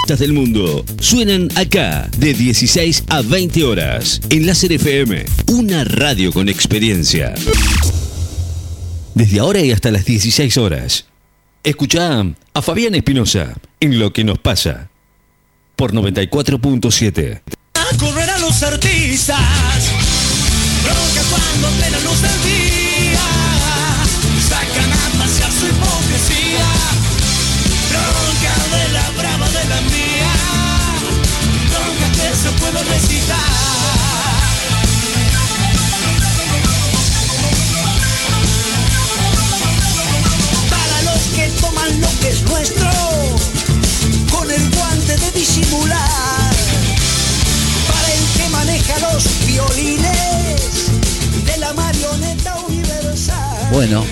[0.00, 6.32] artistas del mundo suenan acá de 16 a 20 horas en Láser FM, una radio
[6.32, 7.34] con experiencia.
[9.14, 11.06] Desde ahora y hasta las 16 horas.
[11.62, 12.24] Escucha
[12.54, 14.88] a Fabián Espinosa en Lo que nos pasa
[15.76, 17.42] por 94.7.
[17.98, 19.38] Correr a los artistas,
[20.82, 21.68] bronca cuando
[22.08, 22.32] luz del
[24.48, 26.66] sacan a pasear su hipocresía,
[42.20, 42.90] que es nuestro,
[44.30, 46.54] con el guante de disimular.
[47.88, 50.90] Para el que maneja los violines
[51.44, 53.68] de la marioneta universal.
[53.72, 54.04] Bueno,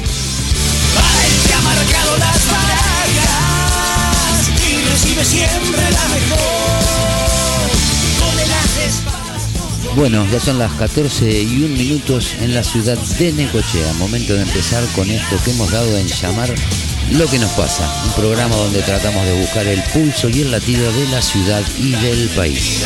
[0.94, 3.28] Para el que ha marcado las barajas
[4.68, 6.38] y recibe siempre la mejor.
[8.18, 8.48] Con el
[9.96, 13.92] bueno, ya son las 14 y un minutos en la ciudad de Necochea.
[13.94, 16.54] Momento de empezar con esto que hemos dado en llamar
[17.12, 17.90] Lo que nos pasa.
[18.04, 21.92] Un programa donde tratamos de buscar el pulso y el latido de la ciudad y
[21.92, 22.84] del país.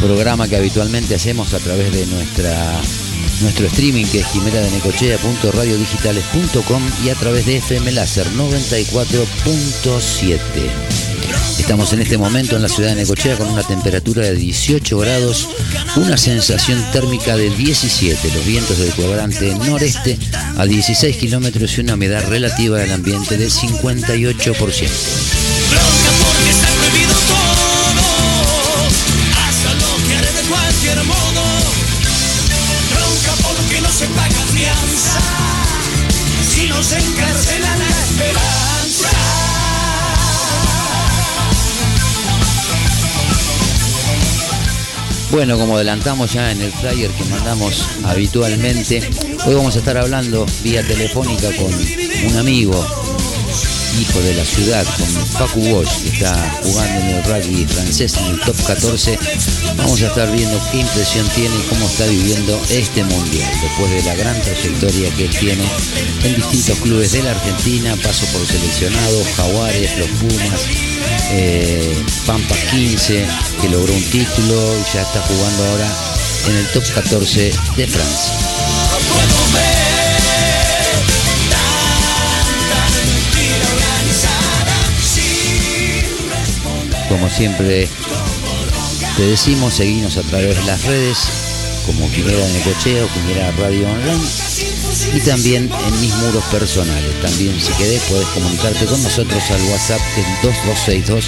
[0.00, 2.80] Programa que habitualmente hacemos a través de nuestra
[3.40, 11.07] nuestro streaming que es quimera de necochea.radiodigitales.com y a través de FM Láser 94.7.
[11.58, 15.48] Estamos en este momento en la ciudad de Necochea con una temperatura de 18 grados,
[15.96, 20.18] una sensación térmica de 17, los vientos del cuadrante noreste
[20.56, 24.88] a 16 kilómetros y una humedad relativa del ambiente del 58%.
[25.70, 26.78] Bronca porque está
[45.30, 49.02] Bueno, como adelantamos ya en el flyer que mandamos habitualmente,
[49.46, 52.72] hoy vamos a estar hablando vía telefónica con un amigo,
[53.98, 58.26] hijo de la ciudad, con Facu Bosch, que está jugando en el rugby francés en
[58.26, 59.18] el top 14.
[59.76, 64.02] Vamos a estar viendo qué impresión tiene y cómo está viviendo este mundial, después de
[64.02, 65.64] la gran trayectoria que él tiene
[66.24, 70.60] en distintos clubes de la Argentina, paso por seleccionados, Jaguares, los Pumas,
[71.32, 73.26] eh, Pampas 15,
[73.60, 75.92] que logró un título y ya está jugando ahora
[76.48, 78.34] en el top 14 de Francia.
[87.08, 87.88] Como siempre
[89.16, 91.18] te decimos, seguimos a través de las redes
[91.86, 94.20] como Quimera de Necochea o Quimera Radio Online
[95.14, 97.20] y también en mis muros personales.
[97.22, 101.24] También si querés podés comunicarte con nosotros al WhatsApp que es 2262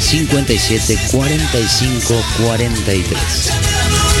[0.00, 4.13] 57 45 43.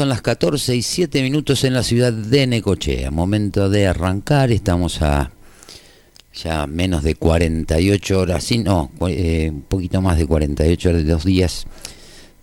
[0.00, 3.10] Son las 14 y 7 minutos en la ciudad de Necochea.
[3.10, 5.30] Momento de arrancar, estamos a
[6.32, 11.12] ya menos de 48 horas, sí, no, eh, un poquito más de 48 horas, de
[11.12, 11.66] dos días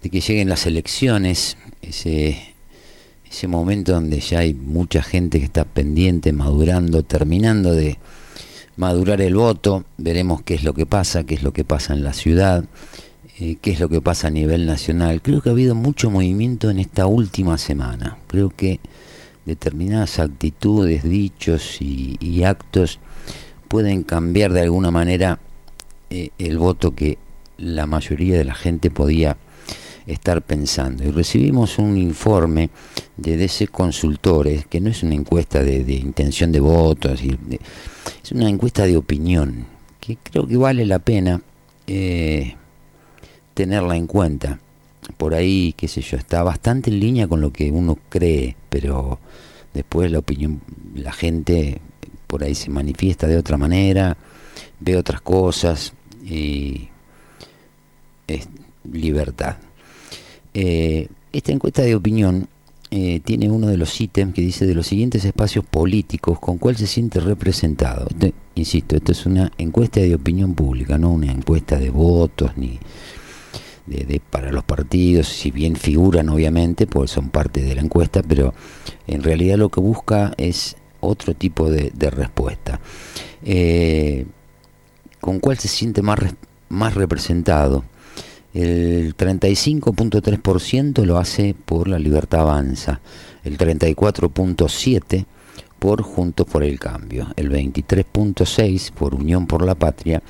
[0.03, 2.53] de que lleguen las elecciones, ese,
[3.27, 7.97] ese momento donde ya hay mucha gente que está pendiente, madurando, terminando de
[8.75, 12.03] madurar el voto, veremos qué es lo que pasa, qué es lo que pasa en
[12.03, 12.65] la ciudad,
[13.39, 15.21] eh, qué es lo que pasa a nivel nacional.
[15.21, 18.17] Creo que ha habido mucho movimiento en esta última semana.
[18.27, 18.79] Creo que
[19.45, 22.99] determinadas actitudes, dichos y, actos
[23.67, 25.39] pueden cambiar de alguna manera
[26.09, 27.17] eh, el voto que
[27.57, 29.37] la mayoría de la gente podía
[30.05, 31.03] estar pensando.
[31.03, 32.69] Y recibimos un informe
[33.17, 37.59] de DC Consultores, que no es una encuesta de, intención de voto, es decir, de-
[38.23, 39.65] es una encuesta de opinión,
[39.99, 41.41] que creo que vale la pena
[41.87, 42.55] eh,
[43.57, 44.59] tenerla en cuenta.
[45.17, 49.19] Por ahí, qué sé yo, está bastante en línea con lo que uno cree, pero
[49.73, 50.61] después la opinión,
[50.93, 51.81] la gente
[52.27, 54.15] por ahí se manifiesta de otra manera,
[54.79, 55.93] ve otras cosas
[56.23, 56.89] y
[58.27, 58.47] es
[58.91, 59.55] libertad.
[60.53, 62.47] Eh, esta encuesta de opinión
[62.91, 66.77] eh, tiene uno de los ítems que dice de los siguientes espacios políticos con cuál
[66.77, 68.05] se siente representado.
[68.11, 72.77] Este- insisto, esto es una encuesta de opinión pública, no una encuesta de votos ni
[73.87, 78.53] de, para los partidos, si bien figuran obviamente, pues son parte de la encuesta, pero
[79.07, 82.79] en realidad lo que busca es otro tipo de, respuesta.
[83.43, 84.25] Eh,
[85.21, 86.19] ¿Con cuál se siente más,
[86.69, 87.83] más representado?
[88.53, 93.01] El 35.3% lo hace por la libertad avanza,
[93.43, 95.25] el 34.7%
[95.79, 100.23] por Juntos por el Cambio, el 23.6% por Unión por la Patria,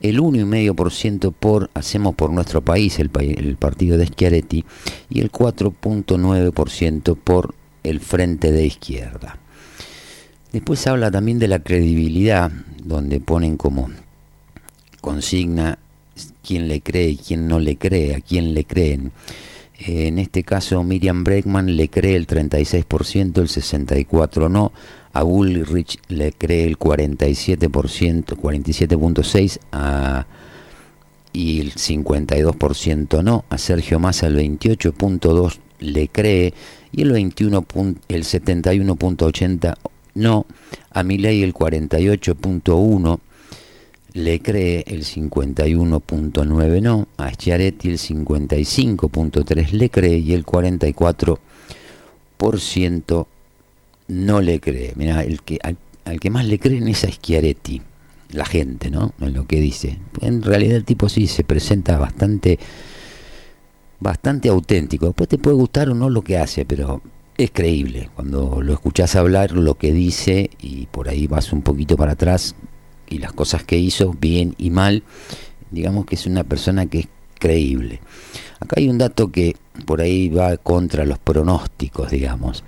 [0.00, 4.64] el 1,5% por Hacemos por Nuestro País, el, pa- el partido de Schiaretti,
[5.10, 9.38] y el 4.9% por el Frente de Izquierda.
[10.52, 12.50] Después habla también de la credibilidad,
[12.82, 13.90] donde ponen como
[15.00, 15.78] consigna
[16.46, 19.12] quién le cree y quién no le cree, a quién le creen.
[19.82, 24.72] En este caso, Miriam Bregman le cree el 36%, el 64% no.
[25.12, 30.26] A Bullrich le cree el 47%, 47.6%, a-
[31.32, 33.44] y el 52% no.
[33.48, 36.52] A Sergio Massa el 28.2% le cree
[36.92, 39.76] y el 21 pun- el 71.80%
[40.14, 40.46] no.
[40.90, 43.20] A Milei el 48.1%
[44.12, 53.26] le cree el 51.9 no, a Schiaretti el 55.3 le cree y el 44%
[54.08, 54.92] no le cree.
[54.96, 55.76] Mira, el que al,
[56.20, 57.82] que más le creen es a Schiaretti,
[58.32, 59.14] la gente, ¿no?
[59.20, 59.98] En lo que dice.
[60.20, 62.58] En realidad el tipo sí se presenta bastante
[64.00, 65.06] bastante auténtico.
[65.06, 67.02] Después te puede gustar o no lo que hace, pero
[67.36, 68.10] es creíble.
[68.14, 72.54] Cuando lo escuchás hablar, lo que dice y por ahí vas un poquito para atrás
[73.10, 75.02] y las cosas que hizo, bien y mal,
[75.70, 78.00] digamos que es una persona que es creíble.
[78.60, 82.62] Acá hay un dato que por ahí va contra los pronósticos, digamos.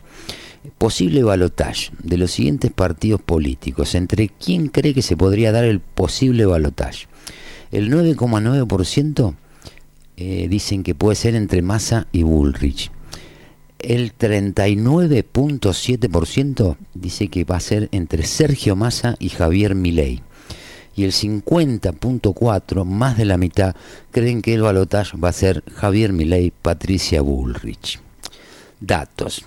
[0.78, 3.94] Posible balotaje de los siguientes partidos políticos.
[3.94, 7.06] ¿Entre quién cree que se podría dar el posible balotaje?
[7.70, 9.34] El 9,9%
[10.16, 12.90] eh, dicen que puede ser entre Massa y Bullrich.
[13.78, 20.22] El 39.7% dice que va a ser entre Sergio Massa y Javier Milei.
[20.94, 23.74] Y el 50.4, más de la mitad,
[24.10, 28.00] creen que el balotaje va a ser Javier Milei, Patricia Bullrich.
[28.80, 29.44] Datos.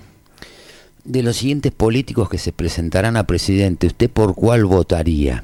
[1.04, 5.44] De los siguientes políticos que se presentarán a presidente, ¿usted por cuál votaría?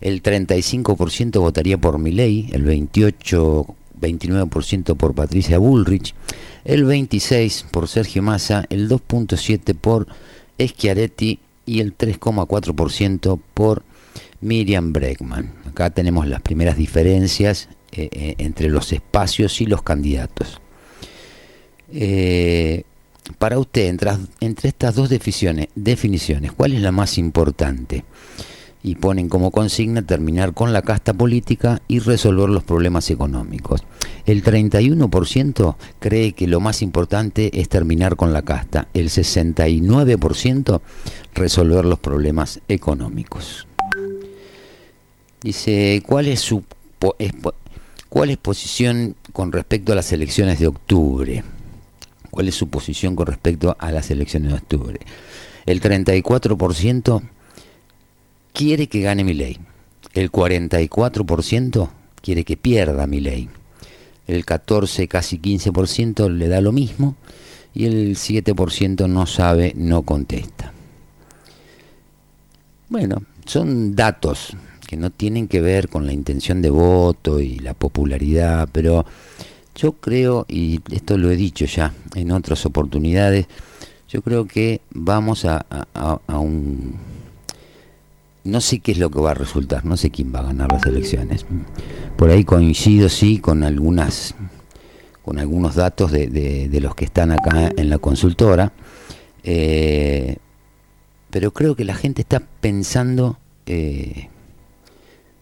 [0.00, 6.14] El 35% votaría por Milei, el 28 29% por Patricia Bullrich,
[6.64, 10.06] el 26% por Sergio Massa, el 2.7% por
[10.58, 13.82] Schiaretti y el 3,4% por
[14.40, 15.52] Miriam Bregman.
[15.68, 20.60] Acá tenemos las primeras diferencias eh, eh, entre los espacios y los candidatos.
[21.92, 22.84] Eh,
[23.38, 28.04] para usted, entre, entre, estas dos definiciones, definiciones, ¿cuál es la más importante?
[28.82, 33.84] Y ponen como consigna terminar con la casta política y resolver los problemas económicos.
[34.24, 38.88] El 31% cree que lo más importante es terminar con la casta.
[38.94, 40.80] El 69%
[41.34, 43.66] resolver los problemas económicos.
[45.42, 46.62] Dice, ¿cuál es su
[48.08, 51.44] cuál es posición con respecto a las elecciones de octubre?
[52.30, 55.00] ¿Cuál es su posición con respecto a las elecciones de octubre?
[55.66, 57.22] El 34%
[58.52, 59.58] quiere que gane mi ley.
[60.12, 63.48] El 44% quiere que pierda mi ley.
[64.26, 67.16] El 14, casi 15% le da lo mismo.
[67.72, 70.72] Y el 7% no sabe, no contesta.
[72.88, 74.56] Bueno, son datos,
[74.90, 79.06] que no tienen que ver con la intención de voto y la popularidad, pero
[79.76, 83.46] yo creo, y esto lo he dicho ya en otras oportunidades,
[84.08, 85.64] yo creo que vamos a,
[86.26, 86.96] un...
[88.42, 90.72] No sé qué es lo que va a resultar, no sé quién va a ganar
[90.72, 91.46] las elecciones.
[92.16, 94.34] Por ahí coincido, sí, con algunas
[95.24, 98.72] con algunos datos de, los que están acá en la consultora,
[99.44, 100.38] eh,
[101.30, 104.29] pero creo que la gente está pensando eh,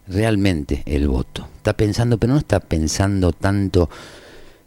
[0.08, 1.48] realmente el voto.
[1.56, 3.88] Está pensando, pero no está pensando tanto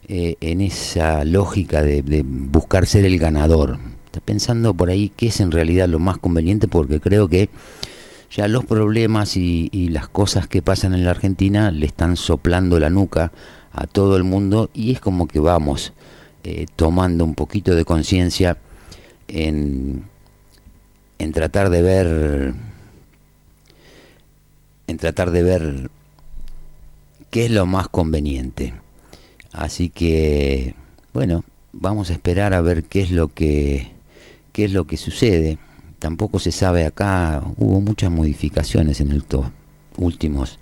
[0.08, 3.80] eh, en esa lógica de, buscar ser el ganador.
[4.06, 7.50] Está pensando por ahí qué es en realidad lo más conveniente porque creo que
[8.30, 12.90] ya los problemas y, las cosas que pasan en la Argentina le están soplando la
[12.90, 13.32] nuca
[13.74, 15.94] a todo el mundo y es como que vamos
[16.44, 18.58] eh, tomando un poquito de conciencia
[19.28, 20.04] en,
[21.20, 22.54] en tratar de ver
[24.92, 25.90] en tratar de ver
[27.30, 28.74] qué es lo más conveniente.
[29.52, 30.76] Así que,
[31.14, 31.44] bueno,
[31.74, 33.92] vamos a esperar a ver qué es lo que
[34.52, 35.58] qué es lo que sucede.
[36.00, 39.48] Tampoco se sabe acá, hubo muchas modificaciones en estos
[39.98, 40.60] últimos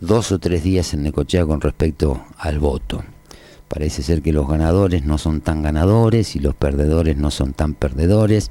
[0.00, 3.04] dos o tres días en Necochea con respecto al voto.
[3.68, 7.74] Parece ser que los ganadores no son tan ganadores y los perdedores no son tan
[7.74, 8.50] perdedores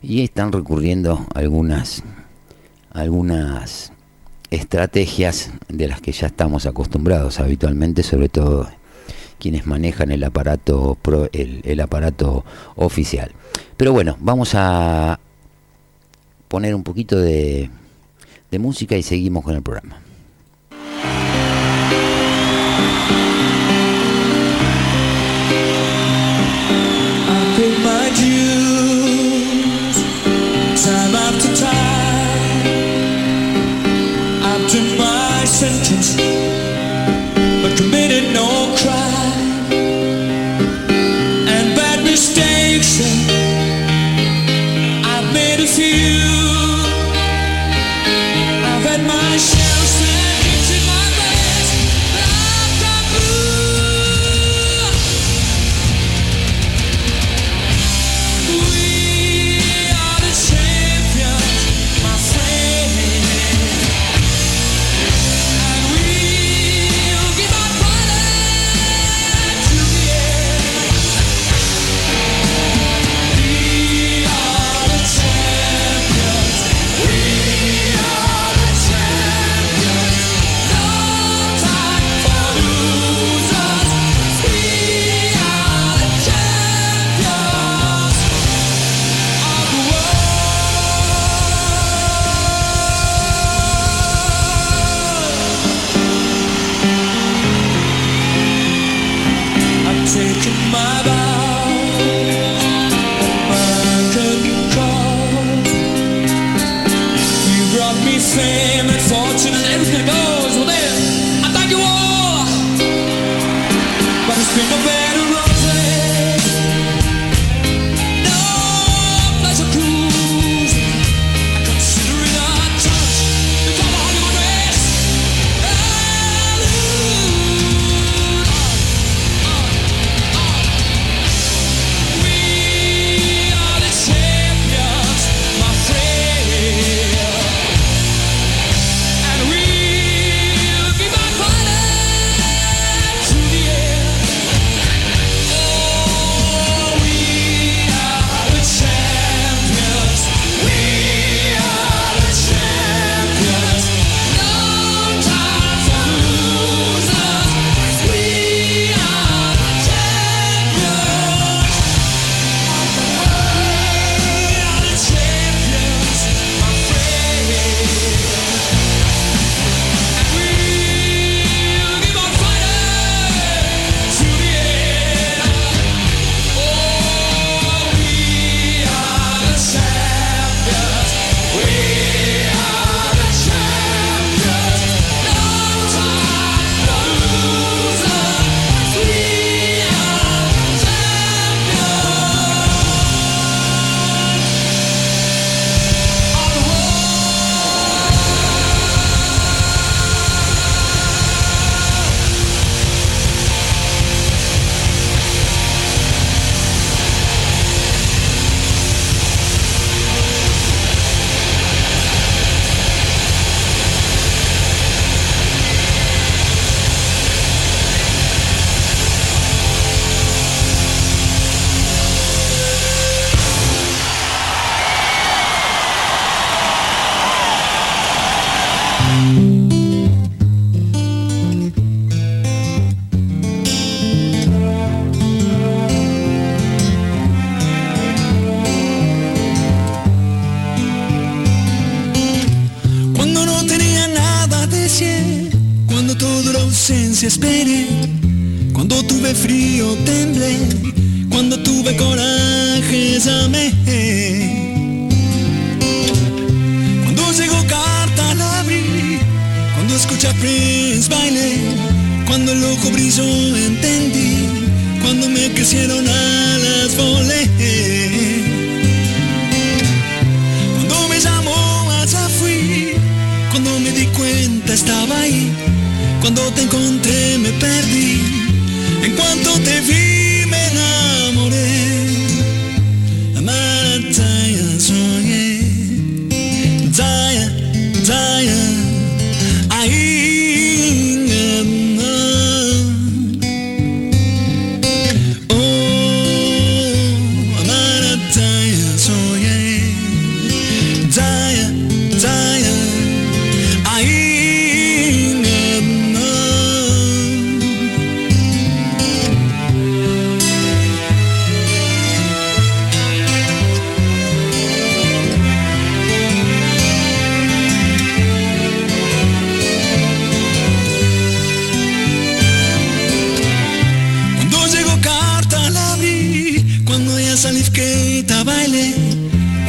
[0.00, 2.02] y están recurriendo algunas
[2.92, 3.92] algunas
[4.52, 8.68] estrategias de las que ya estamos acostumbrados habitualmente, sobre todo
[9.38, 10.98] quienes manejan el aparato,
[11.32, 12.44] el, aparato
[12.76, 13.32] oficial.
[13.76, 15.18] Pero bueno, vamos a
[16.48, 17.70] poner un poquito de,
[18.50, 20.00] de música y seguimos con el programa.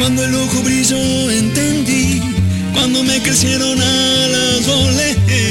[0.03, 2.21] Cuando el ojo brilló entendí,
[2.73, 5.42] cuando me crecieron alas volé.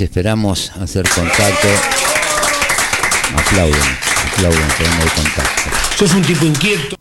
[0.00, 1.68] Esperamos hacer contacto,
[3.34, 3.80] aplauden,
[4.32, 5.70] aplauden, tenemos el contacto.
[5.96, 6.96] Sos un tipo inquieto.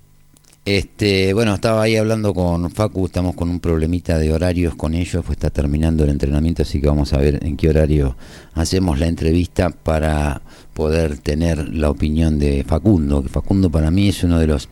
[0.64, 5.26] Este, bueno, estaba ahí hablando con Facu, estamos con un problemita de horarios con ellos,
[5.26, 8.16] pues está terminando el entrenamiento, así que vamos a ver en qué horario
[8.54, 10.42] hacemos la entrevista para
[10.74, 14.70] poder tener la opinión de Facundo, que Facundo para mí es uno de los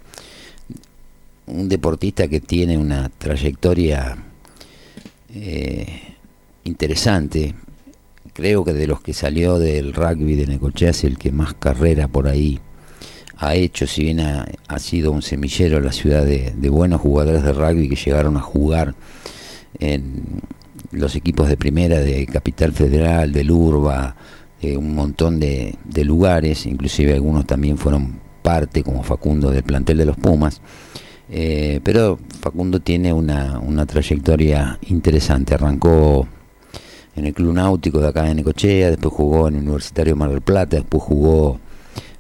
[1.48, 4.16] un deportista que tiene una trayectoria
[5.36, 6.16] eh,
[6.64, 7.54] interesante.
[8.34, 12.08] Creo que de los que salió del rugby de Necochea es el que más carrera
[12.08, 12.60] por ahí
[13.38, 17.54] ha hecho, si bien ha, sido un semillero la ciudad de, de buenos jugadores de
[17.54, 18.96] rugby que llegaron a jugar
[19.80, 20.42] en
[20.92, 24.16] los equipos de primera de Capital Federal, del Urba,
[24.62, 29.98] de un montón de, de lugares, inclusive algunos también fueron parte como Facundo del plantel
[29.98, 30.62] de los Pumas.
[31.30, 35.56] Eh, pero Facundo tiene una, una trayectoria interesante.
[35.56, 36.28] Arrancó
[37.16, 40.78] en el Club Náutico de acá de Necochea, después jugó en Universitario Mar del Plata,
[40.78, 41.60] después jugó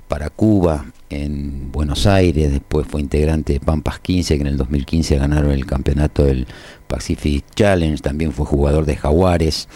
[0.07, 5.17] para Cuba en Buenos Aires, después fue integrante de Pampas 15, que en el 2015
[5.17, 6.47] ganaron el campeonato del
[6.87, 9.67] Pacific Challenge, también fue jugador de Jaguares.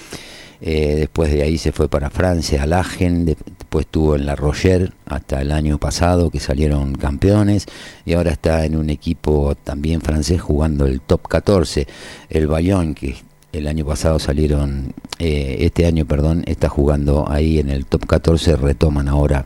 [0.60, 4.36] Eh, después de ahí se fue para Francia, al Agen, de- después estuvo en La
[4.36, 7.68] Roger hasta el año pasado que salieron campeones
[8.06, 11.86] y ahora está en un equipo también francés jugando el top 14,
[12.32, 13.18] el Bayonne, que
[13.58, 18.56] el año pasado salieron, eh, este año, perdón, está jugando ahí en el top 14,
[18.56, 19.46] retoman ahora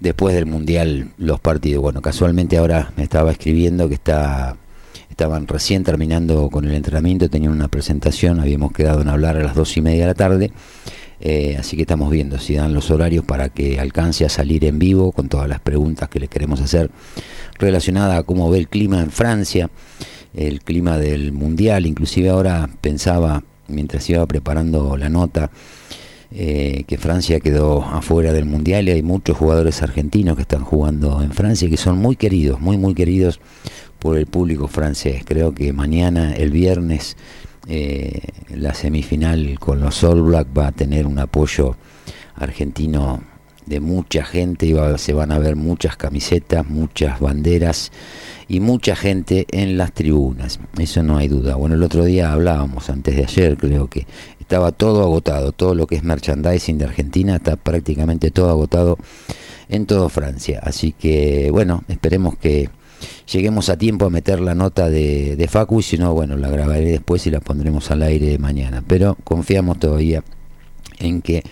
[0.00, 1.82] después del Mundial los partidos.
[1.82, 4.56] Bueno, casualmente ahora me estaba escribiendo que está
[5.18, 9.56] estaban recién terminando con el entrenamiento, tenían una presentación, habíamos quedado en hablar a las
[9.56, 10.52] dos y media de la tarde,
[11.20, 14.78] eh, así que estamos viendo si dan los horarios para que alcance a salir en
[14.78, 16.92] vivo con todas las preguntas que les queremos hacer
[17.58, 19.68] relacionadas a cómo ve el clima en Francia,
[20.34, 25.50] el clima del Mundial, inclusive ahora pensaba, mientras iba preparando la nota,
[26.30, 31.22] eh, que Francia quedó afuera del Mundial y hay muchos jugadores argentinos que están jugando
[31.22, 33.40] en Francia y que son muy queridos, muy muy queridos
[33.98, 35.22] por el público francés.
[35.24, 37.16] Creo que mañana, el viernes,
[37.66, 38.20] eh,
[38.54, 41.76] la semifinal con los All Black va a tener un apoyo
[42.36, 43.22] argentino
[43.68, 47.92] de mucha gente, iba, se van a ver muchas camisetas, muchas banderas
[48.48, 51.56] y mucha gente en las tribunas, eso no hay duda.
[51.56, 54.06] Bueno, el otro día hablábamos, antes de ayer creo que
[54.40, 58.98] estaba todo agotado, todo lo que es merchandising de Argentina está prácticamente todo agotado
[59.68, 60.60] en toda Francia.
[60.62, 62.70] Así que bueno, esperemos que
[63.30, 66.48] lleguemos a tiempo a meter la nota de, de Facu y si no, bueno, la
[66.48, 68.82] grabaré después y la pondremos al aire mañana.
[68.86, 70.24] Pero confiamos todavía
[70.98, 71.42] en que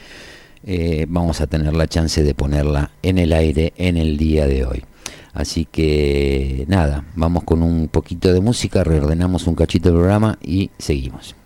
[0.66, 4.66] eh, vamos a tener la chance de ponerla en el aire en el día de
[4.66, 4.84] hoy.
[5.32, 10.70] Así que nada, vamos con un poquito de música, reordenamos un cachito del programa y
[10.78, 11.36] seguimos.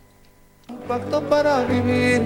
[0.89, 2.23] pacto para vivir,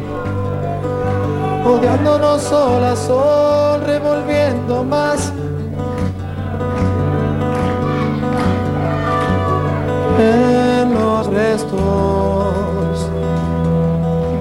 [1.64, 5.33] odiándonos sol a sol, revolviendo más.
[10.16, 13.11] En los restos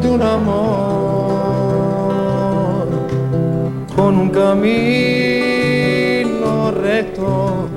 [0.01, 1.02] de un amor
[3.95, 4.61] con un camino
[6.71, 7.69] recto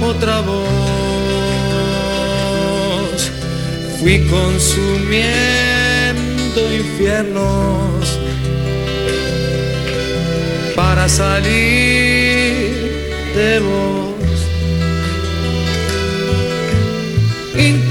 [0.00, 0.62] otra voz.
[3.98, 5.22] Fui consumiendo
[6.72, 8.18] infiernos
[10.74, 11.50] para salir
[13.34, 14.01] de vos.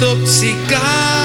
[0.02, 1.21] Intoxicado,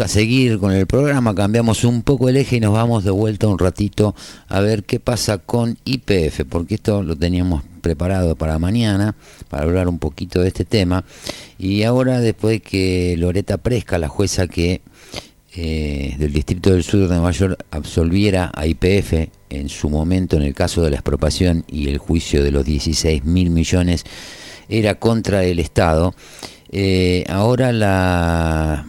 [0.00, 3.48] a seguir con el programa, cambiamos un poco el eje y nos vamos de vuelta
[3.48, 4.14] un ratito
[4.48, 9.16] a ver qué pasa con IPF, porque esto lo teníamos preparado para mañana,
[9.48, 11.04] para hablar un poquito de este tema.
[11.58, 14.82] Y ahora, después de que Loreta Presca, la jueza que
[15.56, 20.42] eh, del Distrito del Sur de Nueva York absolviera a IPF en su momento en
[20.42, 24.04] el caso de la expropiación y el juicio de los 16 mil millones
[24.68, 26.14] era contra el Estado.
[26.70, 28.86] Eh, ahora la,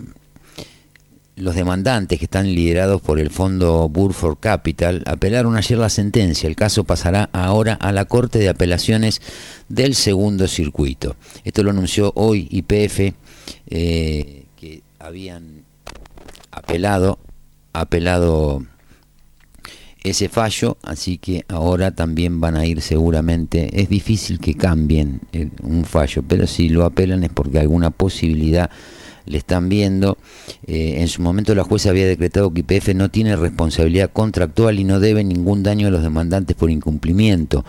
[1.39, 6.47] los demandantes que están liderados por el fondo Burford Capital apelaron ayer la sentencia.
[6.47, 9.21] El caso pasará ahora a la Corte de Apelaciones
[9.69, 11.15] del Segundo Circuito.
[11.43, 13.13] Esto lo anunció hoy IPF,
[13.67, 15.63] eh, que habían
[16.52, 17.19] apelado,
[17.73, 18.63] apelado
[20.04, 25.49] ese fallo, así que ahora también van a ir seguramente, es difícil que cambien eh,
[25.62, 28.69] un fallo, pero si lo apelan es porque alguna posibilidad
[29.25, 30.17] le están viendo.
[30.67, 34.84] Eh, en su momento la jueza había decretado que IPF no tiene responsabilidad contractual y
[34.84, 37.65] no debe ningún daño a los demandantes por incumplimiento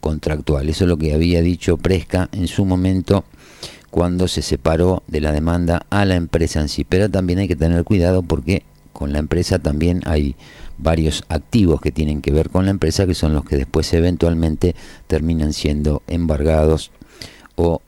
[0.00, 0.68] contractual.
[0.68, 3.24] Eso es lo que había dicho Presca en su momento
[3.90, 6.84] cuando se separó de la demanda a la empresa en sí.
[6.84, 8.62] Pero también hay que tener cuidado porque
[8.92, 10.34] con la empresa también hay
[10.78, 14.74] varios activos que tienen que ver con la empresa que son los que después eventualmente
[15.06, 16.90] terminan siendo embargados
[17.56, 17.80] o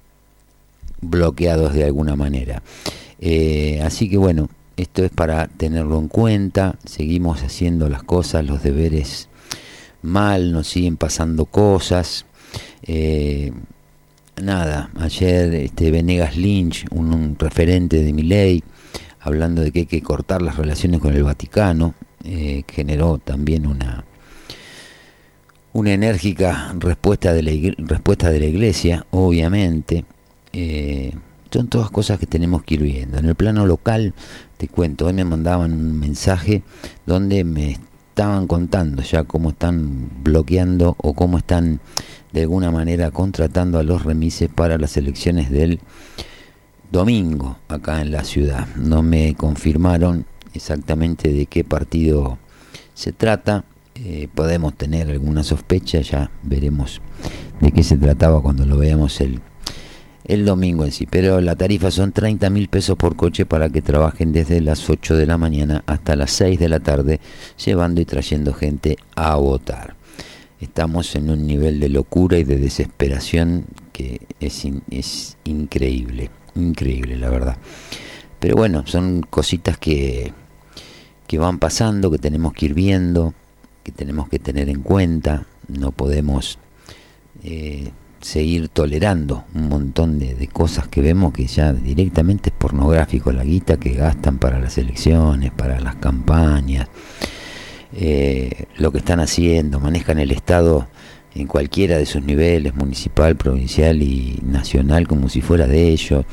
[1.00, 2.62] bloqueados de alguna manera.
[3.26, 8.62] Eh, así que bueno, esto es para tenerlo en cuenta, seguimos haciendo las cosas, los
[8.62, 9.30] deberes
[10.02, 12.26] mal, nos siguen pasando cosas.
[12.82, 13.50] Eh,
[14.42, 18.62] nada, ayer este Venegas Lynch, un, referente de mi ley,
[19.20, 24.04] hablando de que hay que cortar las relaciones con el Vaticano, eh, generó también una
[25.72, 30.04] una enérgica respuesta de la, respuesta de la iglesia, obviamente.
[31.50, 33.18] Son todas cosas que tenemos que ir viendo.
[33.18, 34.14] En el plano local,
[34.56, 36.62] te cuento, hoy me mandaban un mensaje
[37.06, 37.78] donde me
[38.08, 41.80] estaban contando ya cómo están bloqueando o cómo están
[42.32, 45.80] de alguna manera contratando a los remises para las elecciones del
[46.90, 48.68] domingo acá en la ciudad.
[48.76, 52.38] No me confirmaron exactamente de qué partido
[52.94, 53.64] se trata.
[53.96, 57.00] Eh, podemos tener alguna sospecha, ya veremos
[57.60, 59.40] de qué se trataba cuando lo veamos el,
[60.24, 63.82] el domingo en sí, pero la tarifa son 30 mil pesos por coche para que
[63.82, 67.20] trabajen desde las 8 de la mañana hasta las 6 de la tarde,
[67.62, 69.96] llevando y trayendo gente a votar.
[70.60, 77.28] Estamos en un nivel de locura y de desesperación que es, es increíble, increíble la
[77.28, 77.58] verdad.
[78.40, 80.32] Pero bueno, son cositas que,
[81.26, 83.34] que van pasando, que tenemos que ir viendo,
[83.82, 86.58] que tenemos que tener en cuenta, no podemos...
[87.42, 87.90] Eh,
[88.24, 93.76] seguir tolerando un montón de, cosas que vemos que ya directamente es pornográfico, la guita
[93.76, 96.88] que gastan para las elecciones, para las campañas,
[97.92, 100.88] eh, lo que están haciendo, manejan el Estado
[101.34, 106.24] en cualquiera de sus niveles, municipal, provincial y nacional, como si fuera de ellos.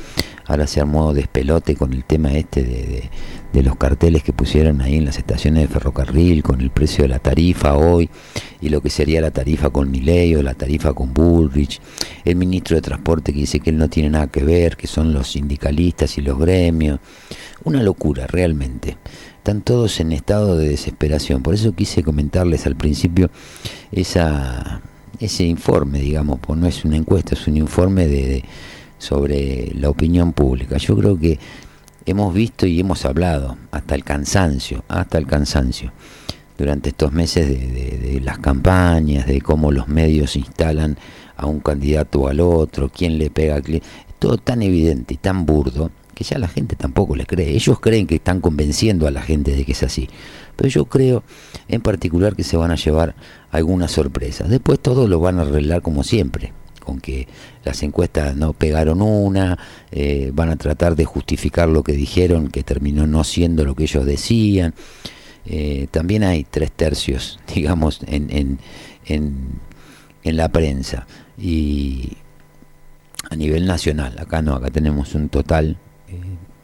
[0.46, 3.10] Ahora se armó despelote con el tema este de,
[3.52, 7.08] de los carteles que pusieron ahí en las estaciones de ferrocarril con el precio de
[7.08, 8.08] la tarifa hoy
[8.60, 11.80] y lo que sería la tarifa con Milei o la tarifa con Bullrich,
[12.24, 15.12] el ministro de Transporte que dice que él no tiene nada que ver, que son
[15.12, 17.00] los sindicalistas y los gremios,
[17.64, 18.96] una locura realmente.
[19.36, 23.30] Están todos en estado de desesperación, por eso quise comentarles al principio
[23.90, 24.80] esa,
[25.18, 28.44] ese informe, digamos, pues no es una encuesta, es un informe de
[29.02, 30.76] sobre la opinión pública.
[30.76, 31.40] Yo creo que
[32.06, 35.92] hemos visto y hemos hablado hasta el cansancio, hasta el cansancio,
[36.56, 40.96] durante estos meses de, las campañas, de cómo los medios instalan
[41.36, 43.62] a un candidato o al otro, quién le pega a
[44.20, 47.50] todo tan evidente y tan burdo que ya la gente tampoco le cree.
[47.56, 50.08] Ellos creen que están convenciendo a la gente de que es así.
[50.54, 51.24] Pero yo creo
[51.66, 53.16] en particular que se van a llevar
[53.50, 54.48] algunas sorpresas.
[54.48, 56.52] Después todo lo van a arreglar como siempre
[56.82, 57.28] con que
[57.64, 59.58] las encuestas no pegaron una,
[59.90, 63.84] eh, van a tratar de justificar lo que dijeron, que terminó no siendo lo que
[63.84, 64.74] ellos decían.
[65.46, 68.58] Eh, también hay tres tercios, digamos, en, en,
[70.24, 71.06] en, la prensa.
[71.38, 72.16] Y
[73.30, 75.76] a nivel nacional, acá no, acá tenemos un total,
[76.08, 76.20] eh,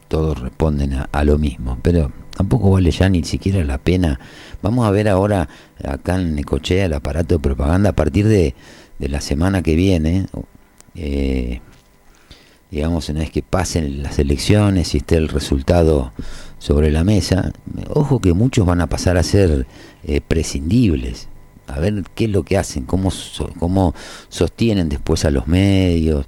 [0.09, 4.21] todos responden a, lo mismo, pero tampoco vale ya ni siquiera la pena.
[4.63, 5.49] Vamos a ver ahora
[5.85, 8.55] acá en Necochea el aparato de propaganda a partir de
[8.99, 10.27] de la semana que viene,
[10.95, 11.61] eh,
[12.71, 16.13] digamos, una vez que pasen las elecciones y esté el resultado
[16.59, 17.53] sobre la mesa,
[17.89, 19.67] ojo que muchos van a pasar a ser
[20.05, 21.29] eh, prescindibles,
[21.67, 23.11] a ver qué es lo que hacen, cómo,
[23.59, 23.95] cómo
[24.29, 26.27] sostienen después a los medios,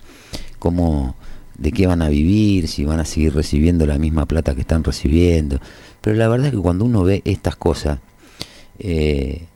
[0.59, 1.17] cómo,
[1.59, 4.85] de qué van a vivir, si van a seguir recibiendo la misma plata que están
[4.85, 5.61] recibiendo.
[6.01, 7.99] Pero la verdad es que cuando uno ve estas cosas,
[8.79, 9.47] eh,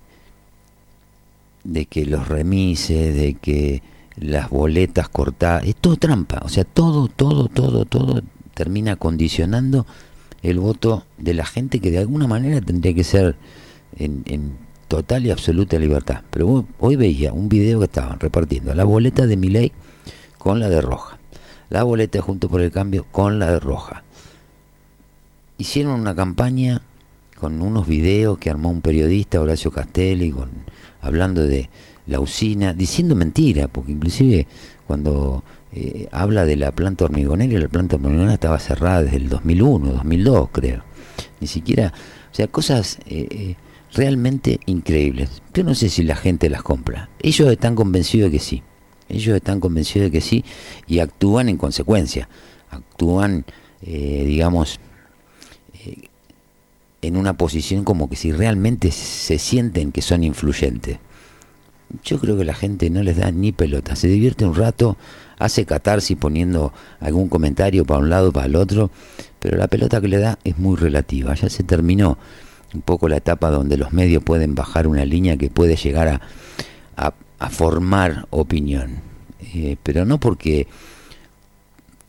[1.65, 3.83] de que los remises, de que
[4.17, 8.23] las boletas cortadas, es todo trampa, o sea, todo, todo, todo, todo
[8.55, 9.87] termina condicionando
[10.43, 13.37] el voto de la gente que de alguna manera tendría que ser
[13.97, 14.57] en,
[14.89, 16.23] total y absoluta libertad.
[16.31, 19.73] Pero hoy veía un video que estaban repartiendo la boleta de Miley
[20.39, 21.19] con la de Roja,
[21.71, 24.05] la boleta Junto por el Cambio con la de Roja.
[25.57, 26.83] Hicieron una campaña
[27.41, 30.51] con unos videos que armó un periodista, Horacio Castelli, con
[31.05, 31.69] hablando de
[32.07, 34.47] la usina, diciendo mentira, porque inclusive
[34.87, 35.43] cuando
[35.73, 40.49] eh, habla de la planta hormigonera, la planta hormigonera estaba cerrada desde el 2001, 2002
[40.53, 40.85] creo.
[41.41, 41.93] Ni siquiera,
[42.31, 43.57] o sea, cosas eh, eh,
[43.93, 45.43] realmente increíbles.
[45.53, 47.09] Yo no sé si la gente las compra.
[47.21, 48.63] Ellos están convencidos de que sí.
[49.09, 50.45] Ellos están convencidos de que sí
[50.87, 52.29] y actúan en consecuencia.
[52.71, 53.45] Actúan,
[53.83, 54.81] digamos,
[57.07, 60.99] en una posición como que si realmente se sienten que son influyentes.
[62.03, 64.97] Yo creo que la gente no les da ni pelota, se divierte un rato,
[65.39, 68.91] hace catarsis poniendo algún comentario para un lado, para el otro,
[69.39, 72.19] pero la pelota que le da es muy relativa, ya se terminó
[72.75, 76.21] un poco la etapa donde los medios pueden bajar una línea que puede llegar a,
[76.97, 79.01] a, formar opinión,
[79.55, 80.67] eh, pero no porque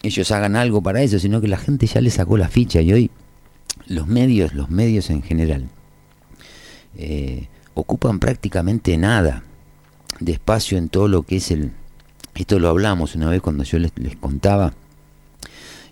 [0.01, 2.93] ellos hagan algo para eso, sino que la gente ya le sacó la ficha y
[2.93, 3.11] hoy
[3.87, 5.69] los medios, los medios en general,
[6.97, 9.43] eh, ocupan prácticamente nada
[10.19, 11.71] de espacio en todo lo que es el...
[12.35, 14.73] Esto lo hablamos una vez cuando yo les, contaba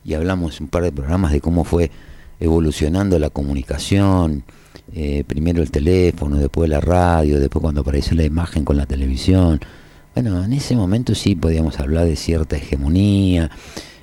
[0.03, 1.89] y hablamos un par de programas de cómo fue
[2.39, 4.43] evolucionando la comunicación,
[4.93, 9.61] eh, primero el teléfono, después la radio, después cuando apareció la imagen con la televisión.
[10.13, 13.49] Bueno, en ese momento sí podíamos hablar de cierta hegemonía,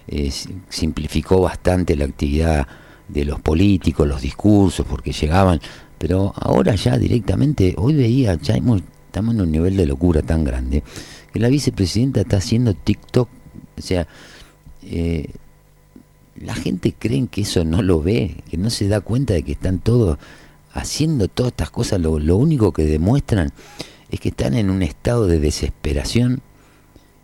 [0.09, 0.33] eh,
[0.71, 2.67] simplificó bastante la actividad
[3.13, 5.61] de los políticos, los discursos, porque llegaban,
[5.99, 10.83] pero ahora ya directamente, hoy veía, ya estamos en un nivel de locura tan grande,
[11.33, 13.29] que la vicepresidenta está haciendo TikTok,
[13.79, 14.07] o sea,
[14.83, 15.31] eh,
[16.37, 19.53] la gente cree que eso no lo ve, que no se da cuenta de que
[19.53, 20.19] están todos
[20.73, 23.53] haciendo todas estas cosas, lo, lo único que demuestran
[24.11, 26.41] es que están en un estado de desesperación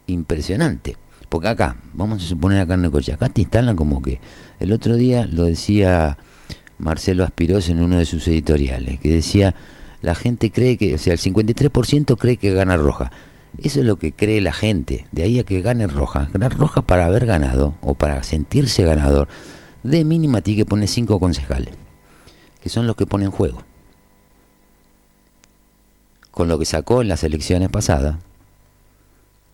[0.07, 0.97] impresionante
[1.29, 4.21] porque acá, vamos a suponer acá en Necochea, acá te instalan como que,
[4.61, 6.19] el otro día lo decía
[6.79, 9.55] Marcelo Aspirós en uno de sus editoriales, que decía,
[10.03, 13.11] la gente cree que, o sea, el 53% cree que gana Roja.
[13.63, 16.29] Eso es lo que cree la gente, de ahí a que gane Roja.
[16.33, 19.29] Ganar Roja para haber ganado o para sentirse ganador,
[19.83, 21.75] de mínima tiene que poner cinco concejales,
[22.61, 23.63] que son los que ponen juego.
[26.31, 28.17] Con lo que sacó en las elecciones pasadas,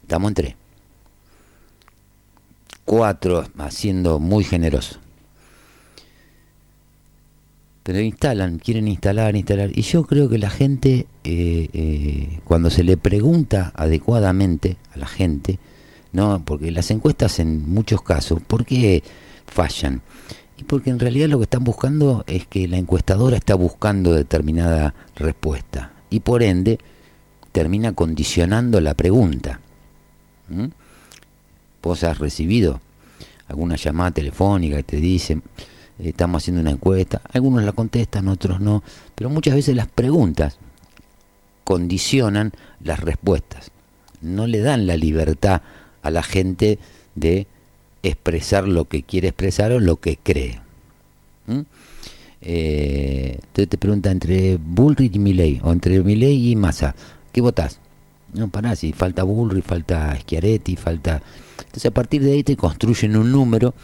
[0.03, 0.62] estamos en tres.
[2.85, 4.99] Cuatro, haciendo muy generoso.
[7.83, 9.71] Pero instalan, quieren instalar, instalar.
[9.75, 15.07] Y yo creo que la gente, eh, eh, cuando se le pregunta adecuadamente a la
[15.07, 15.59] gente,
[16.13, 19.03] no, porque las encuestas en muchos casos, ¿por qué
[19.47, 20.03] fallan?
[20.59, 24.95] Y porque en realidad lo que están buscando es que la encuestadora está buscando determinada
[25.17, 25.93] respuesta.
[26.11, 26.79] Y por ende,
[27.51, 29.61] termina condicionando la pregunta.
[30.49, 30.67] ¿Mm?
[31.83, 32.81] Vos has recibido
[33.49, 35.43] alguna llamada telefónica que te dicen,
[35.99, 38.83] estamos haciendo una encuesta, algunos la contestan, otros no,
[39.15, 40.59] pero muchas veces las preguntas
[41.65, 42.53] condicionan
[42.83, 43.71] las respuestas,
[44.21, 45.63] no le dan la libertad
[46.03, 46.79] a la gente
[47.15, 47.47] de
[48.03, 50.61] expresar lo que quiere expresar o lo que cree.
[51.47, 51.61] ¿Mm?
[52.45, 56.95] Eh, entonces te pregunta entre Bullrich y Milley, o entre Milley y Massa,
[57.33, 57.79] ¿qué votás?
[58.33, 61.23] No, pará, si falta Bullrich, falta Schiaretti, falta...
[61.59, 63.75] Entonces a partir de ahí te construyen un número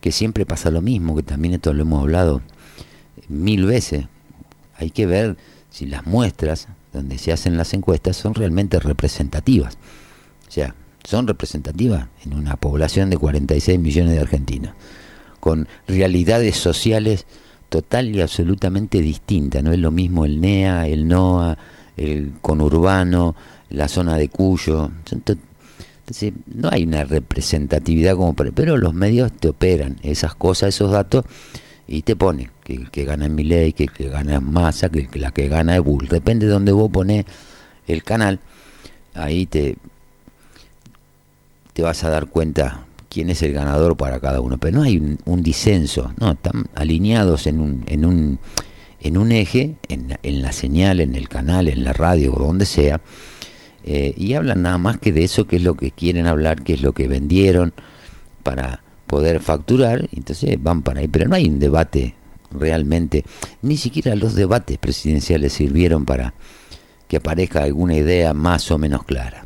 [0.00, 2.42] que siempre pasa lo mismo, que también esto lo hemos hablado
[3.28, 4.06] mil veces.
[4.76, 5.36] Hay que ver
[5.70, 9.78] si las muestras donde se hacen las encuestas son realmente representativas.
[10.46, 14.74] O sea, son representativas en una población de 46 millones de argentinos,
[15.40, 17.26] con realidades sociales
[17.68, 19.62] total y absolutamente distintas.
[19.62, 21.58] No es lo mismo el NEA, el NOA,
[21.96, 23.34] el conurbano,
[23.70, 24.90] la zona de Cuyo.
[26.46, 28.34] No hay una representatividad como...
[28.34, 31.24] Pero los medios te operan esas cosas, esos datos,
[31.86, 35.32] y te ponen que que gana es Miley, que que gana es Massa, que, la
[35.32, 36.08] que gana es Bull.
[36.08, 37.24] Depende de donde vos pones
[37.86, 38.40] el canal,
[39.14, 39.76] ahí te,
[41.72, 44.58] te vas a dar cuenta quién es el ganador para cada uno.
[44.58, 48.38] Pero no hay un, disenso, no, están alineados en un, en un,
[49.00, 52.66] en un eje, en, en la señal, en el canal, en la radio o donde
[52.66, 53.00] sea
[53.86, 56.72] eh, y hablan nada más que de eso, que es lo que quieren hablar, que
[56.72, 57.74] es lo que vendieron
[58.42, 62.14] para poder facturar, entonces van para ahí, pero no hay un debate
[62.50, 63.24] realmente,
[63.60, 66.32] ni siquiera los debates presidenciales sirvieron para
[67.08, 69.44] que aparezca alguna idea más o menos clara.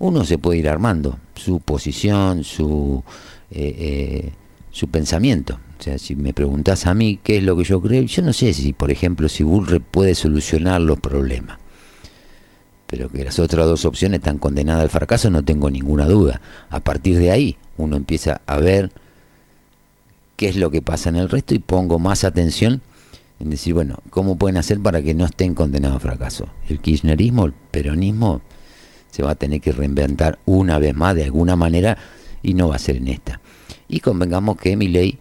[0.00, 3.04] Uno se puede ir armando su posición, su,
[3.50, 4.32] eh, eh,
[4.70, 5.60] su pensamiento.
[5.78, 8.32] O sea, si me preguntas a mí qué es lo que yo creo, yo no
[8.32, 11.58] sé si, por ejemplo, si Burre puede solucionar los problemas
[12.88, 16.40] pero que las otras dos opciones están condenadas al fracaso, no tengo ninguna duda.
[16.70, 18.90] A partir de ahí uno empieza a ver
[20.36, 22.80] qué es lo que pasa en el resto y pongo más atención
[23.40, 26.48] en decir, bueno, ¿cómo pueden hacer para que no estén condenados al fracaso?
[26.66, 28.40] El kirchnerismo, el peronismo
[29.10, 31.98] se va a tener que reinventar una vez más de alguna manera
[32.42, 33.40] y no va a ser en esta.
[33.86, 35.18] Y convengamos que ley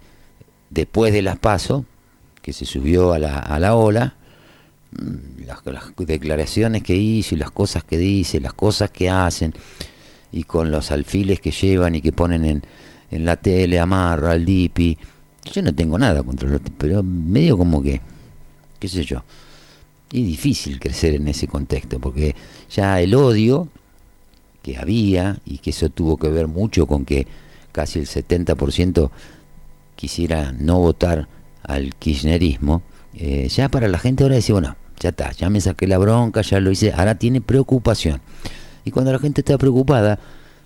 [0.69, 1.83] después de las pasos,
[2.41, 4.16] que se subió a la, a la ola,
[5.45, 5.63] Las,
[5.97, 9.53] declaraciones que hizo y las cosas que dice, las cosas que hacen,
[10.31, 12.63] y con los alfiles que llevan y que ponen en,
[13.11, 14.97] en la tele, amarra al DIPI.
[15.53, 18.01] Yo no tengo nada contra los pero medio como que,
[18.79, 19.23] qué sé yo.
[20.11, 22.35] Y difícil crecer en ese contexto, porque
[22.69, 23.69] ya el odio
[24.61, 27.27] que había, y que eso tuvo que ver mucho con que
[27.71, 29.09] casi el 70%
[29.95, 31.27] quisiera no votar
[31.63, 32.81] al kirchnerismo,
[33.13, 36.41] eh, ya para la gente ahora dice, bueno, ya está, ya me saqué la bronca,
[36.41, 38.21] ya lo hice, ahora tiene preocupación.
[38.83, 40.19] Y cuando la gente está preocupada,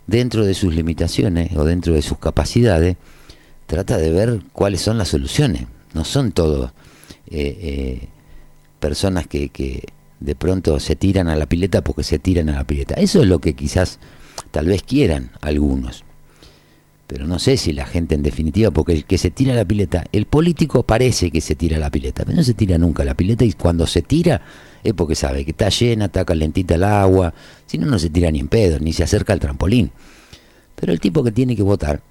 [0.07, 2.97] dentro de sus limitaciones o dentro de sus capacidades,
[3.67, 5.67] trata de ver cuáles son las soluciones.
[5.93, 6.71] No son todos
[7.27, 8.07] eh, eh,
[8.79, 9.83] personas que, que
[10.19, 12.95] de pronto se tiran a la pileta porque se tiran a la pileta.
[12.95, 13.99] Eso es lo que quizás
[14.51, 16.03] tal vez quieran algunos
[17.11, 20.05] pero no sé si la gente en definitiva, porque el que se tira la pileta,
[20.13, 23.43] el político parece que se tira la pileta, pero no se tira nunca la pileta
[23.43, 24.41] y cuando se tira
[24.81, 27.33] es porque sabe que está llena, está calentita el agua,
[27.65, 29.91] si no, no se tira ni en pedo, ni se acerca al trampolín.
[30.75, 32.01] Pero el tipo que tiene que votar,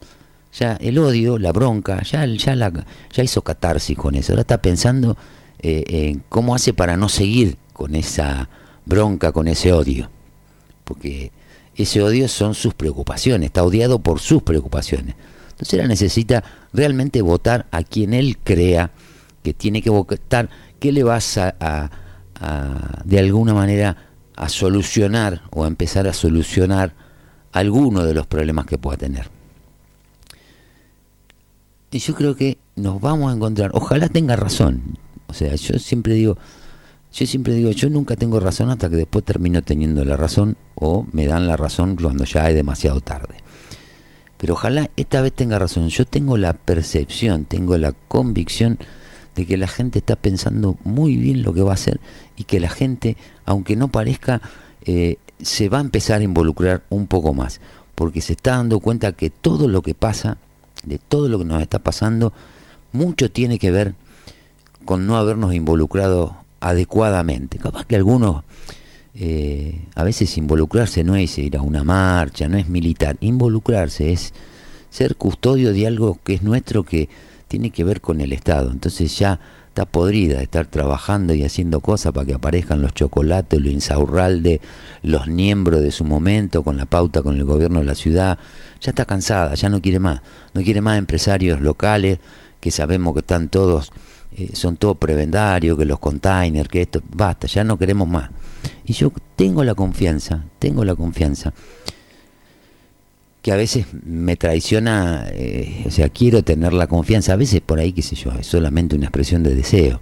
[0.53, 2.71] ya el odio, la bronca, ya, ya, la,
[3.11, 5.17] ya hizo catarsis con eso, ahora está pensando
[5.61, 8.51] eh, en cómo hace para no seguir con esa
[8.85, 10.11] bronca, con ese odio.
[10.85, 11.33] Porque
[11.83, 15.14] ese odio son sus preocupaciones, está odiado por sus preocupaciones.
[15.51, 18.91] Entonces él necesita realmente votar a quien él crea
[19.43, 21.91] que tiene que votar, que le vas a,
[23.05, 23.97] de alguna manera
[24.37, 26.95] a solucionar o a empezar a solucionar
[27.53, 29.28] alguno de los problemas que pueda tener.
[31.91, 34.99] Y yo creo que nos vamos a encontrar, ojalá tenga razón.
[35.26, 36.39] O sea, yo siempre digo,
[37.13, 41.07] yo siempre digo, yo nunca tengo razón hasta que después termino teniendo la razón o
[41.13, 43.37] me dan la razón cuando ya es demasiado tarde.
[44.37, 45.89] Pero ojalá esta vez tenga razón.
[45.89, 48.79] Yo tengo la percepción, tengo la convicción
[49.35, 52.01] de que la gente está pensando muy bien lo que va a hacer
[52.37, 54.41] y que la gente, aunque no parezca,
[54.87, 57.61] eh, se va a empezar a involucrar un poco más.
[57.95, 60.39] Porque se está dando cuenta que todo lo que pasa,
[60.85, 62.33] de todo lo que nos está pasando,
[62.93, 63.95] mucho tiene que ver
[64.87, 67.59] con no habernos involucrado adecuadamente.
[67.59, 68.45] Capaz que algunos,
[69.15, 74.33] eh, a veces involucrarse no es ir a una marcha, no es militar, involucrarse es
[74.91, 77.09] ser custodio de algo que es nuestro que
[77.49, 78.71] tiene que ver con el Estado.
[78.71, 83.61] Entonces ya está podrida de estar trabajando y haciendo cosas para que aparezcan los chocolates,
[83.61, 84.61] los insaurralde,
[85.03, 88.39] los miembros de su momento, con la pauta con el gobierno de la ciudad.
[88.81, 90.23] Ya está cansada, ya no quiere más.
[90.55, 92.19] No quiere más empresarios locales
[92.61, 93.93] que sabemos que están todos
[94.37, 98.31] eh, son todos prebendarios, que los containers, que esto, basta, ya no queremos más.
[98.85, 101.53] Y yo tengo la confianza, tengo la confianza,
[103.43, 107.78] que a veces me traiciona, eh, o sea, quiero tener la confianza, a veces por
[107.78, 110.01] ahí, qué sé yo, es solamente una expresión de deseo.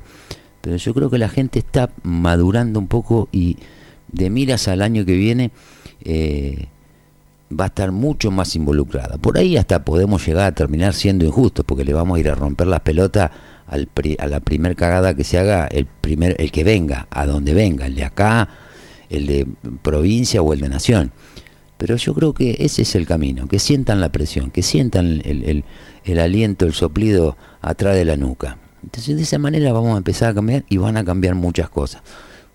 [0.61, 3.57] Pero yo creo que la gente está madurando un poco y
[4.11, 5.51] de miras al año que viene
[6.05, 6.67] eh,
[7.59, 9.19] va a estar mucho más involucrada.
[9.19, 12.35] Por ahí hasta podemos llegar a terminar siendo injustos, porque le vamos a ir a
[12.35, 13.31] romper las pelotas
[13.69, 17.87] a la primer cagada que se haga, el, primer, el que venga, a donde venga,
[17.87, 18.49] el de acá,
[19.11, 19.47] el de
[19.83, 21.13] provincia o el de nación.
[21.77, 25.65] Pero yo creo que ese es el camino, que sientan la presión, que sientan el,
[26.05, 28.59] el aliento, el soplido atrás de la nuca.
[28.83, 32.03] Entonces de esa manera vamos a empezar a cambiar y van a cambiar muchas cosas.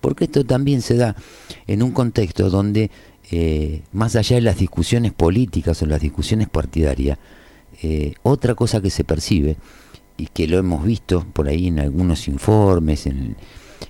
[0.02, 1.16] Porque esto también se da
[1.68, 2.92] en un contexto donde,
[3.32, 7.18] eh, más allá de las discusiones políticas o las discusiones partidarias,
[7.82, 9.56] eh, otra cosa que se percibe
[10.18, 13.36] y que lo hemos visto por ahí en algunos informes, en,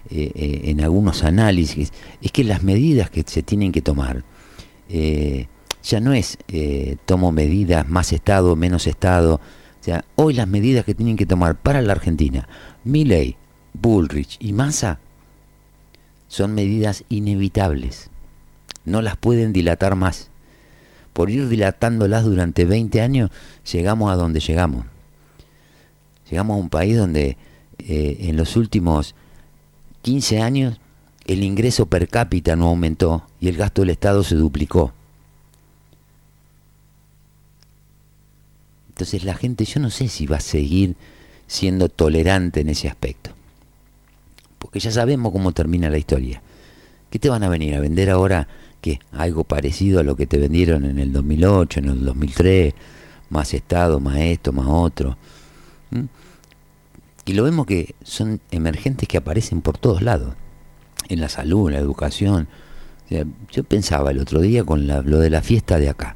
[0.10, 4.24] eh, eh, en algunos análisis, es que las medidas que se tienen que tomar
[4.90, 5.48] eh,
[5.84, 6.38] ya no es
[7.06, 9.36] tomo medidas más Estado, menos Estado.
[9.36, 12.48] O sea, hoy las medidas que tienen que tomar para la Argentina,
[12.86, 13.36] Milley,
[13.74, 15.00] Bullrich y Massa,
[16.30, 18.10] son medidas inevitables.
[18.86, 20.30] No las pueden dilatar más.
[21.12, 23.30] Por ir dilatándolas durante 20 años,
[23.72, 24.86] llegamos a donde llegamos.
[26.30, 27.38] Llegamos a un país donde
[27.80, 29.16] eh, en los últimos
[30.02, 30.80] 15 años
[31.26, 34.94] el ingreso per cápita no aumentó y el gasto del Estado se duplicó.
[38.90, 40.96] Entonces la gente, yo no sé si va a seguir
[41.48, 43.32] siendo tolerante en ese aspecto.
[44.60, 46.42] Porque ya sabemos cómo termina la historia.
[47.10, 48.48] ¿Qué te van a venir a vender ahora?
[48.84, 52.74] que Algo parecido a lo que te vendieron en el 2008, en el 2003,
[53.30, 55.18] más Estado, más esto, más otro.
[57.26, 60.36] Y lo vemos que son emergentes que aparecen por todos lados,
[61.10, 62.48] en la salud, en la educación.
[63.52, 66.16] yo pensaba el otro día con lo de la fiesta de acá.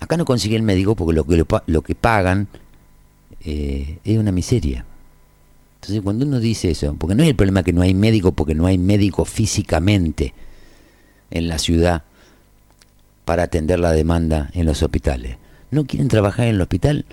[0.00, 2.48] Acá no consigue el médico porque lo que, lo, que pagan
[3.44, 4.84] eh, es una miseria.
[5.76, 8.54] Entonces cuando uno dice eso, porque no es el problema que no hay médico, porque
[8.54, 10.34] no hay médico físicamente
[11.30, 12.04] en la ciudad
[13.24, 15.36] para atender la demanda en los hospitales.
[15.70, 17.06] No quieren trabajar en el hospital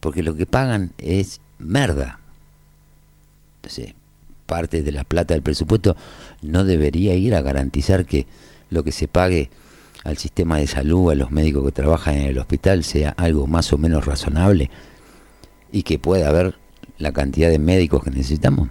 [0.00, 2.18] porque lo que pagan es merda.
[3.56, 3.94] Entonces,
[4.46, 5.96] parte de la plata del presupuesto
[6.42, 8.26] no debería ir a garantizar que
[8.70, 9.50] lo que se pague
[10.02, 13.72] al sistema de salud, a los médicos que trabajan en el hospital, sea algo más
[13.72, 14.70] o menos razonable
[15.70, 16.56] y que pueda haber
[16.98, 18.70] la cantidad de médicos que necesitamos.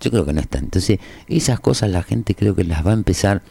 [0.00, 0.58] Yo creo que no está.
[0.58, 3.42] Entonces, esas cosas la gente creo que las va a empezar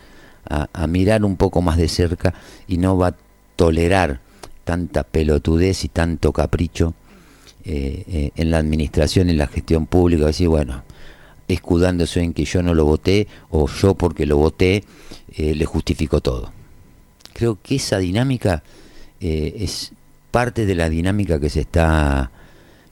[0.50, 2.34] a, a mirar un poco más de cerca
[2.68, 3.16] y no va a
[3.56, 4.22] tolerar
[4.64, 6.96] tanta pelotudez y tanto capricho
[7.66, 10.84] eh, eh, en la administración, en la gestión pública, decir, bueno,
[11.48, 14.84] escudándose en que yo no lo voté o yo porque lo voté,
[15.36, 16.52] eh, le justifico todo.
[17.34, 18.64] Creo que esa dinámica
[19.22, 19.92] es
[20.32, 22.32] parte de la dinámica que se está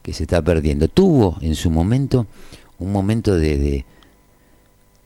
[0.02, 0.88] que se está perdiendo.
[0.88, 2.28] Tuvo en su momento
[2.80, 3.84] un momento de,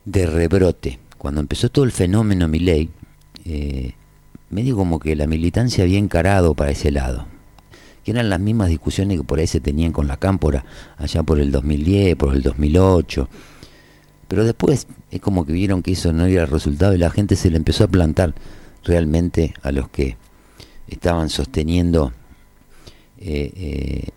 [0.04, 1.00] de, rebrote.
[1.18, 2.88] Cuando empezó todo el fenómeno Miley,
[3.44, 3.94] eh,
[4.50, 7.26] medio como que la militancia había encarado para ese lado
[8.04, 10.64] que eran las mismas discusiones que por ahí se tenían con la cámpora
[10.96, 13.28] allá por el 2010, por el 2008.
[14.28, 17.36] Pero después es como que vieron que eso no era el resultado y la gente
[17.36, 18.34] se le empezó a plantar
[18.84, 20.16] realmente a los que
[20.88, 22.12] estaban sosteniendo
[23.18, 24.08] eh, eh,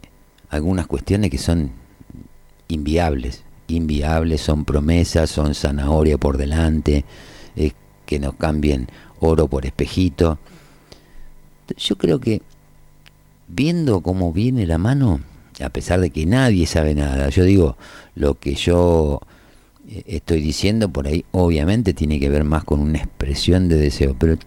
[0.50, 1.72] algunas cuestiones que son
[2.68, 7.06] inviables, inviables, son promesas, son zanahoria por delante,
[8.06, 8.88] que nos cambien
[9.20, 10.38] oro por espejito.
[11.78, 12.42] Yo creo que
[13.48, 15.22] viendo cómo viene la mano,
[15.64, 17.78] a pesar de que nadie sabe nada, yo digo,
[18.16, 19.22] lo que yo
[19.88, 24.16] eh, estoy diciendo por ahí obviamente tiene que ver más con una expresión de deseo,
[24.18, 24.38] pero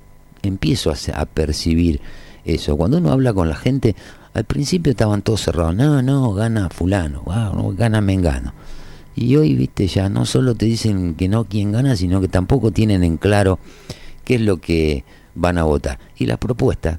[0.43, 2.01] empiezo a, percibir
[2.45, 2.77] eso.
[2.77, 3.95] Cuando uno habla con la gente,
[4.35, 8.53] al principio estaban todos cerrados, no, no, gana fulano, wow, gana mengano.
[9.15, 12.71] Y hoy, viste, ya no solo te dicen que no quién gana, sino que tampoco
[12.71, 13.59] tienen en claro
[14.25, 15.99] qué es lo que van a votar.
[16.17, 16.99] Y las propuestas,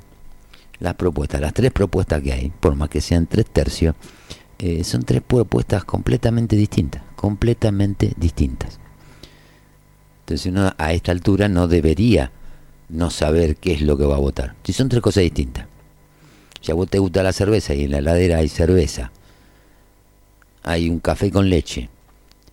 [0.79, 3.95] las propuestas, las tres propuestas que hay, por más que sean tres tercios,
[4.57, 8.79] eh, son tres propuestas completamente distintas, completamente distintas.
[10.21, 12.31] Entonces uno a esta altura no debería
[12.89, 14.55] no saber qué es lo que va a votar.
[14.63, 15.65] Si son tres cosas distintas.
[16.61, 19.11] Si a vos te gusta la cerveza y en la heladera hay cerveza,
[20.63, 21.89] hay un café con leche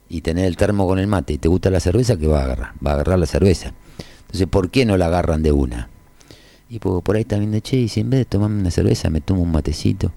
[0.09, 2.45] y tenés el termo con el mate y te gusta la cerveza, ¿qué va a
[2.45, 2.73] agarrar?
[2.85, 3.73] Va a agarrar la cerveza.
[4.21, 5.89] Entonces, ¿por qué no la agarran de una?
[6.69, 9.11] Y por, por ahí también de che, y si en vez de tomarme una cerveza
[9.11, 10.13] me tomo un matecito,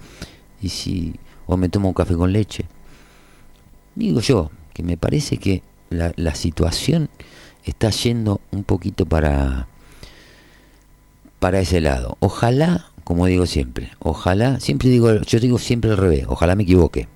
[0.62, 2.66] y si, o me tomo un café con leche.
[3.96, 7.10] Digo yo, que me parece que la, la situación
[7.66, 9.68] está yendo un poquito para,
[11.40, 12.18] para ese lado.
[12.20, 17.08] Ojalá, como digo siempre, ojalá, siempre digo, yo digo siempre al revés, ojalá me equivoque.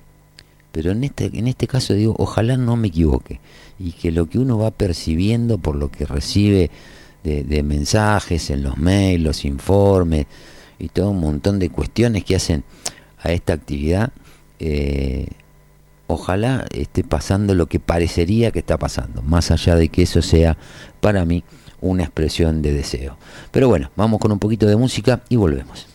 [0.72, 3.40] Pero en este, en este caso digo, ojalá no me equivoque.
[3.78, 6.70] Y que lo que uno va percibiendo por lo que recibe
[7.24, 10.26] de, mensajes en los mails, los informes
[10.78, 12.64] y todo un montón de cuestiones que hacen
[13.18, 14.12] a esta actividad,
[14.58, 15.28] eh,
[16.06, 20.58] ojalá esté pasando lo que parecería que está pasando, más allá de que eso sea
[21.00, 21.42] para mí
[21.80, 23.16] una expresión de deseo.
[23.50, 25.93] Pero bueno, vamos con un poquito de música y volvemos.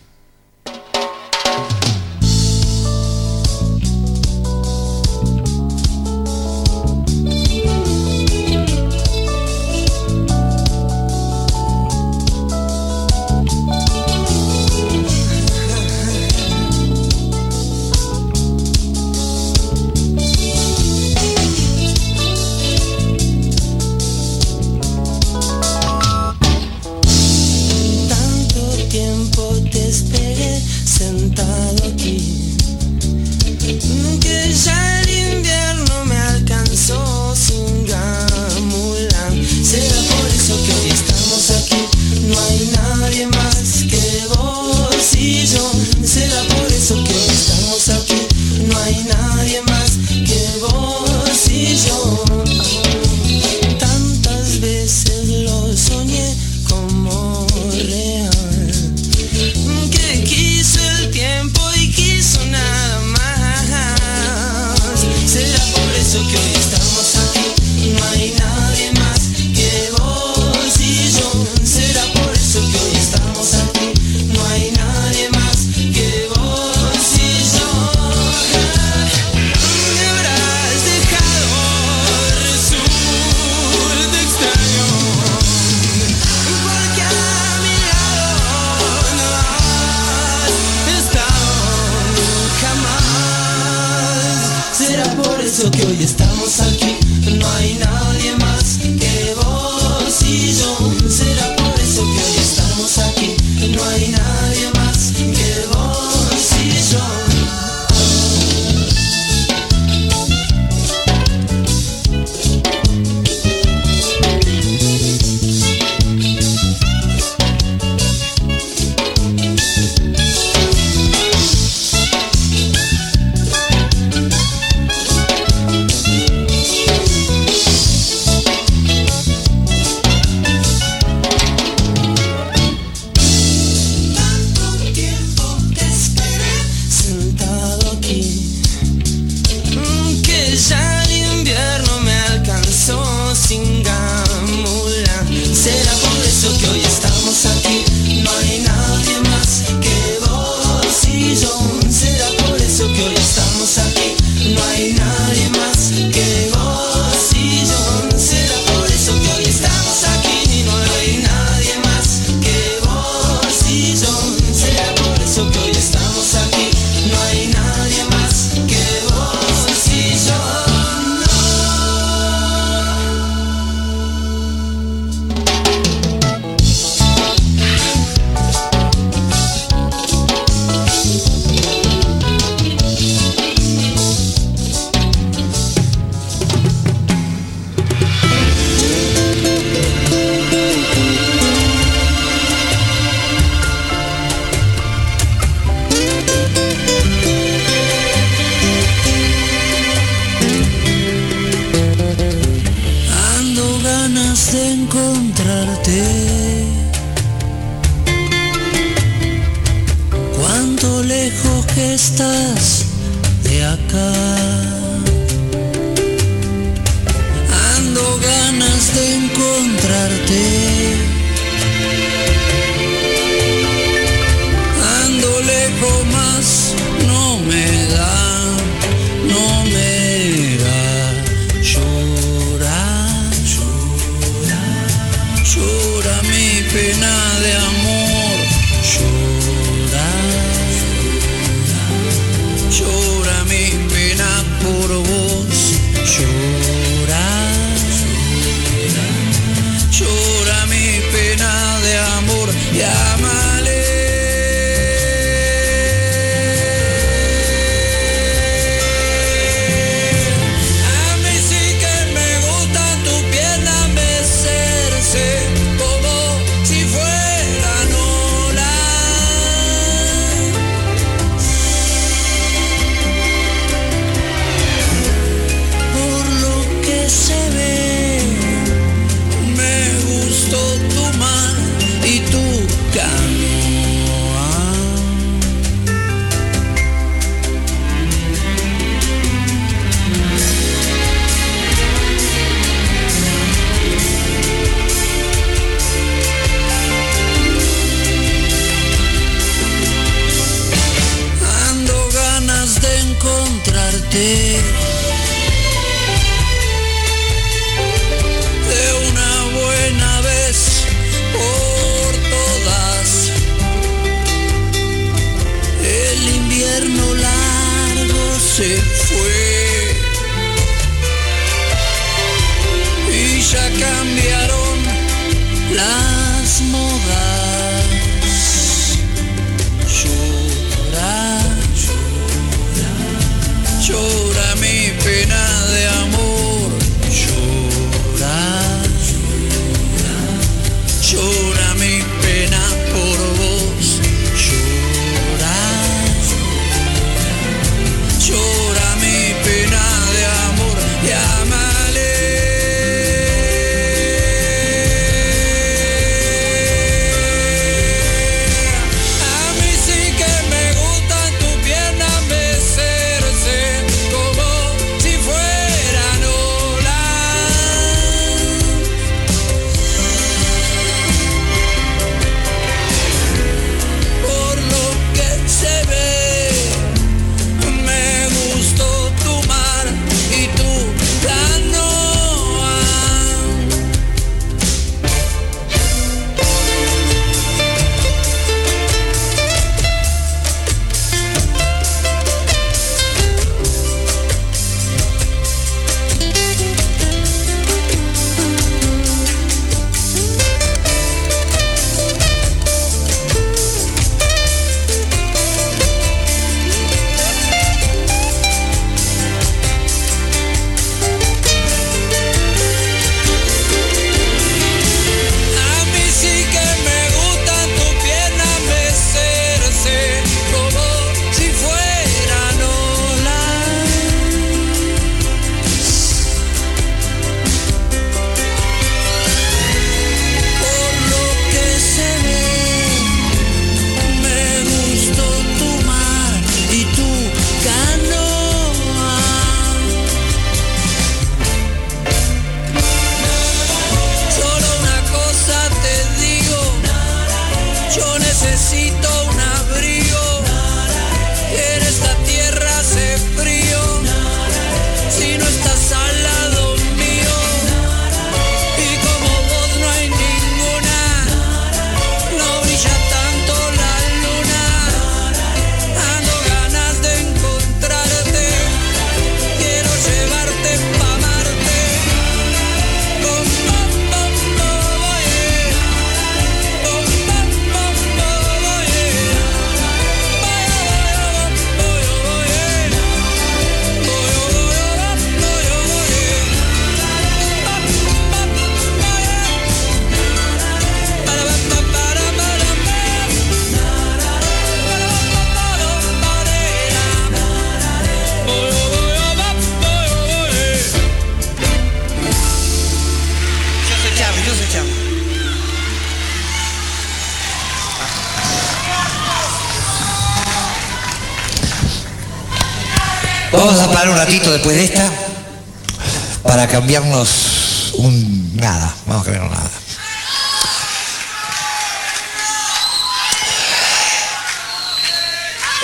[516.90, 518.92] Cambiarnos un nada.
[519.06, 519.72] Vamos a cambiarnos nada.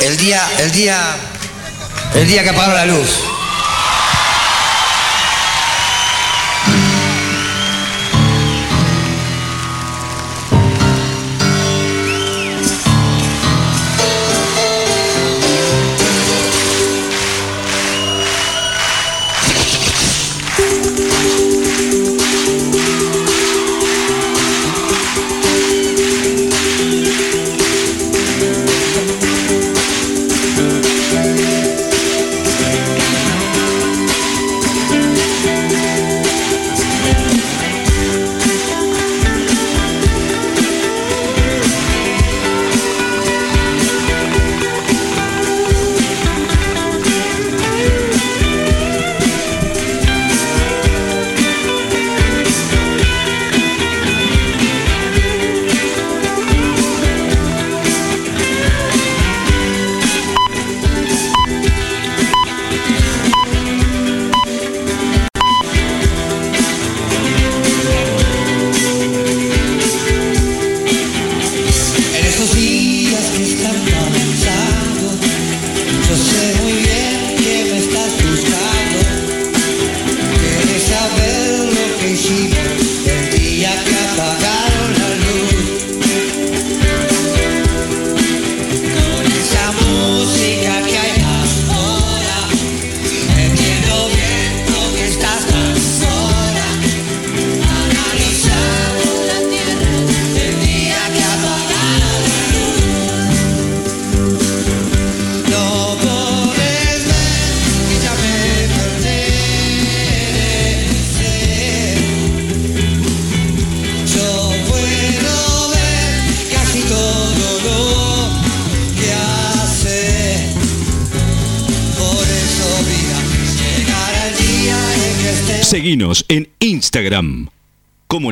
[0.01, 0.97] El día, el día,
[2.15, 3.24] el día que apagaron la luz.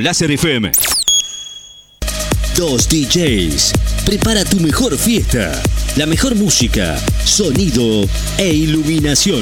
[0.04, 0.72] Láser FM.
[2.58, 3.72] Dos DJs.
[4.06, 5.64] Prepara tu mejor fiesta.
[5.96, 8.06] La mejor música, sonido
[8.38, 9.42] e iluminación.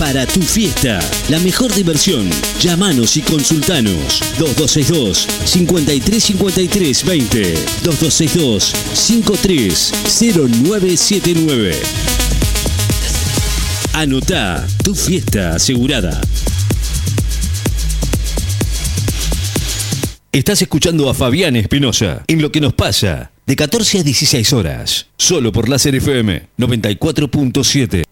[0.00, 0.98] Para tu fiesta,
[1.28, 2.28] la mejor diversión.
[2.60, 4.20] Llámanos y consultanos.
[4.40, 11.80] 2262 5353 20 2262 530979.
[13.92, 16.20] Anotá tu fiesta asegurada.
[20.34, 25.08] Estás escuchando a Fabián Espinosa en Lo que nos pasa, de 14 a 16 horas,
[25.18, 28.04] solo por Láser FM 94.7.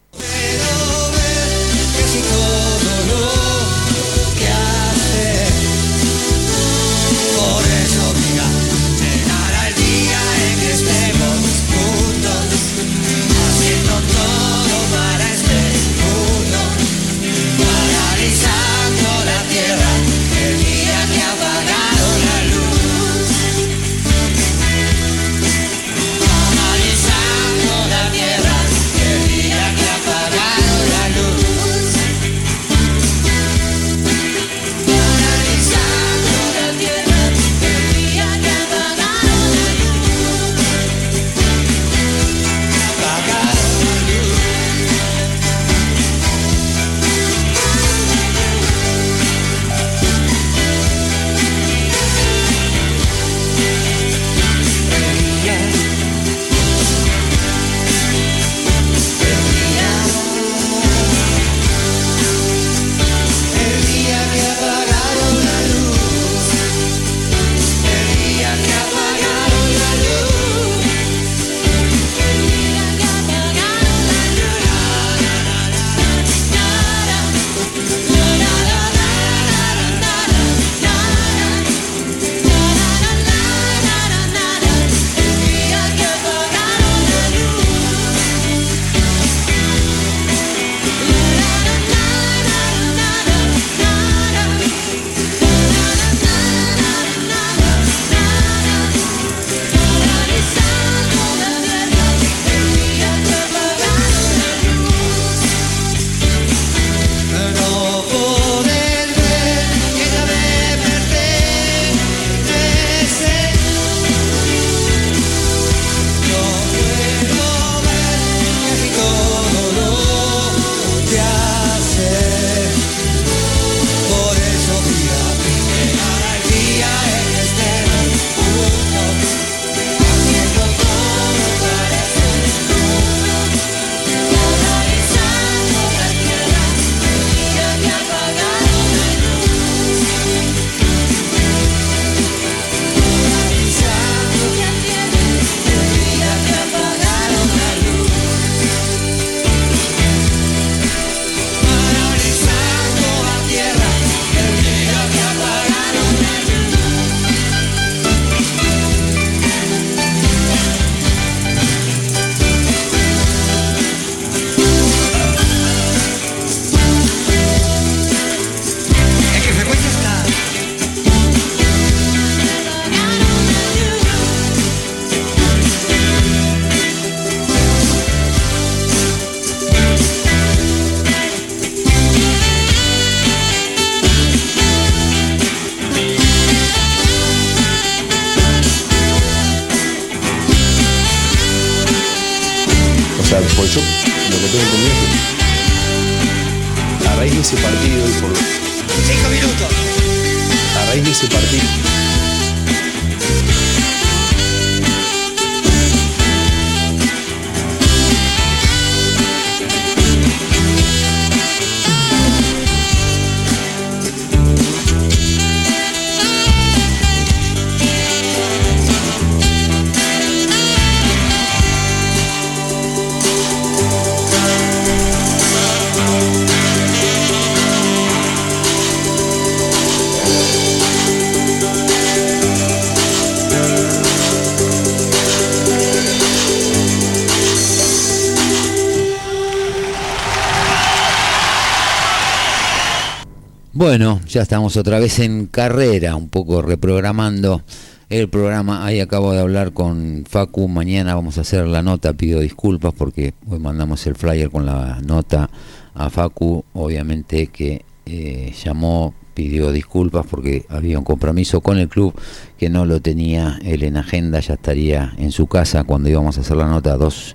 [244.31, 247.63] ya estamos otra vez en carrera, un poco reprogramando
[248.09, 248.87] el programa.
[248.87, 250.69] Ahí acabo de hablar con Facu.
[250.69, 252.13] Mañana vamos a hacer la nota.
[252.13, 255.51] Pido disculpas porque hoy mandamos el flyer con la nota
[255.95, 256.65] a Facu.
[256.75, 262.15] Obviamente que eh, llamó, pidió disculpas porque había un compromiso con el club
[262.57, 264.39] que no lo tenía él en agenda.
[264.39, 267.35] Ya estaría en su casa cuando íbamos a hacer la nota a dos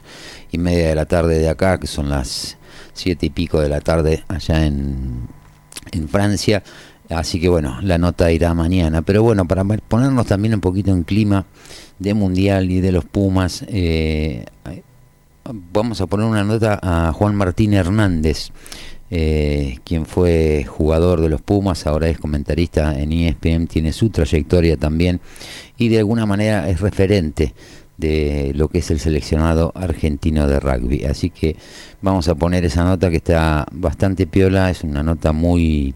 [0.49, 2.57] y media de la tarde de acá, que son las
[2.93, 5.27] siete y pico de la tarde allá en
[5.91, 6.63] en Francia.
[7.09, 9.01] Así que bueno, la nota irá mañana.
[9.01, 11.45] Pero bueno, para ponernos también un poquito en clima
[11.99, 14.45] de Mundial y de los Pumas, eh,
[15.71, 18.49] vamos a poner una nota a Juan Martín Hernández,
[19.11, 24.77] eh, quien fue jugador de los Pumas, ahora es comentarista en ESPN, tiene su trayectoria
[24.77, 25.21] también
[25.77, 27.53] y de alguna manera es referente
[27.97, 31.05] de lo que es el seleccionado argentino de rugby.
[31.05, 31.55] Así que
[32.01, 35.95] vamos a poner esa nota que está bastante piola, es una nota muy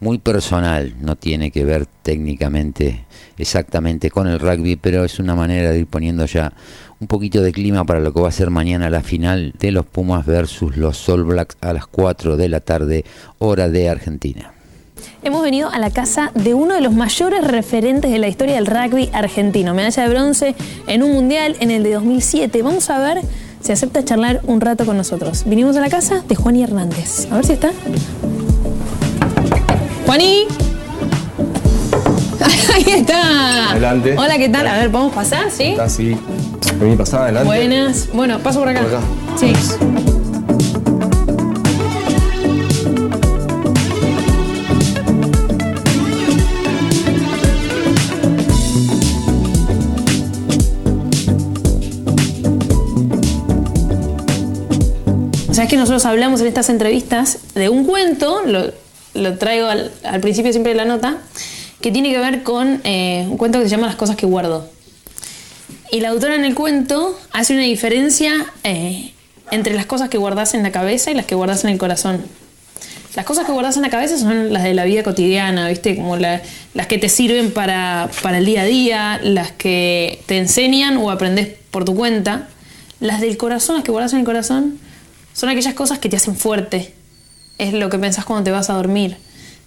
[0.00, 3.04] muy personal, no tiene que ver técnicamente
[3.36, 6.54] exactamente con el rugby, pero es una manera de ir poniendo ya
[7.00, 9.84] un poquito de clima para lo que va a ser mañana la final de los
[9.84, 13.04] Pumas versus los All Blacks a las 4 de la tarde,
[13.38, 14.54] hora de Argentina.
[15.22, 18.66] Hemos venido a la casa de uno de los mayores referentes de la historia del
[18.66, 19.74] rugby argentino.
[19.74, 20.54] Medalla de bronce
[20.86, 22.62] en un mundial en el de 2007.
[22.62, 23.20] Vamos a ver
[23.60, 25.44] si acepta charlar un rato con nosotros.
[25.46, 27.26] Vinimos a la casa de Juani Hernández.
[27.30, 27.70] A ver si está.
[30.06, 30.46] Juani.
[32.74, 33.70] Ahí está.
[33.70, 34.16] Adelante.
[34.16, 34.66] Hola, ¿qué tal?
[34.66, 35.50] A ver, ¿podemos pasar?
[35.50, 35.64] ¿Sí?
[35.64, 36.16] está así.
[36.78, 37.46] Vení, pasá adelante.
[37.46, 38.08] Buenas.
[38.12, 38.80] Bueno, paso por acá.
[38.80, 39.00] Por acá.
[39.38, 39.52] Sí.
[55.60, 58.40] Sabes que nosotros hablamos en estas entrevistas de un cuento,
[59.12, 61.18] lo, traigo al, principio siempre de la nota,
[61.82, 64.70] que tiene que ver con eh, un cuento que se llama Las cosas que guardo.
[65.92, 68.32] Y la autora en el cuento hace una diferencia
[68.64, 69.12] eh,
[69.50, 72.24] entre las cosas que guardas en la cabeza y las que guardas en el corazón.
[73.14, 75.94] Las cosas que guardas en la cabeza son las de la vida cotidiana, ¿viste?
[75.94, 76.40] Como la-
[76.72, 81.10] las que te sirven para, para el día a día, las que te enseñan o
[81.10, 82.48] aprendes por tu cuenta.
[82.98, 84.80] Las del corazón, las que guardas en el corazón,
[85.32, 86.94] son aquellas cosas que te hacen fuerte.
[87.58, 89.16] Es lo que pensás cuando te vas a dormir.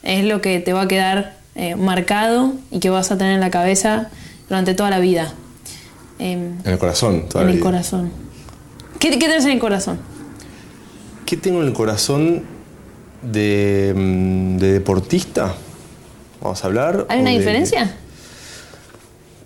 [0.04, 3.40] Es lo que te va a quedar eh, marcado y que vas a tener en
[3.40, 4.10] la cabeza
[4.50, 5.34] durante toda la vida.
[6.20, 8.12] Em, En el corazón, toda en la el corazón.
[9.00, 10.00] ¿Qué, ¿Qué tenés en el corazón?
[11.26, 12.44] ¿Qué tengo en el corazón
[13.22, 15.54] de, mm, de deportista?
[16.42, 17.06] Vamos a hablar.
[17.10, 17.96] ¿Hay una de- diferencia?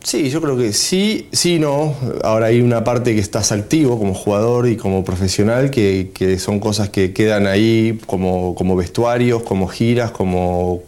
[0.03, 1.95] Sí, yo creo que sí, sí, no.
[2.24, 6.90] Ahora hay una parte que estás activo como jugador y como profesional, que, son cosas
[6.90, 10.84] que quedan ahí como, como vestuarios, como giras, como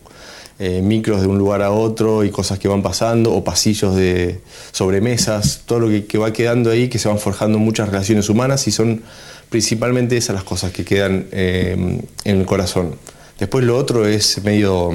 [0.59, 4.39] eh, micros de un lugar a otro y cosas que van pasando, o pasillos de
[4.71, 8.71] sobremesas, todo lo que, va quedando ahí, que se van forjando muchas relaciones humanas y
[8.71, 9.01] son
[9.49, 12.95] principalmente esas las cosas que quedan eh, en el corazón.
[13.39, 14.91] Después lo otro es medio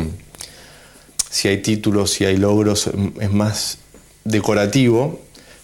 [1.31, 3.79] si hay títulos, si hay logros, es más
[4.25, 5.21] decorativo,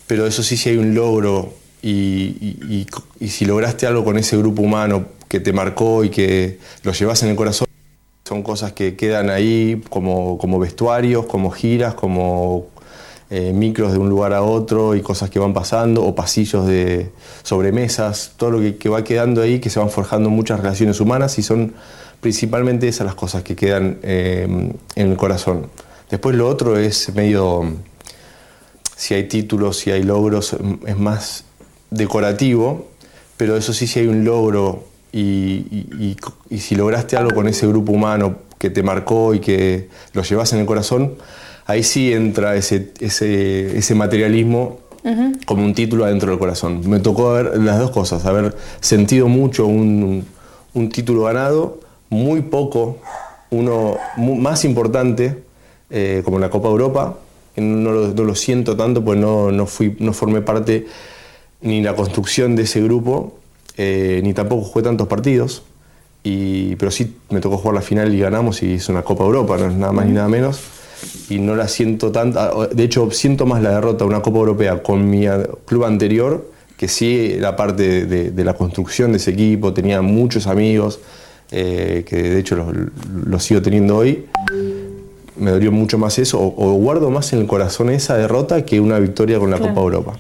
[0.07, 2.87] pero eso sí, si hay un logro y,
[3.21, 7.31] si lograste algo con ese grupo humano que te marcó y que lo llevas en
[7.31, 7.69] el corazón,
[8.25, 12.69] son cosas que quedan ahí como, como vestuarios, como giras, como
[13.31, 17.11] eh, micros de un lugar a otro y cosas que van pasando, o pasillos de
[17.43, 21.39] sobremesas, todo lo que, que va quedando ahí, que se van forjando muchas relaciones humanas
[21.39, 21.73] y son
[22.21, 24.47] principalmente esas las cosas que quedan eh,
[24.95, 25.67] en el corazón.
[26.11, 27.73] Después lo otro es medio,
[29.01, 30.55] si hay títulos, si hay logros,
[30.87, 31.45] es más
[31.91, 32.87] decorativo,
[33.39, 36.17] pero eso sí, si hay un logro y, y- y-
[36.51, 40.53] y si lograste algo con ese grupo humano que te marcó y que lo llevas
[40.53, 41.15] en el corazón,
[41.65, 44.81] ahí sí entra ese, ese, ese materialismo
[45.47, 46.83] como un título adentro del corazón.
[46.87, 50.27] Me tocó ver las dos cosas, haber sentido mucho un,
[50.75, 52.99] un título ganado, muy poco,
[53.49, 55.43] uno más importante,
[55.89, 57.17] eh, como la Copa Europa,
[57.57, 60.87] no lo, no lo siento tanto, pues no, no, fui, no formé parte
[61.63, 63.39] ni la construcción de ese grupo,
[63.77, 65.63] eh, ni tampoco jugué tantos partidos,
[66.23, 69.57] y, pero sí me tocó jugar la final y ganamos y es una Copa Europa,
[69.59, 70.61] no es nada más ni nada menos.
[71.31, 74.83] Y no la siento tanto, de hecho siento más la derrota de una Copa Europea
[74.83, 75.25] con mi
[75.65, 80.47] club anterior, que sí la parte de, de la construcción de ese equipo, tenía muchos
[80.47, 81.01] amigos,
[81.53, 82.69] eh, que de hecho los,
[83.27, 84.27] los sigo teniendo hoy.
[85.37, 88.81] Me dolió mucho más eso, o, o guardo más en el corazón esa derrota que
[88.81, 89.73] una victoria con la Claro.
[89.75, 90.19] Copa Europa.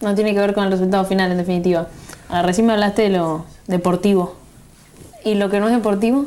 [0.00, 1.88] No tiene que ver con el resultado final, en definitiva.
[2.28, 4.34] Ah, recién me hablaste de lo deportivo.
[5.24, 6.26] ¿Y lo que no es deportivo?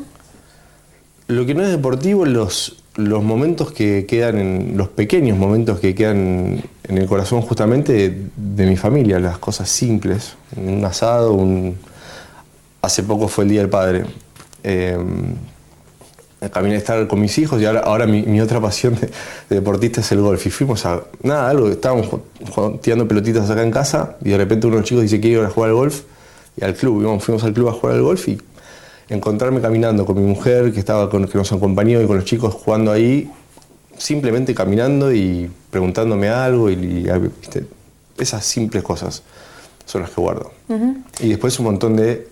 [1.26, 4.76] Lo que no es deportivo, los, los momentos que quedan en.
[4.76, 9.68] los pequeños momentos que quedan en el corazón justamente de, de mi familia, las cosas
[9.70, 10.36] simples.
[10.56, 11.76] Un asado, un.
[12.82, 14.04] Hace poco fue el Día del Padre.
[14.62, 14.98] Eh,
[16.50, 19.08] caminé a estar con mis hijos y ahora, ahora mi, mi otra pasión de,
[19.48, 20.44] de deportista es el golf.
[20.46, 21.02] Y fuimos a.
[21.22, 22.08] Nada, algo, estábamos
[22.50, 25.28] jugando- tirando pelotitas acá en casa y de repente uno de los chicos dice que
[25.28, 26.02] iba a jugar al golf
[26.56, 27.02] y al club.
[27.02, 28.38] Y fuimos al club a jugar al golf y
[29.08, 32.54] encontrarme caminando con mi mujer que estaba con, que nos acompañó y con los chicos
[32.54, 33.30] jugando ahí,
[33.98, 37.06] simplemente caminando y preguntándome algo y,
[38.18, 39.22] esas simples cosas
[39.86, 40.52] son las que guardo.
[41.20, 42.28] Y después un montón de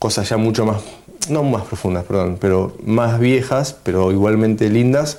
[0.00, 0.78] cosas ya mucho más,
[1.28, 5.18] no más profundas, perdón, pero más viejas, pero igualmente lindas,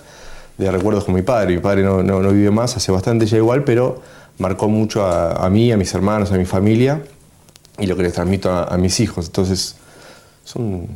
[0.58, 1.54] de recuerdos con mi padre.
[1.56, 4.02] Mi padre no, no, vive más, hace bastante ya igual, pero
[4.40, 7.02] marcó mucho a, mí, a mis hermanos, a mi familia
[7.80, 9.28] y lo que les transmito a, mis hijos.
[9.28, 9.76] Entonces,
[10.44, 10.88] son,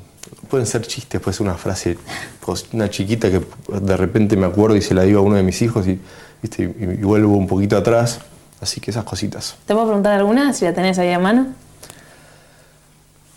[0.49, 1.97] pueden ser chistes, puede ser una frase,
[2.43, 3.41] cos- una chiquita que
[3.81, 5.99] de repente me acuerdo y se la digo a uno de mis hijos y,
[6.41, 6.63] ¿viste?
[6.63, 8.19] y, y vuelvo un poquito atrás.
[8.61, 9.55] Así que esas cositas.
[9.65, 11.47] ¿Te puedo preguntar alguna, si la tenés ahí a mano?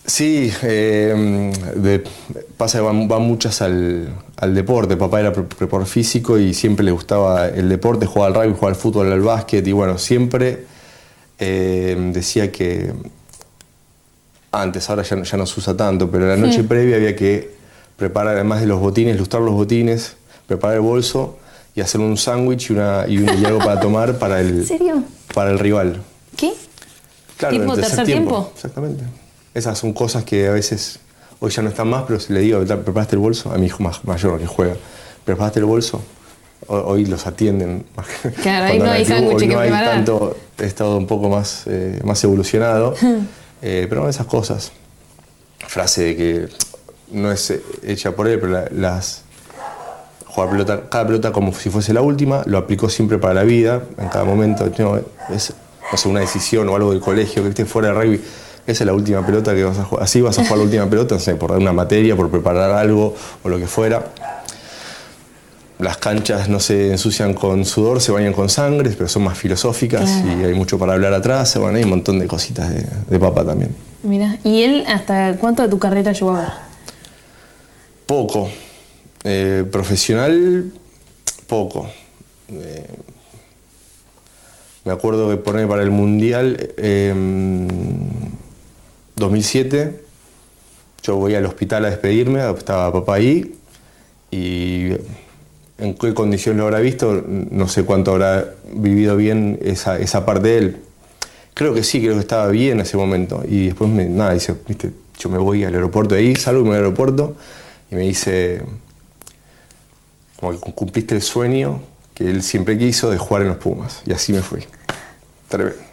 [0.09, 2.03] Sí, eh, de-
[2.57, 4.09] pasa que van, van muchas al,
[4.39, 4.97] al deporte.
[4.97, 8.69] Papá era pre- preparador físico y siempre le gustaba el deporte, jugaba al rugby, jugaba
[8.71, 10.65] al fútbol, al básquet y bueno, siempre
[11.39, 12.91] eh, decía que
[14.51, 17.51] antes, ahora ya, no- ya no se usa tanto, pero la noche previa había que
[17.99, 20.17] preparar, además de los botines, lustrar los botines,
[20.47, 21.37] preparar el bolso
[21.75, 24.67] y hacer un sándwich y, una- y un- y algo para tomar para el, ¿En
[24.67, 25.05] serio?
[25.35, 26.01] para el rival.
[26.35, 26.55] ¿Qué?
[27.37, 28.51] Claro, ¿Tipo en el tercer tiempo?
[28.55, 29.05] Exactamente.
[29.55, 31.01] Esas son cosas que a veces
[31.41, 33.51] hoy ya no están más, pero si le digo, ¿preparaste el bolso?
[33.53, 34.75] A mi hijo mayor que juega,
[35.25, 36.03] ¿preparaste el bolso?
[36.67, 37.85] Ho- Hoy los atienden.
[38.43, 39.95] Claro, ahí Cuando no hay sándwich hoy que no hay preparar.
[39.95, 42.95] tanto, he estado un poco más, eh, más evolucionado.
[43.61, 44.71] Eh, pero esas cosas.
[45.67, 46.49] Frase de que
[47.11, 49.23] no es eh, hecha por él, pero la- las.
[50.27, 53.83] Jugar pelota, cada pelota como si fuese la última, lo aplicó siempre para la vida,
[53.99, 54.71] en cada momento.
[54.79, 54.97] No,
[55.35, 55.53] es
[55.91, 58.21] no sé, una decisión o algo del colegio que esté fuera de rugby.
[58.69, 60.05] Esa es la última pelota que vas a jugar.
[60.05, 62.71] Así vas a jugar la última pelota, no sé, por dar una materia, por preparar
[62.71, 64.13] algo o lo que fuera.
[65.79, 70.23] Las canchas no se ensucian con sudor, se bañan con sangre, pero son más filosóficas
[70.23, 71.57] y hay mucho para hablar atrás.
[71.57, 73.75] Bueno, hay un montón de cositas de, de papá también.
[74.03, 76.51] Mira, ¿y él hasta cuánto de tu carrera llegó a ver?
[78.05, 78.51] Poco.
[79.25, 80.71] Eh, profesional,
[81.47, 81.89] poco.
[82.53, 82.87] Eh,
[84.85, 87.15] me acuerdo que poner para el Mundial eh,
[89.19, 90.01] 2007,
[91.03, 93.55] yo voy al hospital a despedirme, estaba papá ahí,
[94.31, 94.91] y
[95.79, 100.49] en qué condición lo habrá visto, no sé cuánto habrá vivido bien esa, esa parte
[100.49, 100.77] de él.
[101.55, 103.43] Creo que sí, creo que estaba bien en ese momento.
[103.49, 106.77] Y después, me, nada, dice, viste, yo me voy al aeropuerto de ahí, salgo y
[106.77, 107.37] aeropuerto,
[107.91, 108.63] y me dice,
[110.39, 111.81] como que cumpliste el sueño
[112.15, 114.03] que él siempre quiso de jugar en los Pumas.
[114.05, 114.65] Y así me fui.
[115.49, 115.88] Tremendo.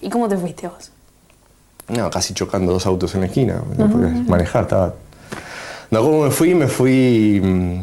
[0.00, 0.90] ¿Y cómo te fuiste vos?
[1.88, 3.62] No, casi chocando dos autos en la esquina.
[3.76, 4.94] No podía manejar, estaba.
[5.90, 6.54] No, ¿cómo me fui?
[6.54, 7.40] Me fui.
[7.42, 7.80] mm,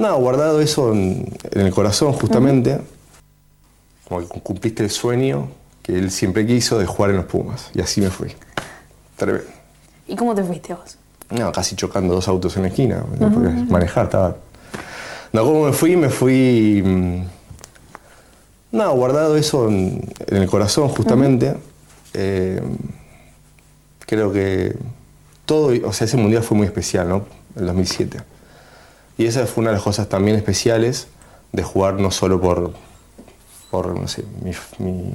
[0.00, 2.80] No, guardado eso en, en el corazón, justamente.
[4.08, 5.48] Como que cumpliste el sueño
[5.82, 7.70] que él siempre quiso de jugar en los Pumas.
[7.74, 8.32] Y así me fui.
[9.16, 9.46] Tremendo.
[10.06, 10.96] ¿Y cómo te fuiste vos?
[11.30, 13.02] No, casi chocando dos autos en la esquina.
[13.18, 14.36] No podía manejar, estaba.
[15.32, 15.96] No, ¿cómo me fui?
[15.96, 17.24] Me fui.
[18.74, 21.54] No, guardado eso en, en el corazón, justamente.
[22.12, 22.60] Eh,
[24.00, 24.74] creo que
[25.46, 27.24] todo, o sea, ese mundial fue muy especial, ¿no?
[27.56, 28.18] El 2007.
[29.16, 31.06] Y esa fue una de las cosas también especiales
[31.52, 32.72] de jugar no solo por,
[33.70, 34.50] por no sé, mi-
[34.84, 35.14] mi-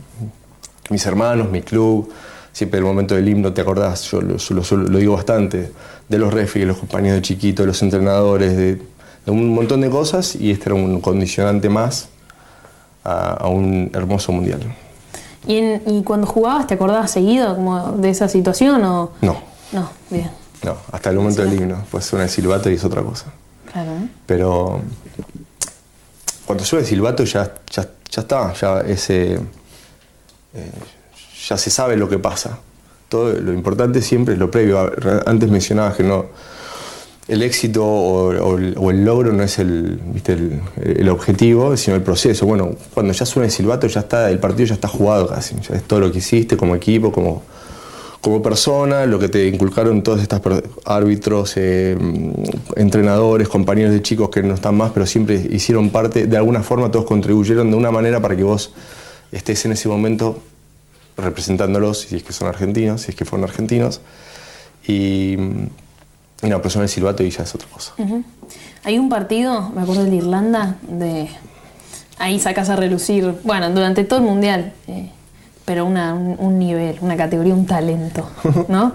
[0.90, 2.10] mis hermanos, mi club.
[2.53, 4.03] Siempre el momento del himno, ¿te acordás?
[4.10, 5.72] Yo lo, yo lo- yo lo digo bastante.
[6.07, 9.81] De los refis, de los compañeros de chiquito, de los entrenadores, de, de un montón
[9.81, 10.34] de cosas.
[10.36, 12.07] Y este era un condicionante más
[13.11, 14.60] a, a un hermoso mundial.
[15.48, 19.11] ¿Y, en- y cuando jugabas, te acordabas seguido como de esa situación o...?
[19.22, 19.38] No,
[19.72, 20.30] No, bien,
[20.64, 21.84] no, hasta el momento del himno.
[21.91, 23.26] Pues suena el silbato y es otra cosa.
[23.72, 23.91] claro.
[23.91, 24.07] ¿eh?
[24.26, 24.81] Pero
[26.45, 30.72] cuando suena el silbato ya, ya, ya está, ya ese, eh,
[31.48, 32.57] ya se sabe lo que pasa.
[33.07, 34.91] Todo, lo importante siempre es lo previo.
[35.26, 36.26] Antes mencionabas que no,
[37.30, 39.99] el éxito o, el, logro no es el,
[40.84, 42.45] el, objetivo, sino el proceso.
[42.47, 45.56] Bueno, cuando ya suena el silbato ya está, el partido ya está jugado casi.
[45.68, 47.43] Ya es todo lo que hiciste como equipo, como,
[48.19, 50.41] como persona, lo que te inculcaron todos estos
[50.85, 51.95] árbitros, eh,
[52.76, 56.89] entrenadores, compañeros de chicos que no están más, pero siempre hicieron parte, de alguna forma
[56.89, 58.73] todos contribuyeron de una manera para que vos
[59.31, 60.41] estés en ese momento
[61.15, 64.01] representándolos, si es que son argentinos, si es que fueron argentinos.
[64.88, 65.38] Y
[66.44, 67.94] no, pero suena el silbato y ya es otra cosa.
[68.84, 71.30] Hay un partido, me acuerdo del de Irlanda, de
[72.18, 75.11] ahí sacas a relucir, bueno, durante todo el mundial, eh,
[75.66, 78.30] pero una- un, un nivel, una categoría, un talento,
[78.70, 78.94] ¿no?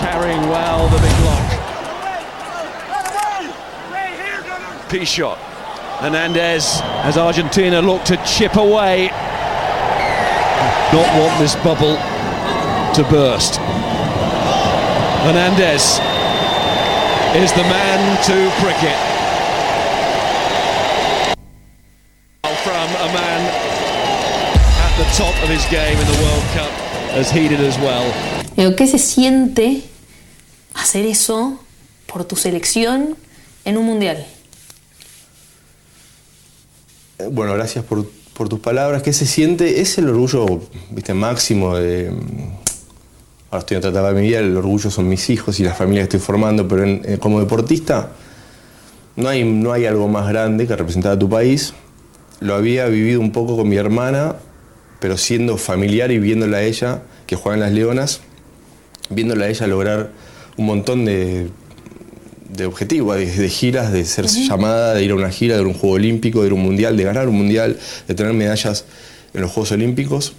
[0.00, 1.42] Carrying well the big lock.
[4.88, 5.38] P shot.
[6.00, 9.08] Hernandez as Argentina look to chip away.
[10.92, 11.96] Not want this bubble
[12.94, 13.58] to burst.
[15.24, 16.00] Hernandez
[17.42, 18.98] is the man to prick it.
[22.64, 23.40] From a man
[24.86, 26.72] at the top of his game in the World Cup,
[27.16, 28.04] as heated as well.
[28.76, 29.82] ¿Qué se siente
[30.74, 31.58] hacer eso
[32.06, 33.16] por tu selección
[33.64, 34.26] en un mundial?
[37.18, 39.02] Eh, Bueno, gracias por, por tus palabras.
[39.02, 39.80] ¿Qué se siente?
[39.80, 42.12] Es el orgullo viste, máximo de...
[43.52, 45.74] Ahora estoy en otra etapa de mi vida, el orgullo son mis hijos y la
[45.74, 48.12] familia que estoy formando, pero en- eh, como deportista
[49.14, 51.74] no hay, no hay algo más grande que representar a tu país.
[52.40, 54.36] Lo había vivido un poco con mi hermana,
[55.00, 58.20] pero siendo familiar y viéndola a ella, que juega en las Leonas,
[59.10, 60.12] viéndola a ella lograr
[60.56, 61.48] un montón de,
[62.48, 65.66] de objetivos, de, de giras, de ser llamada, de ir a una gira, de ir
[65.66, 68.32] a un Juego Olímpico, de ir a un Mundial, de ganar un Mundial, de tener
[68.32, 68.86] medallas
[69.34, 70.32] en los Juegos Olímpicos.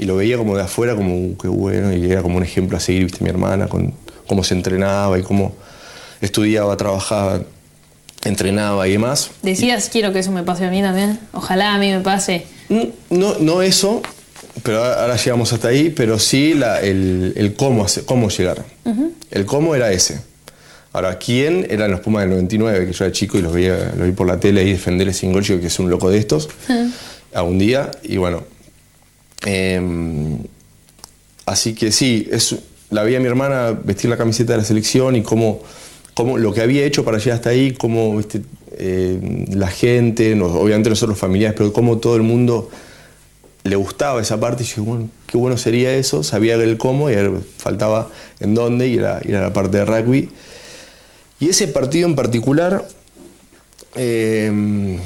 [0.00, 2.76] Y lo veía como de afuera, como "Uh, qué bueno, y era como un ejemplo
[2.78, 3.92] a seguir, viste, mi hermana, con
[4.26, 5.52] cómo se entrenaba y cómo
[6.22, 7.42] estudiaba, trabajaba,
[8.24, 9.30] entrenaba y demás.
[9.42, 11.18] Decías, quiero que eso me pase a mí también.
[11.32, 12.46] Ojalá a mí me pase.
[13.10, 14.00] No, no eso,
[14.62, 18.64] pero ahora llegamos hasta ahí, pero sí la- el, el cómo, hacer- cómo llegar.
[19.30, 20.20] El cómo era ese.
[20.94, 22.86] Ahora, ¿quién eran los Pumas del 99?
[22.86, 25.32] Que yo era chico y los veía, los vi por la tele ahí defender sin
[25.32, 26.48] gol, yo que es un loco de estos,
[27.34, 28.44] a un día, y bueno.
[29.44, 30.38] Em,
[31.46, 32.28] así que sí,
[32.90, 35.62] la vi a mi hermana vestir la camiseta de la selección y cómo,
[36.14, 38.20] cómo lo que había hecho para llegar hasta ahí, cómo
[38.72, 42.70] eh, la gente, obviamente nosotros familiares, pero cómo todo el mundo
[43.62, 47.14] le gustaba esa parte y yo, bueno, qué bueno sería eso, sabía el cómo y
[47.58, 48.08] faltaba
[48.40, 50.30] en dónde y era, la parte de rugby.
[51.38, 52.86] Y ese partido en particular,
[53.96, 54.98] eh,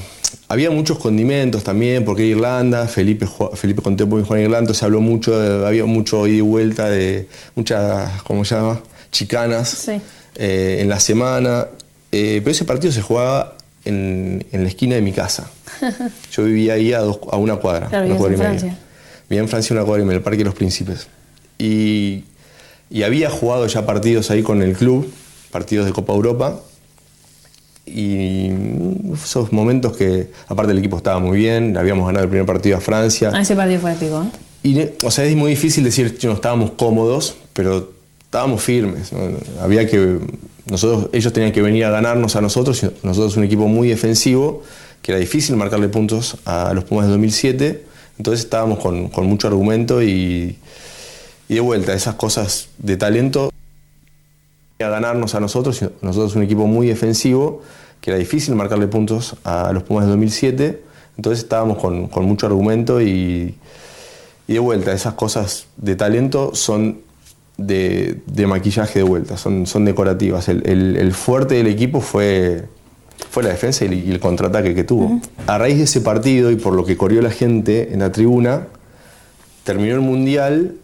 [0.48, 5.38] había muchos condimentos también, porque Irlanda, Felipe, Felipe Contempo jugó en Irlanda, se habló mucho,
[5.38, 8.80] de- había mucho ida y vuelta de muchas, ¿cómo se llama?
[9.10, 10.00] Chicanas Sí.
[10.36, 11.66] eh, en la semana.
[12.12, 15.50] Eh, pero ese partido se jugaba en, en la esquina de mi casa.
[16.32, 17.88] Yo vivía ahí a, dos- a una cuadra.
[17.88, 18.58] Claro, una cuadra en y media.
[18.60, 18.78] Francia.
[19.28, 21.06] Vivía en Francia una cuadra y media, en el Parque de los Príncipes.
[21.58, 22.24] Y,
[22.90, 25.10] y había jugado ya partidos ahí con el club,
[25.50, 26.60] partidos de Copa Europa.
[27.86, 28.51] Y
[29.12, 32.81] esos momentos que, aparte el equipo estaba muy bien, habíamos ganado el primer partido a
[32.81, 33.31] Francia.
[33.32, 34.27] Ah, ese partido fue épico, ¿eh?
[34.62, 37.93] Y, o sea, es muy difícil decir que no estábamos cómodos, pero
[38.23, 39.12] estábamos firmes.
[39.12, 39.20] ¿no?
[39.61, 40.19] Había que.
[40.66, 44.62] Nosotros, ellos tenían que venir a ganarnos a nosotros, nosotros un equipo muy defensivo,
[45.02, 47.85] que era difícil marcarle puntos a los Pumas de 2007.
[48.16, 50.56] Entonces estábamos con, con mucho argumento y,
[51.51, 53.52] y de vuelta, esas cosas de talento
[54.82, 57.62] a ganarnos a nosotros, nosotros un equipo muy defensivo,
[58.01, 60.82] que era difícil marcarle puntos a los Pumas de 2007.
[61.16, 63.55] Entonces estábamos con, con mucho argumento y,
[64.48, 66.98] y de vuelta, esas cosas de talento son
[67.56, 70.48] de, de maquillaje de vuelta, son, son decorativas.
[70.48, 72.64] El, el- el fuerte del equipo fue,
[73.30, 75.20] fue la defensa y el, y el contraataque que tuvo.
[75.46, 78.66] A raíz de ese partido y por lo que corrió la gente en la tribuna,
[79.62, 80.74] terminó el Mundial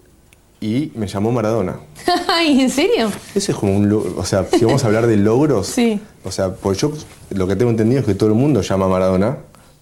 [0.60, 1.74] y me llamó Maradona.
[2.40, 3.10] Ay, ¿en serio?
[3.34, 6.00] Eso es como un logro, o sea, si vamos a hablar de logros, Sí.
[6.24, 6.90] o sea, pues yo
[7.30, 9.36] lo que tengo entendido es que todo el mundo llama a Maradona,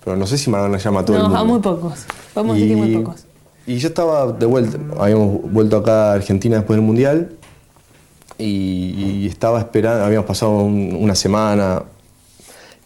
[0.05, 1.41] pero no sé si Maradona llama a todo el No, mundo.
[1.41, 2.01] a muy pocos.
[2.35, 3.25] Podemos decir que muy pocos.
[3.65, 7.31] Y yo estaba de vuelta, habíamos vuelto acá a Argentina después del Mundial
[8.39, 11.85] y, y estaba esperando, habíamos pasado un- una semana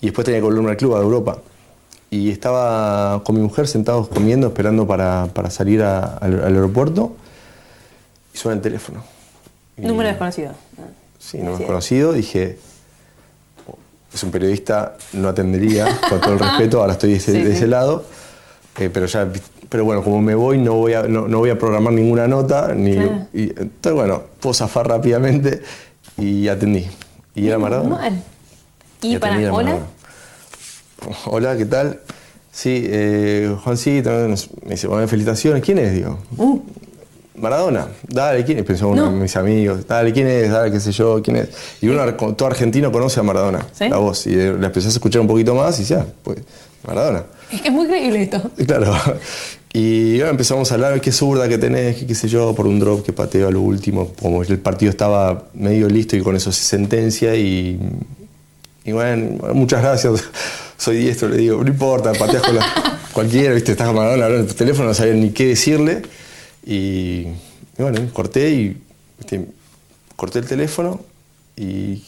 [0.03, 1.39] y después tenía que volverme al club a Europa.
[2.11, 7.13] y estaba con mi mujer sentados comiendo, esperando para, para salir a- al, al aeropuerto
[8.35, 9.03] y suena el teléfono.
[9.77, 10.53] Y- Número desconocido.
[11.19, 12.59] Sí, no me conocido, dije,
[13.69, 13.77] "Oh,
[14.13, 17.57] es un periodista, no atendería, con todo el respeto, ahora estoy de ese, Sí, de
[17.57, 17.67] sí.
[17.67, 18.05] lado,
[18.79, 19.29] eh, pero ya,
[19.69, 22.75] pero bueno, como me voy, no voy a, no, no voy a programar ninguna nota,
[22.75, 23.27] ni, Claro.
[23.33, 25.63] y, entonces bueno, puedo zafar rápidamente
[26.19, 26.87] y atendí.
[27.35, 27.97] Y era Maradona.
[27.97, 28.23] Mal.
[29.01, 29.53] Y Y para, hola.
[29.53, 29.87] Maradona.
[31.27, 32.01] Hola, ¿qué tal?
[32.53, 34.11] Sí, eh, Juancito,
[34.65, 35.95] me dice, bueno, felicitaciones, ¿quién es?
[35.95, 36.61] Digo, Uh,
[37.43, 38.65] Maradona, dale, ¿quién es?
[38.65, 39.11] Pensó uno No.
[39.13, 40.49] de mis amigos, dale, ¿quién es?
[40.51, 41.49] Dale, qué sé yo, ¿quién es?
[41.81, 43.89] Y uno, todo argentino conoce a Maradona, ¿Sí?
[43.89, 46.39] la voz, y la empezás a escuchar un poquito más y ya, pues,
[46.87, 47.25] Maradona.
[47.53, 48.41] es que es muy creíble esto.
[48.67, 48.95] Claro.
[49.75, 52.79] Y bueno, empezamos a hablar, qué zurda que tenés, qué, qué sé yo, por un
[52.79, 56.53] drop que pateo a lo último, como el partido estaba medio listo y con eso
[56.53, 57.81] se sentencia y,
[58.85, 60.23] y bueno, muchas gracias,
[60.77, 62.67] soy diestro, le digo, no importa, pateas con la,
[63.13, 66.03] cualquiera, viste, estás con Maradona hablando en tu teléfono, no sabía ni qué decirle
[66.65, 67.29] y, y
[67.79, 68.77] bueno, corté y
[69.19, 69.47] viste,
[70.17, 71.01] corté el teléfono
[71.57, 72.03] y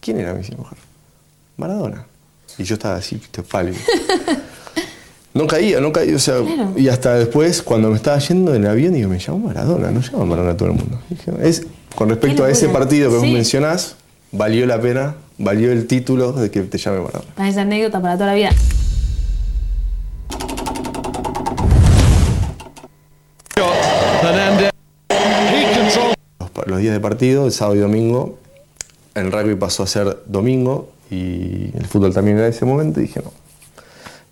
[0.00, 0.78] ¿quién era mi mujer?
[1.56, 2.06] Maradona.
[2.58, 3.20] Y yo estaba así,
[3.50, 3.76] pálido.
[5.32, 6.72] No caía, no caía, o sea, Claro.
[6.76, 10.00] y hasta después, cuando me estaba yendo en el avión, digo, me llamo Maradona, no
[10.00, 11.00] llamo Maradona a todo el mundo.
[11.08, 13.32] Dije, es, con respecto a ese partido que vos Sí.
[13.32, 13.94] mencionás,
[14.32, 17.48] valió la pena, valió el título de que te llame Maradona.
[17.48, 18.50] Esa anécdota para toda la vida.
[26.66, 28.38] Los, días de partido, el sábado y domingo,
[29.14, 33.20] el rugby pasó a ser domingo y el fútbol también era ese momento y dije,
[33.22, 33.32] no.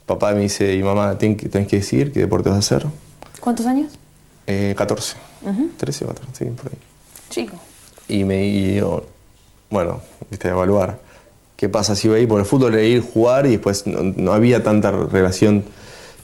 [0.07, 2.87] Papá me dice, y mamá, tenés que, tenés que decidir qué deporte vas a hacer.
[3.41, 3.93] ¿Cuántos años?
[4.47, 5.17] Eh, 14,
[5.77, 6.79] 13 o 14, sí, por ahí.
[7.29, 7.57] Chico.
[8.09, 9.05] y me y digo,
[9.69, 10.01] bueno,
[10.31, 10.99] viste, evaluar
[11.59, 14.03] qué pasa si voy a ir, porque el fútbol era ir, jugar y después no,
[14.03, 15.65] no había tanta relación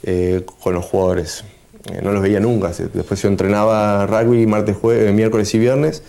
[0.05, 1.45] eh, con los jugadores.
[1.91, 2.71] Eh, no los veía nunca.
[2.93, 6.03] Después yo entrenaba rugby martes, jue- eh, miércoles y viernes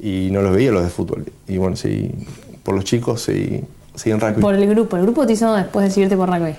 [0.00, 1.24] y no los veía los de fútbol.
[1.46, 2.10] Y bueno, sí,
[2.62, 3.60] por los chicos seguí,
[3.94, 4.40] seguí en rugby.
[4.40, 4.96] Por el grupo.
[4.96, 6.54] El grupo te hizo después decidirte por rugby.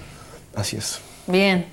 [0.56, 1.00] Así es.
[1.28, 1.66] Bien.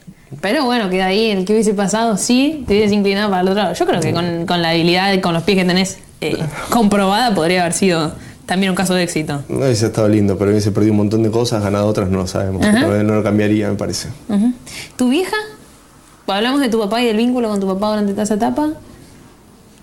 [0.42, 3.62] Pero bueno, queda ahí el que hubiese pasado, sí, te hubieses inclinado para el otro
[3.62, 3.74] lado.
[3.74, 6.36] Yo creo que con, con la habilidad, con los pies que tenés eh,
[6.70, 8.12] comprobada, podría haber sido
[8.44, 9.42] también un caso de éxito.
[9.48, 12.26] No hubiese estado lindo, pero hubiese perdido un montón de cosas, ganado otras, no lo
[12.26, 12.62] sabemos.
[12.66, 12.80] Ajá.
[12.80, 14.08] No, no lo cambiaría, me parece.
[14.96, 15.36] ¿Tu vieja?
[16.36, 18.70] Hablamos de tu papá y del vínculo con tu papá durante toda esa etapa.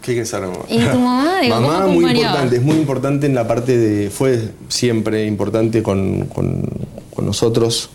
[0.01, 0.13] ¿Qué
[0.47, 0.65] mamá?
[0.69, 1.39] ¿Y tu mamá?
[1.41, 5.81] Digo, ¿cómo mamá muy importante, es muy importante en la parte de, fue siempre importante
[5.81, 6.69] con, con-
[7.13, 7.89] con nosotros,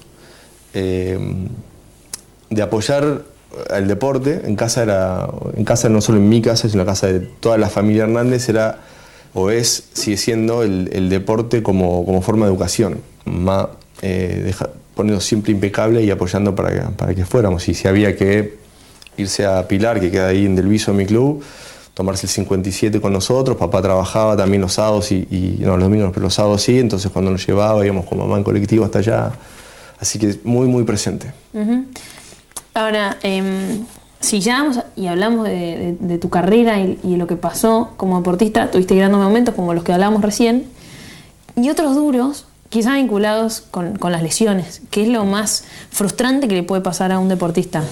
[0.75, 1.19] eh,
[2.49, 3.23] de apoyar
[3.71, 4.43] al deporte.
[4.45, 7.21] En casa era, en casa no solo en mi casa, sino en la casa de
[7.21, 8.81] toda la familia Hernández era
[9.35, 13.01] o es, sigue siendo el, el deporte como, como forma de educación.
[13.25, 13.71] Mamá
[14.03, 14.71] eh, deja-
[15.01, 17.67] poniendo siempre impecable y apoyando para que, para que fuéramos.
[17.71, 18.59] Y si había que
[19.17, 21.43] irse a Pilar, que queda ahí en Delviso, mi club,
[21.95, 23.57] tomarse el 57 con nosotros.
[23.57, 26.79] Papá trabajaba también los sábados y, no, los domingos, pero los sábados sí.
[26.79, 29.33] Entonces cuando nos llevaba íbamos con mamá en colectivo hasta allá.
[29.99, 31.33] Así que muy, muy presente.
[32.75, 33.87] Ahora, em,
[34.21, 38.71] si ya vamos y hablamos de tu carrera y, y lo que pasó como deportista,
[38.71, 40.67] tuviste grandes momentos como los que hablábamos recién,
[41.57, 46.55] y otros duros, quizás vinculados con, con las lesiones, que es lo más frustrante que
[46.55, 47.83] le puede pasar a un deportista.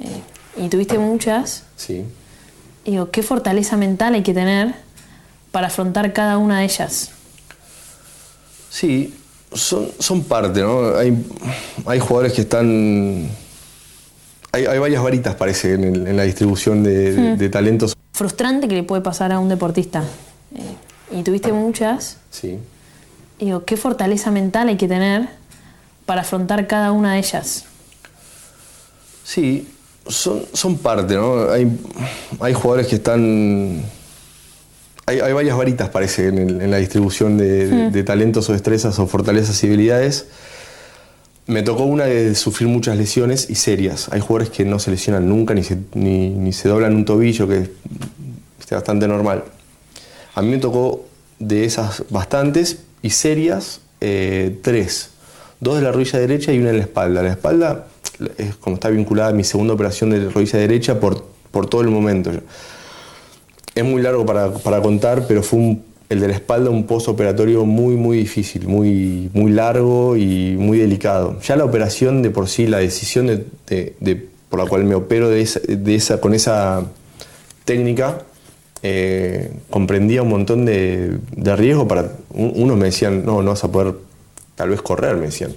[0.00, 2.04] Eh, y tuviste muchas, Sí.
[2.84, 4.74] digo, ¿qué fortaleza mental hay que tener
[5.50, 7.10] para afrontar cada una de ellas?
[8.70, 9.14] Sí,
[9.52, 10.96] son, son parte, ¿no?
[10.96, 11.16] Hay,
[11.86, 13.28] hay jugadores que están...
[14.52, 17.94] Hay, hay varias varitas, parece, en, el- en la distribución de, de- de talentos.
[18.12, 20.02] Frustrante que le puede pasar a un deportista.
[20.54, 22.58] Eh, y tuviste muchas, Sí.
[23.38, 25.28] Digo, ¿qué fortaleza mental hay que tener
[26.06, 27.64] para afrontar cada una de ellas?
[29.24, 29.68] Sí,
[30.08, 31.50] son, son parte, ¿no?
[31.50, 31.70] Hay,
[32.40, 33.82] hay jugadores que están...
[35.08, 38.52] Hay, hay varias varitas, parece, en, el- en la distribución de, de- de talentos o
[38.52, 40.26] destrezas o fortalezas y habilidades.
[41.46, 44.08] Me tocó una de sufrir muchas lesiones y serias.
[44.10, 47.46] Hay jugadores que no se lesionan nunca ni se, ni, ni se doblan un tobillo,
[47.46, 49.44] que es bastante normal.
[50.34, 51.06] A mí me tocó
[51.38, 55.10] de esas bastantes y serias, eh, tres.
[55.60, 57.22] Dos de la rodilla derecha y una en la espalda.
[57.22, 57.86] La espalda
[58.36, 61.88] es como está vinculada a mi segunda operación de rodilla derecha por, por todo el
[61.88, 62.30] momento.
[63.74, 65.76] Es muy largo para, para contar, pero fue
[66.08, 71.40] el de la espalda un postoperatorio muy, muy difícil, muy, muy largo y muy delicado.
[71.42, 75.60] Ya la operación de por sí, la decisión de, por la cual me opero esa,
[75.86, 76.84] esa- con esa
[77.64, 78.18] técnica,
[78.82, 82.12] eh, comprendía un montón de, de riesgo para...
[82.30, 83.94] un- Unos me decían, no, no vas a poder
[84.54, 85.54] tal vez correr, me decían.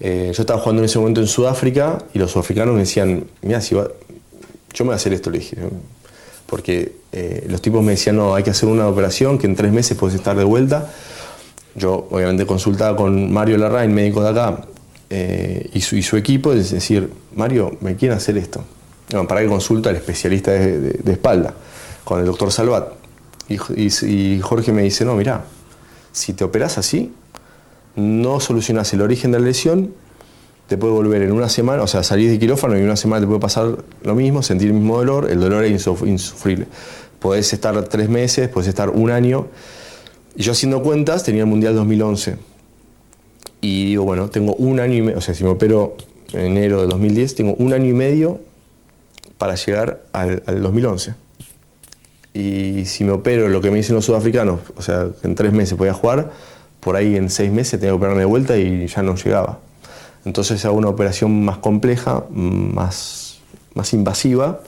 [0.00, 3.60] Eh, yo estaba jugando en ese momento en Sudáfrica y los sudafricanos me decían, mira,
[3.60, 3.88] si va,
[4.72, 5.56] yo me voy a hacer esto, le dije.
[6.46, 9.72] Porque eh, los tipos me decían, no, hay que hacer una operación que en tres
[9.72, 10.90] meses puedes estar de vuelta.
[11.74, 14.64] Yo obviamente consultaba con Mario Larraín, médico de acá,
[15.72, 18.62] y, su, y su equipo, es decir, Mario, me quieren hacer esto.
[19.26, 21.54] Para que consulta al especialista de, espalda,
[22.04, 22.92] con el doctor Salvat.
[23.48, 25.44] Y, Jorge me dice, no, mira,
[26.12, 27.12] si te operas así,
[27.96, 29.94] no solucionas el origen de la lesión,
[30.66, 33.22] te puede volver en una semana, o sea, salís de quirófano y en una semana
[33.22, 36.66] te puede pasar lo mismo, sentir el mismo dolor, el dolor es insuf- insufrible.
[37.18, 39.46] Podés estar tres meses, podés estar un año.
[40.36, 42.36] Y yo haciendo cuentas tenía el Mundial 2011.
[43.62, 45.96] Y digo, bueno, tengo un año y medio, o sea, si me opero
[46.34, 48.40] en enero de 2010, tengo un año y medio
[49.38, 51.14] para llegar al, al 2011.
[52.34, 55.76] Y si me opero lo que me dicen los sudafricanos, o sea, en tres meses
[55.76, 56.30] podía jugar,
[56.80, 59.58] por ahí en seis meses tenía que operarme de vuelta y ya no llegaba.
[60.24, 63.40] Entonces hago una operación más compleja, más,
[63.74, 64.60] más invasiva,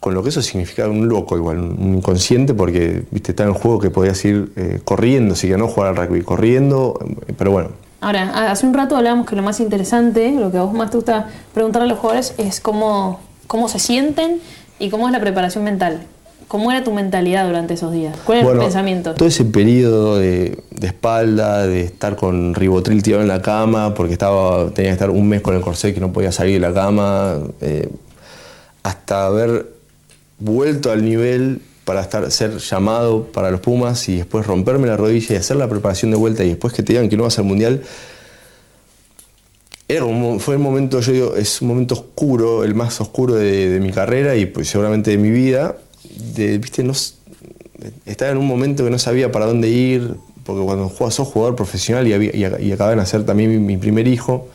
[0.00, 3.80] con lo que eso significa un loco igual, un inconsciente, porque viste, está en juego
[3.80, 6.98] que podías ir eh, corriendo, si que no jugar al rugby, corriendo,
[7.38, 7.70] pero bueno,
[8.04, 10.98] Ahora, hace un rato hablábamos que lo más interesante, lo que a vos más te
[10.98, 14.40] gusta preguntar a los jugadores es cómo, cómo se sienten
[14.78, 16.02] y cómo es la preparación mental.
[16.46, 18.14] ¿Cómo era tu mentalidad durante esos días?
[18.26, 19.14] ¿Cuál era Bueno, tu pensamiento?
[19.14, 24.12] Todo ese periodo de, de espalda, de estar con ribotril tirado en la cama, porque
[24.12, 26.74] estaba, tenía que estar un mes con el corset que no podía salir de la
[26.74, 27.88] cama, eh,
[28.82, 29.72] hasta haber
[30.38, 35.34] vuelto al nivel para estar, ser llamado para los Pumas y después romperme la rodilla
[35.34, 37.44] y hacer la preparación de vuelta y después que te digan que no vas al
[37.44, 37.82] Mundial,
[39.86, 43.80] era como- fue el momento, yo es un momento oscuro, el más oscuro de, de
[43.80, 45.76] mi carrera y pues seguramente de mi vida.
[46.34, 46.82] De, ¿viste?
[46.82, 46.92] No,
[48.06, 51.54] estaba en un momento que no sabía para dónde ir, porque cuando juegas sos jugador
[51.56, 54.48] profesional y, había- y, ac- y acabé de nacer también mi, primer hijo,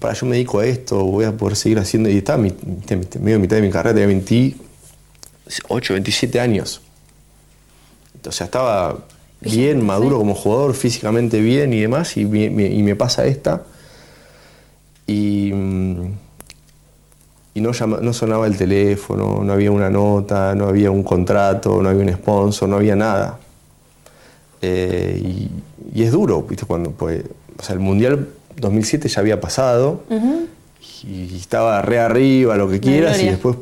[0.00, 3.20] para yo me dedico a esto, voy a poder seguir haciendo, y estaba mi- mi-
[3.20, 4.08] medio mitad de mi carrera, tenía
[5.46, 6.80] 28, 27 años.
[8.26, 8.98] O sea, estaba
[9.40, 13.62] bien, maduro como jugador, físicamente bien y demás, y me, me- y me pasa esta.
[15.06, 16.02] Y, mm,
[17.54, 21.82] y no, llama- no sonaba el teléfono, no había una nota, no había un contrato,
[21.82, 23.38] no había un sponsor, no había nada.
[24.62, 25.50] Eh, y,
[25.94, 26.64] y es duro, ¿viste?
[26.64, 27.22] Cuando, pues,
[27.58, 30.02] o sea, el Mundial 2007 ya había pasado
[31.06, 33.56] y estaba re arriba, lo que quieras, y después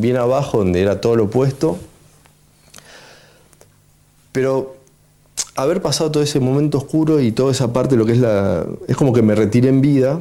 [0.00, 1.78] bien abajo, donde era todo lo opuesto.
[4.32, 4.76] Pero
[5.56, 8.64] haber pasado todo ese momento oscuro y toda esa parte, lo que es la.
[8.86, 10.20] Es como que me retiré en vida.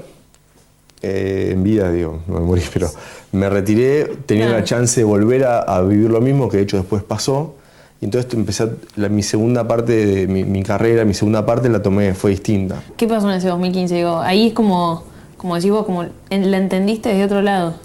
[1.03, 2.89] eh, en vida, digo, no me morí, pero
[3.31, 4.59] me retiré, tenía Claro.
[4.59, 7.53] la chance de volver a, a vivir lo mismo, que de hecho después pasó.
[8.01, 11.69] Y entonces empecé, a- la- mi segunda parte de mi, mi carrera, mi segunda parte
[11.69, 12.81] la tomé, fue distinta.
[12.97, 13.93] ¿Qué pasó en ese 2015?
[13.93, 15.03] Digo, ahí es como,
[15.37, 17.75] como decís vos, como la entendiste desde otro lado.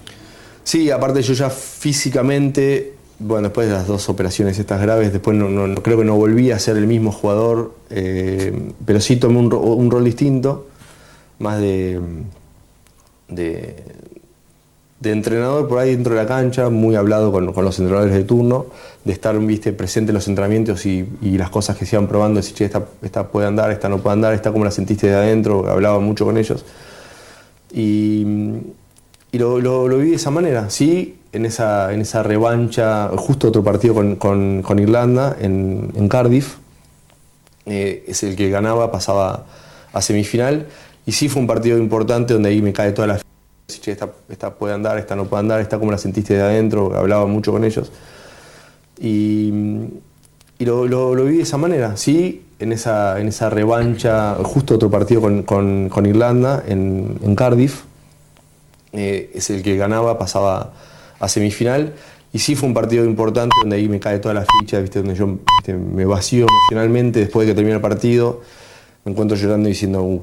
[0.64, 5.74] Sí, aparte yo ya físicamente, bueno, después de las dos operaciones estas graves, después no,
[5.82, 8.52] creo que no volví a ser el mismo jugador, eh,
[8.86, 10.68] pero sí tomé un, ro- un rol distinto,
[11.40, 12.00] más de,
[13.28, 13.74] de,
[15.02, 18.66] entrenador por ahí dentro de la cancha, muy hablado con, los entrenadores de turno,
[19.04, 22.54] de estar viste, presente en los entrenamientos y, las cosas que se iban probando, decir,
[22.54, 25.68] che, esta, esta puede andar, esta no puede andar, esta como la sentiste de adentro,
[25.68, 26.64] hablaba mucho con ellos.
[27.74, 28.24] Y,
[29.32, 33.64] y lo, lo- vi de esa manera, sí, en esa, en esa revancha, justo otro
[33.64, 36.56] partido con, con- Irlanda en, en Cardiff,
[37.66, 39.46] eh, es el que ganaba, pasaba
[39.92, 40.66] a semifinal,
[41.06, 43.20] y sí fue un partido importante donde ahí me cae toda la
[43.68, 47.26] esta, esta puede andar, esta no puede andar, esta como la sentiste de adentro, hablaba
[47.26, 47.90] mucho con ellos.
[49.00, 49.50] Y,
[50.58, 54.90] y lo, lo- vi de esa manera, sí, en esa, en esa revancha, justo otro
[54.90, 57.82] partido con, con- con Irlanda en, en Cardiff,
[58.92, 60.72] eh, es el que ganaba, pasaba
[61.20, 61.94] a semifinal.
[62.32, 65.00] Y sí fue un partido importante donde ahí me cae toda la ficha, ¿viste?
[65.00, 65.38] donde yo
[65.68, 68.40] me vacío emocionalmente después de que termina el partido.
[69.04, 70.22] Me encuentro llorando diciendo "Uh,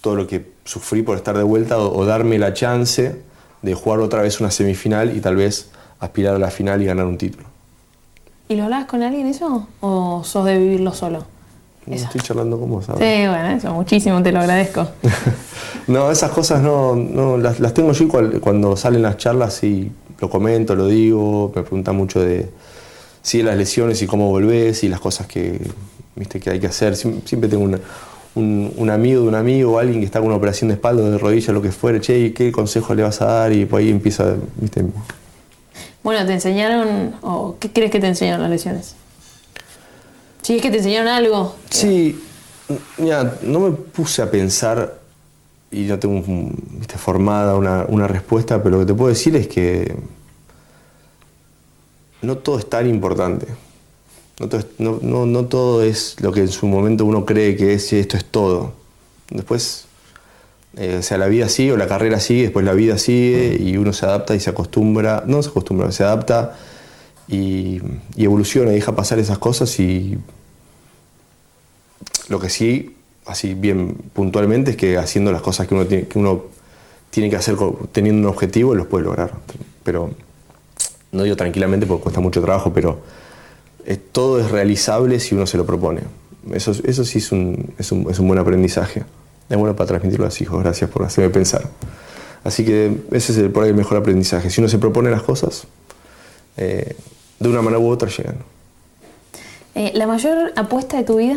[0.00, 3.22] todo lo que sufrí por estar de vuelta o, o darme la chance
[3.62, 5.70] de jugar otra vez una semifinal y tal vez
[6.00, 7.44] aspirar a la final y ganar un título.
[8.48, 9.68] ¿Y lo hablabas con alguien eso?
[9.80, 11.24] ¿O sos de vivirlo solo?
[11.90, 12.04] Eso.
[12.04, 14.86] estoy charlando con vos Sí, bueno, eso, muchísimo, te lo agradezco.
[15.88, 19.90] No, esas cosas no, no las, las tengo yo cual- cuando salen las charlas y
[20.20, 22.48] lo comento, lo digo, me preguntan mucho de
[23.20, 25.60] sí, de las lesiones y cómo volvés y las cosas que,
[26.14, 26.92] viste, que hay que hacer.
[26.94, 27.80] Siem- Siempre tengo una-
[28.36, 31.02] un, un amigo de un amigo o alguien que está con una operación de espalda
[31.02, 33.52] o de rodilla, lo que fuera, che, ¿y ¿qué consejo le vas a dar?
[33.52, 34.84] Y por ahí empieza, viste,
[36.04, 38.94] Bueno, ¿te enseñaron o qué crees que te enseñaron las lesiones?
[40.42, 41.56] Si es que te enseñaron algo.
[41.70, 42.20] Sí,
[42.98, 44.98] mira, no me puse a pensar
[45.70, 46.22] y no tengo
[46.72, 49.94] viste, formada una, una respuesta, pero lo que te puedo decir es que
[52.22, 53.46] no todo es tan importante.
[54.40, 57.56] No todo, es, no- no- no todo es lo que en su momento uno cree
[57.56, 58.72] que es y esto es todo.
[59.30, 59.84] Después,
[60.76, 63.76] eh, o sea, la vida sigue o la carrera sigue, después la vida sigue y
[63.76, 66.56] uno se adapta y se acostumbra, no se acostumbra, se adapta
[67.32, 67.80] y,
[68.16, 70.18] evoluciona y deja pasar esas cosas y
[72.28, 72.94] lo que sí,
[73.26, 76.44] así bien puntualmente, es que haciendo las cosas que uno tiene que, uno
[77.10, 77.56] tiene que hacer
[77.90, 79.32] teniendo un objetivo, los puede lograr.
[79.82, 80.10] Pero
[81.10, 83.00] no digo tranquilamente porque cuesta mucho trabajo, pero
[84.12, 86.02] todo es realizable si uno se lo propone.
[86.52, 89.04] Eso, eso sí es un, es, un, es un buen aprendizaje.
[89.48, 90.62] Es bueno para transmitirlo a los hijos.
[90.62, 91.68] Gracias por hacerme pensar.
[92.44, 94.50] Así que ese es el, por ahí el mejor aprendizaje.
[94.50, 95.66] Si uno se propone las cosas,
[96.56, 96.96] eh,
[97.42, 98.36] de una manera u otra llegan.
[99.74, 101.36] Eh, ¿La mayor apuesta de tu vida?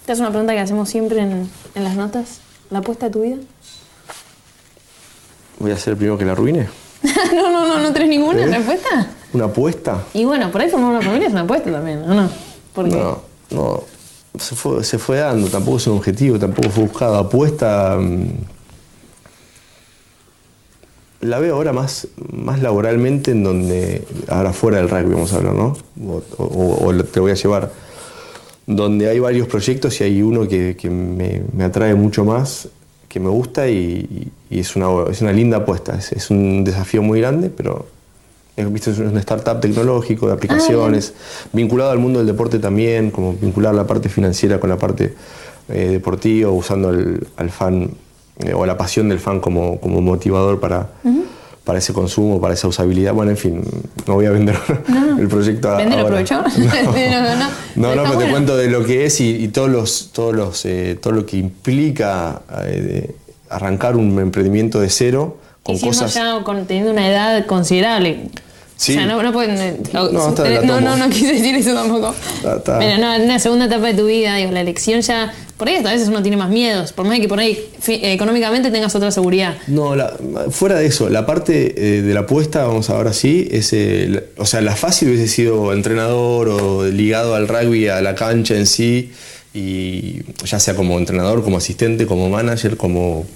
[0.00, 2.40] Esta es una pregunta que hacemos siempre en, en las notas.
[2.70, 3.36] ¿La apuesta de tu vida?
[5.58, 6.68] Voy a ser el primero que la arruine.
[7.34, 8.46] no, no, no, no tenés ninguna ¿Eh?
[8.46, 9.08] respuesta.
[9.32, 10.04] ¿Una apuesta?
[10.14, 12.28] Y bueno, por ahí formar una familia es una apuesta también, ¿o no?
[12.74, 13.20] Porque No,
[13.50, 13.82] no.
[14.38, 17.16] Se fue, se fue dando, tampoco es un objetivo, tampoco fue buscado.
[17.16, 17.96] Apuesta.
[17.98, 18.28] mm,
[21.20, 24.04] La veo ahora más, más laboralmente en donde.
[24.28, 25.76] Ahora fuera del rugby, vamos a hablar, ¿no?
[26.06, 27.72] O, o- o te voy a llevar.
[28.66, 32.68] Donde hay varios proyectos y hay uno que, que me, me atrae mucho más,
[33.08, 35.96] que me gusta y, y es, una, es una linda apuesta.
[35.96, 37.86] Es, es un desafío muy grande, pero
[38.56, 38.90] es, ¿viste?
[38.90, 41.14] es un startup tecnológico de aplicaciones,
[41.52, 45.14] vinculado al mundo del deporte también, como vincular la parte financiera con la parte
[45.70, 47.90] eh, deportiva, usando el- al fan
[48.40, 50.88] eh, o la pasión del fan como, como motivador para,
[51.64, 53.12] para ese consumo, para esa usabilidad.
[53.14, 53.62] Bueno, en fin,
[54.06, 54.56] no voy a vender
[55.18, 56.22] el proyecto a- Vender, ahora.
[57.76, 60.10] No, no, no, No, pero te cuento de lo que es y, y todos los,
[60.12, 63.14] todos los, eh, todo lo que implica eh,
[63.50, 66.14] arrancar un emprendimiento de cero con y siendo cosas.
[66.14, 68.28] ya con, teniendo una edad considerable.
[68.80, 68.92] Sí.
[68.92, 69.58] O sea, no, no pueden.
[69.58, 72.14] eh, No, no, no, no quise decir eso tampoco.
[72.78, 75.34] Pero no, en una segunda etapa de tu vida, digo, la elección ya.
[75.56, 76.92] Por ahí hasta a veces uno tiene más miedos.
[76.92, 79.56] Por más que por ahí eh, económicamente tengas otra seguridad.
[79.66, 80.16] No, la-
[80.50, 84.46] fuera de eso, la parte eh, de la apuesta, vamos ahora sí, es, eh, o
[84.46, 89.10] sea, la fácil hubiese sido entrenador o ligado al rugby, a la cancha en sí,
[89.52, 93.26] y ya sea como entrenador, como asistente, como manager, como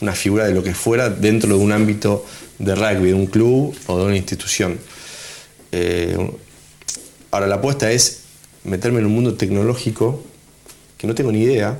[0.00, 2.24] una figura de lo que fuera dentro de un ámbito
[2.58, 4.78] de rugby, de un club o de una institución.
[5.72, 6.16] Eh,
[7.30, 8.20] ahora, la apuesta es
[8.64, 10.22] meterme en un mundo tecnológico
[10.96, 11.78] que no tengo ni idea,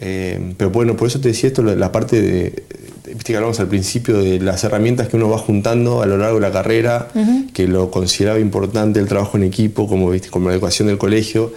[0.00, 2.62] eh, pero bueno, por eso te decía esto, la, parte de,
[3.06, 6.36] viste que hablamos al principio de las herramientas que uno va juntando a lo largo
[6.36, 7.08] de la carrera,
[7.52, 11.52] que lo consideraba importante el trabajo en equipo, como, viste, como la educación del colegio,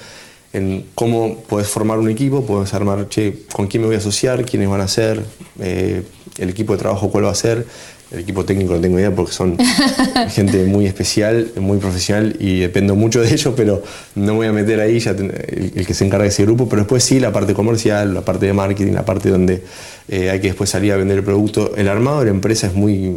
[0.53, 4.45] en cómo podés formar un equipo, podés armar, che, con quién me voy a asociar,
[4.45, 5.21] quiénes van a ser,
[5.59, 6.03] eh,
[6.37, 7.65] el equipo de trabajo cuál va a ser,
[8.11, 9.57] el equipo técnico no tengo idea porque son
[10.31, 13.81] gente muy especial, muy profesional y dependo mucho de ellos, pero
[14.15, 16.43] no me voy a meter ahí, ya ten- el, el que se encarga de ese
[16.43, 19.63] grupo, pero después sí la parte comercial, la parte de marketing, la parte donde
[20.09, 21.73] eh, hay que después salir a vender el producto.
[21.77, 23.15] El armado de la empresa es muy...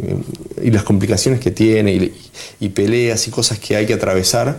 [0.63, 2.13] y las complicaciones que tiene y,
[2.61, 4.55] y peleas y cosas que hay que atravesar.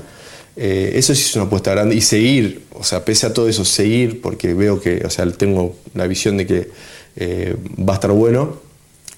[0.56, 3.64] Eh, eso sí es una apuesta grande y seguir, o sea, pese a todo eso,
[3.64, 6.70] seguir, porque veo que, o sea, tengo la visión de que
[7.16, 8.58] eh, va a estar bueno,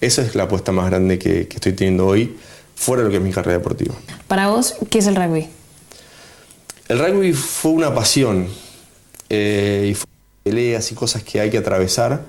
[0.01, 2.37] esa es la apuesta más grande que, que estoy teniendo hoy,
[2.75, 3.95] fuera de lo que es mi carrera deportiva.
[4.27, 5.49] Para vos, ¿qué es el rugby?
[6.89, 8.49] El rugby fue una pasión
[9.29, 10.07] eh, y fue
[10.43, 12.23] peleas y cosas que hay que atravesar.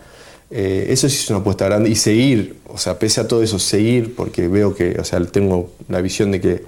[0.51, 3.57] Eh, eso sí es una apuesta grande y seguir, o sea, pese a todo eso,
[3.57, 6.63] seguir, porque veo que, o sea, tengo la visión de que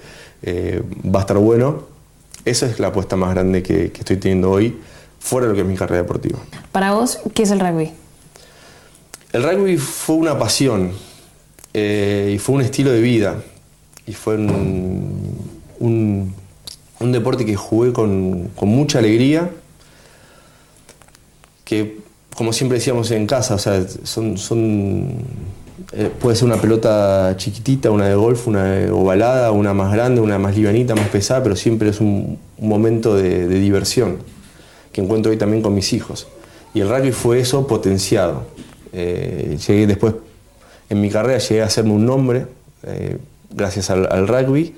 [1.05, 1.91] va a estar bueno.
[2.45, 4.77] Esa es la apuesta más grande que, que estoy teniendo hoy,
[5.19, 6.39] fuera de lo que es mi carrera deportiva.
[6.72, 7.91] Para vos, ¿qué es el rugby?
[9.31, 10.91] El rugby fue una pasión
[11.73, 13.41] eh, y fue un estilo de vida
[14.07, 15.38] y fue un,
[15.80, 16.34] un-
[16.99, 19.49] un deporte que jugué con, con mucha alegría,
[21.65, 21.99] que
[22.35, 25.09] como siempre decíamos en casa, o sea, son, son,
[25.94, 30.40] eh, puede ser una pelota chiquitita, una de golf, una ovalada, una más grande, una
[30.40, 34.18] más livianita, más pesada, pero siempre es un, momento de, diversión
[34.91, 36.28] que encuentro hoy también con mis hijos.
[36.74, 38.44] Y el rugby fue eso potenciado.
[38.94, 40.16] Eh, llegué después,
[40.90, 42.45] en mi carrera llegué a hacerme un nombre
[42.84, 43.18] eh,
[43.49, 44.76] gracias al rugby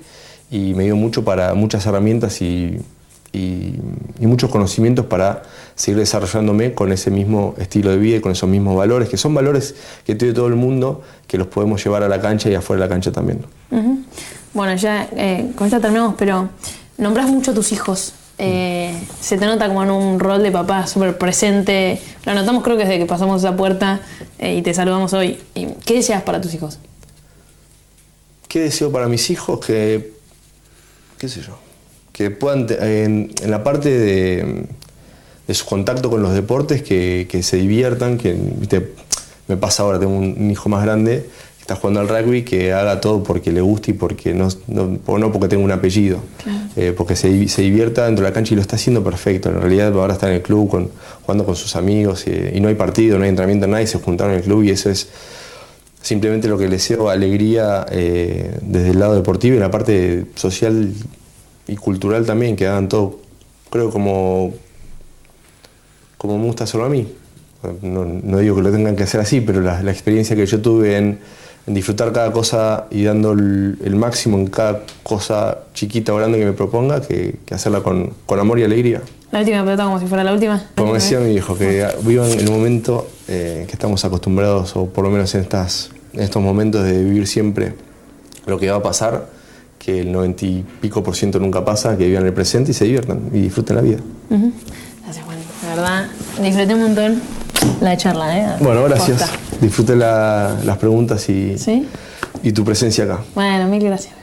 [0.50, 2.78] y me dio mucho para muchas herramientas y,
[3.34, 3.78] y-
[4.20, 5.42] y muchos conocimientos para
[5.74, 9.34] seguir desarrollándome con ese mismo estilo de vida y con esos mismos valores, que son
[9.34, 9.74] valores
[10.06, 12.88] que tiene todo el mundo, que los podemos llevar a la cancha y afuera de
[12.88, 13.44] la cancha también.
[14.52, 16.48] Bueno, ya eh, con esto terminamos, pero
[16.98, 18.14] nombras mucho a tus hijos.
[18.38, 22.00] Eh, se te nota como en un rol de papá súper presente.
[22.24, 24.00] Lo notamos creo que desde que pasamos esa puerta
[24.38, 25.38] eh, y te saludamos hoy.
[25.54, 26.78] ¿Y ¿Qué deseas para tus hijos?
[28.48, 29.58] ¿Qué deseo para mis hijos?
[29.64, 30.12] Que,
[31.18, 31.56] qué sé yo,
[32.14, 34.66] que puedan, en, en la parte de,
[35.48, 38.92] de su contacto con los deportes, que, que se diviertan, que viste,
[39.48, 41.26] me pasa ahora, tengo un, un hijo más grande
[41.56, 44.98] que está jugando al rugby, que haga todo porque le guste y porque no, no,
[45.06, 46.20] o no porque tenga un apellido,
[46.76, 49.48] Eh, porque se, divi- se divierta dentro de la cancha y lo está haciendo perfecto.
[49.48, 50.90] En realidad ahora está en el club con-
[51.22, 54.32] jugando con sus amigos y no hay partido, no hay entrenamiento, nada, y se juntaron
[54.34, 55.08] en el club y eso es
[56.02, 60.26] simplemente lo que les deseo alegría eh, desde el lado deportivo y en la parte
[60.36, 60.92] social
[61.66, 63.20] y cultural también, que hagan todo,
[63.70, 64.52] creo, como,
[66.18, 67.06] como me gusta hacerlo a mí.
[67.80, 70.60] No, no digo que lo tengan que hacer así, pero la, la experiencia que yo
[70.60, 71.18] tuve en,
[71.66, 76.38] en disfrutar cada cosa y dando el, el máximo en cada cosa chiquita o grande
[76.38, 79.00] que me proponga, que, que hacerla con, con amor y alegría.
[79.32, 80.68] La última pregunta como si fuera la última.
[80.76, 85.10] Como decía mi viejo, que vivan el momento eh, que estamos acostumbrados, o por lo
[85.10, 87.72] menos en, estas, en estos momentos de vivir siempre
[88.46, 89.30] lo que va a pasar,
[89.84, 92.84] que el 90 y pico por ciento nunca pasa, que vivan el presente y se
[92.84, 93.98] diviertan y disfruten la vida.
[94.30, 94.52] Ujú.
[95.04, 95.36] Gracias, Juan.
[95.62, 96.06] De verdad,
[96.42, 97.22] disfruté un montón
[97.80, 98.46] la charla, ¿eh?
[98.60, 99.20] Bueno, gracias.
[99.22, 99.38] Posta.
[99.60, 101.86] Disfruté la- las preguntas y, ¿Sí?
[102.42, 103.20] y tu presencia acá.
[103.34, 104.14] Bueno, mil gracias.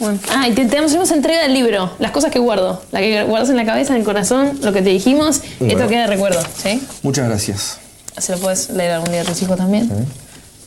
[0.00, 0.18] Bueno.
[0.34, 3.50] Ah, y te, te hacemos entrega del libro, las cosas que guardo, la que guardas
[3.50, 5.74] en la cabeza, en el corazón, lo que te dijimos, Bueno.
[5.74, 6.82] esto queda de recuerdo, ¿sí?
[7.04, 7.78] Muchas gracias.
[8.18, 9.88] Se lo puedes leer algún día a tus hijos también,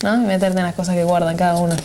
[0.03, 0.15] ¿no?
[0.23, 1.75] Y meterte en las cosas que guardan cada uno.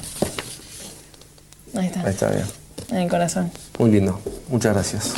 [1.75, 2.45] Ahí está, Ahí está bien.
[2.91, 3.51] en el corazón.
[3.79, 4.21] Muy lindo.
[4.49, 5.13] Muchas gracias.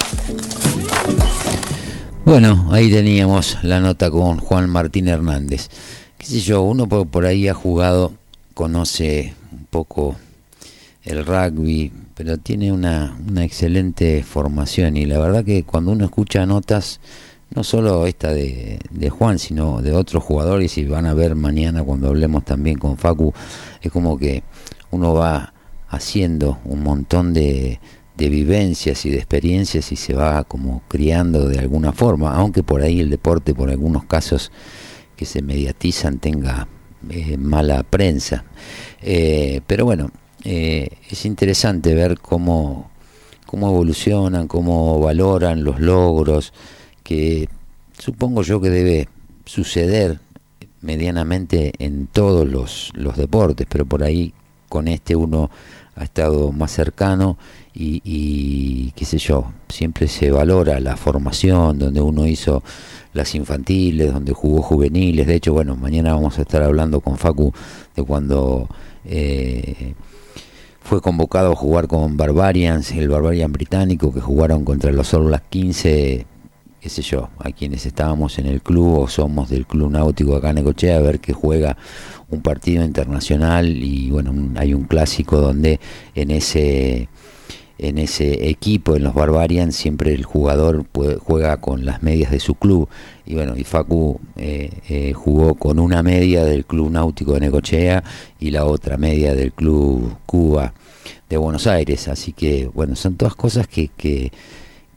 [2.25, 5.69] Bueno, ahí teníamos la nota con Juan Martín Hernández.
[6.17, 8.13] Qué sé yo, uno por, por ahí ha jugado,
[8.55, 10.17] conoce un poco
[11.05, 16.47] el rugby, pero tiene una, una excelente formación y la verdad que cuando uno escucha
[16.47, 17.01] notas,
[17.55, 21.85] no solo esta de, de Juan, sino de otros jugadores y van a ver mañana
[21.85, 23.35] cuando hablemos también con Facu,
[23.83, 24.43] es como que
[24.91, 25.53] uno va
[25.95, 27.81] haciendo un montón de,
[28.17, 32.83] de vivencias y de experiencias y se va como criando de alguna forma, aunque por
[32.83, 34.53] ahí el deporte, por algunos casos
[35.17, 36.69] que se mediatizan, tenga
[37.11, 38.45] eh, mala prensa.
[39.03, 40.11] Eh, pero bueno,
[40.45, 42.91] eh, es interesante ver cómo,
[43.47, 46.53] cómo evolucionan, cómo valoran los logros,
[47.03, 47.49] que
[47.99, 49.09] supongo yo que debe
[49.45, 50.21] suceder
[50.81, 54.33] medianamente en todos los, los deportes, pero por ahí
[54.69, 55.51] con este uno
[55.97, 57.39] ha estado más cercano
[57.73, 62.63] y, y, qué sé yo, siempre se valora la formación, donde uno hizo
[63.13, 67.53] las infantiles, donde jugó juveniles, de hecho, bueno, mañana vamos a estar hablando con Facu
[67.95, 68.69] de cuando
[69.05, 69.95] eh,
[70.81, 75.47] fue convocado a jugar con Barbarians, el Barbarian británico, que jugaron contra los All Blacks
[75.49, 76.27] 15,
[76.85, 80.51] qué sé yo, a quienes estábamos en el club o somos del club náutico acá
[80.51, 81.79] en Ecochea, a ver que juega
[82.29, 85.81] un partido internacional y bueno, un- hay un clásico donde
[86.15, 87.09] en ese
[87.79, 92.39] en ese equipo, en los Barbarians, siempre el jugador puede- juega con las medias de
[92.39, 92.89] su club.
[93.27, 98.05] Y bueno, y Facu eh, eh, jugó con una media del Club Náutico de Necochea
[98.39, 100.73] y la otra media del Club Cuba
[101.29, 102.07] de Buenos Aires.
[102.09, 104.31] Así que, bueno, son todas cosas que, que,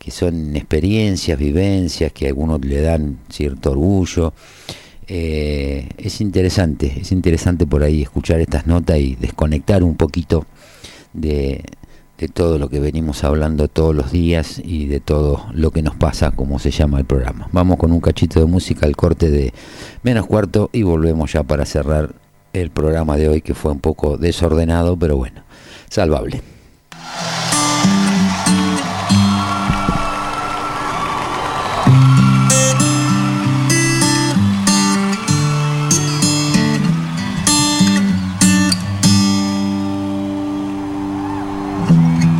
[0.07, 4.33] que son experiencias, vivencias, que a algunos le dan cierto orgullo.
[5.05, 10.45] Eh, es interesante, es interesante por ahí escuchar estas notas y desconectar un poquito
[11.11, 11.61] de,
[12.17, 15.97] de todo lo que venimos hablando todos los días y de todo lo que nos
[15.97, 17.49] pasa, como se llama el programa.
[17.51, 19.53] Vamos con un cachito de música al corte de
[20.03, 22.15] menos cuarto y volvemos ya para cerrar
[22.53, 25.41] el programa de hoy que fue un poco desordenado, pero bueno,
[25.89, 26.41] salvable.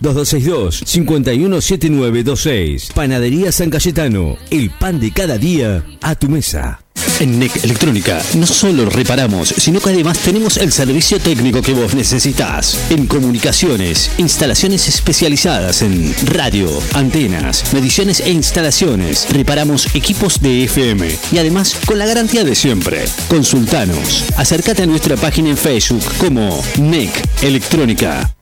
[0.00, 2.92] 2262-517926.
[2.92, 4.36] Panadería San Cayetano.
[4.50, 6.80] El pan de cada día a tu mesa.
[7.18, 11.94] En NEC Electrónica no solo reparamos, sino que además tenemos el servicio técnico que vos
[11.94, 12.78] necesitas.
[12.90, 19.26] En comunicaciones, instalaciones especializadas en radio, antenas, mediciones e instalaciones.
[19.30, 23.06] Reparamos equipos de FM y además con la garantía de siempre.
[23.28, 24.24] Consultanos.
[24.36, 27.10] Acércate a nuestra página en Facebook como NEC
[27.42, 28.35] Electrónica.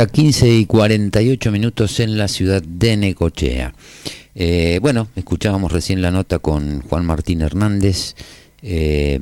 [0.00, 3.74] Bueno, ya 15 y 48 minutos en la ciudad de Necochea.
[4.34, 8.14] Eh, bueno, escuchábamos recién la nota con Juan Martín Hernández.
[8.62, 9.20] Eh,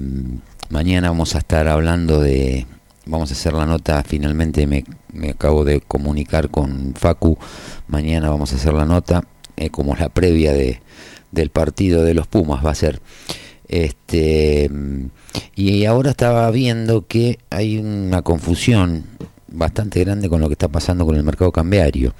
[0.70, 2.68] mañana vamos a estar hablando de,
[3.06, 7.36] vamos a hacer la nota, finalmente me, me acabo de comunicar con Facu,
[7.88, 9.24] mañana vamos a hacer la nota
[9.56, 10.80] eh, como la previa de,
[11.32, 13.00] del partido de los Pumas va a ser.
[13.66, 14.70] Este,
[15.56, 19.06] y ahora estaba viendo que hay una confusión
[19.48, 22.14] bastante grande con lo que está pasando con el mercado cambiario.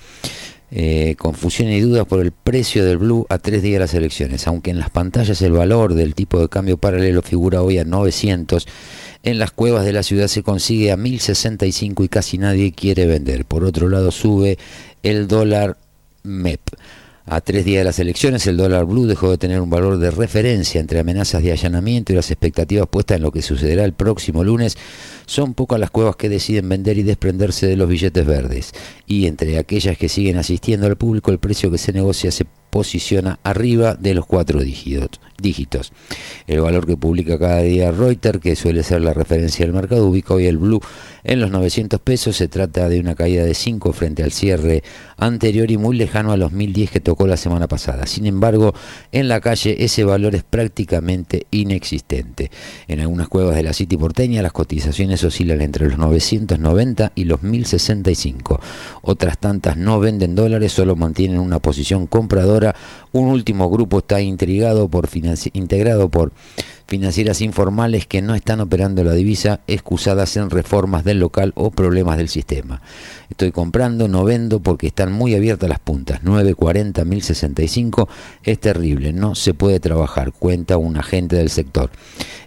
[0.71, 4.47] Eh, confusión y dudas por el precio del blue a tres días de las elecciones.
[4.47, 8.67] Aunque en las pantallas el valor del tipo de cambio paralelo figura hoy a 900,
[9.23, 13.45] en las cuevas de la ciudad se consigue a 1065 y casi nadie quiere vender.
[13.45, 14.59] Por otro lado sube
[15.03, 15.79] el dólar
[16.23, 16.61] MEP.
[17.31, 20.11] A tres días de las elecciones, el dólar blue dejó de tener un valor de
[20.11, 24.43] referencia entre amenazas de allanamiento y las expectativas puestas en lo que sucederá el próximo
[24.43, 24.79] lunes.
[25.27, 28.73] Son pocas las cuevas que deciden vender y desprenderse de los billetes verdes.
[29.07, 33.39] Y entre aquellas que siguen asistiendo al público, el precio que se negocia se posiciona
[33.43, 35.93] arriba de los cuatro dígitos.
[36.47, 40.35] El valor que publica cada día Reuters, que suele ser la referencia del mercado, ubica
[40.35, 40.81] hoy el blue
[41.25, 42.37] en los 900 pesos.
[42.37, 44.83] Se trata de una caída de 5 frente al cierre
[45.17, 48.07] anterior y muy lejano a los 1010 que tocó la semana pasada.
[48.07, 48.75] Sin embargo,
[49.13, 52.51] en la calle ese valor es prácticamente inexistente.
[52.89, 57.43] En algunas cuevas de la City porteña las cotizaciones oscilan entre los 990 y los
[57.43, 58.61] 1065.
[59.03, 62.58] Otras tantas no venden dólares, solo mantienen una posición compradora.
[63.13, 65.09] Un último grupo está intrigado por
[65.53, 66.33] integrado por
[66.89, 72.17] financieras informales que no están operando la divisa excusadas en reformas del local o problemas
[72.17, 72.81] del sistema.
[73.29, 76.23] Estoy comprando, no vendo porque están muy abiertas las puntas.
[76.23, 78.09] 940, 1065
[78.43, 81.91] es terrible, no se puede trabajar, cuenta un agente del sector.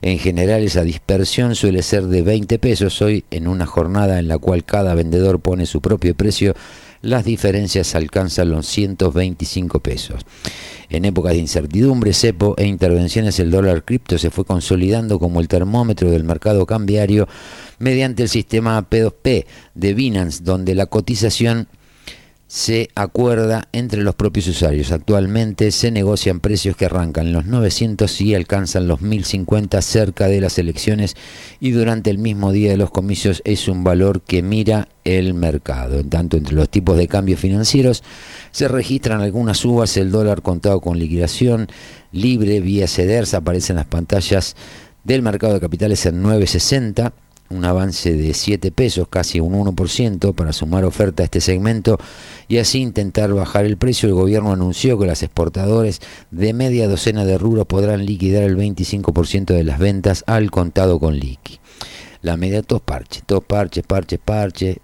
[0.02, 3.00] En general esa dispersión suele ser de 20 pesos.
[3.04, 6.56] Hoy en una jornada en la cual cada vendedor pone su propio precio,
[7.02, 10.22] las diferencias alcanzan los 125 pesos.
[10.90, 15.48] En épocas de incertidumbre, cepo e intervenciones, el dólar cripto se fue consolidando como el
[15.48, 17.28] termómetro del mercado cambiario
[17.80, 21.68] mediante el sistema P2P de Binance, donde la cotización
[22.52, 24.92] se acuerda entre los propios usuarios.
[24.92, 30.60] Actualmente se negocian precios que arrancan los 900 y alcanzan los 1050 cerca de las
[30.60, 31.16] elecciones
[31.62, 36.02] y durante el mismo día de los comicios es un valor que mira el mercado.
[36.02, 38.04] En tanto, entre los tipos de cambios financieros
[38.52, 41.70] se registran algunas subas, el dólar contado con liquidación
[42.12, 44.58] libre vía CEDERS aparece en las pantallas
[45.06, 47.14] del mercado de capitales en 960
[47.52, 52.00] un avance de 7 pesos, casi un 1% para sumar oferta a este segmento
[52.48, 54.08] y así intentar bajar el precio.
[54.08, 56.02] El gobierno anunció que los exportadores
[56.32, 61.18] de media docena de rubros podrán liquidar el 25% de las ventas al contado con
[61.18, 61.60] liqui.
[62.22, 64.78] La media, todos parches, todos parches, parches, parches.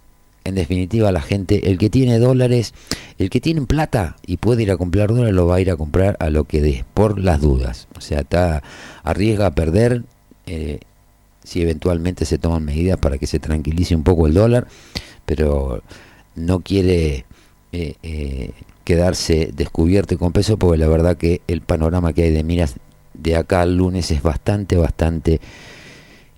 [0.43, 2.73] en definitiva la gente, el que tiene dólares,
[3.17, 5.75] el que tiene plata y puede ir a comprar dólares, lo va a ir a
[5.75, 7.87] comprar a lo que dé, por las dudas.
[7.97, 8.63] O sea, está,
[9.03, 10.03] arriesga a perder
[10.45, 10.79] eh,
[11.47, 14.67] si eventualmente se toman medidas para que se tranquilice un poco el dólar,
[15.25, 15.81] pero
[16.35, 17.23] no quiere
[17.71, 18.51] eh, eh,
[18.83, 22.75] quedarse descubierto con peso, porque la verdad que el panorama que hay de miras
[23.13, 25.39] de acá al lunes es bastante, bastante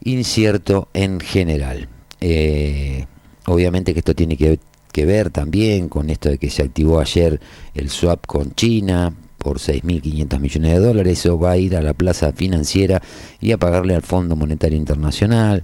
[0.04, 1.90] incierto en general.
[2.22, 3.08] Eh,
[3.48, 4.60] obviamente que esto tiene que,
[4.92, 7.42] que ver también con esto de que se activó ayer
[7.74, 11.94] el swap con China por 6.500 millones de dólares, eso va a ir a la
[11.94, 13.02] plaza financiera
[13.42, 15.64] y a pagarle al Fondo Monetario Internacional.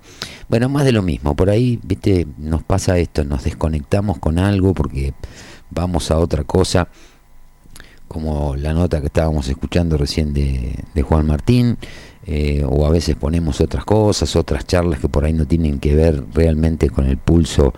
[0.49, 4.73] Bueno, más de lo mismo, por ahí, viste, nos pasa esto, nos desconectamos con algo
[4.73, 5.13] porque
[5.69, 6.87] vamos a otra cosa,
[8.07, 11.77] como la nota que estábamos escuchando recién de, Juan Martín,
[12.25, 15.95] eh, o a veces ponemos otras cosas, otras charlas que por ahí no tienen que
[15.95, 17.73] ver realmente con el pulso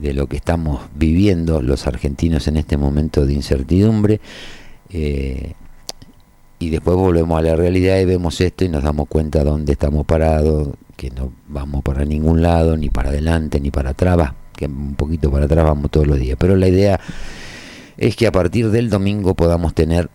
[0.00, 4.20] de lo que estamos viviendo los argentinos en este momento de incertidumbre.
[4.92, 5.54] Eh,
[6.58, 10.06] y después volvemos a la realidad y vemos esto y nos damos cuenta dónde estamos
[10.06, 14.94] parados, que no vamos para ningún lado, ni para adelante, ni para atrás, que un
[14.94, 16.36] poquito para atrás vamos todos los días.
[16.38, 17.00] Pero la idea
[17.96, 20.08] es que a partir del domingo podamos tener,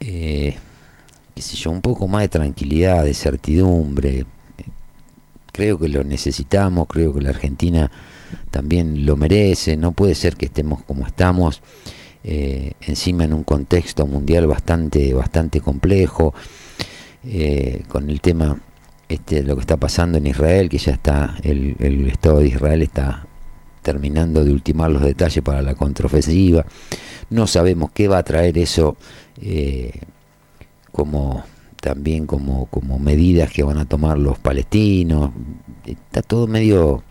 [0.00, 0.56] eh,
[1.34, 4.24] qué sé yo, un poco más de tranquilidad, de certidumbre.
[5.52, 7.90] Creo que lo necesitamos, creo que la Argentina
[8.50, 11.60] también lo merece, no puede ser que estemos como estamos
[12.24, 16.34] eh, encima en un contexto mundial bastante, bastante complejo,
[17.24, 18.58] eh, con el tema
[19.08, 22.82] este, lo que está pasando en Israel, que ya está, el, el Estado de Israel
[22.82, 23.26] está
[23.82, 26.64] terminando de ultimar los detalles para la contraofensiva.
[27.30, 28.96] No sabemos qué va a traer eso
[29.40, 29.92] eh,
[30.90, 31.44] como
[31.80, 35.32] también como, como medidas que van a tomar los palestinos.
[35.84, 37.02] Está todo medio,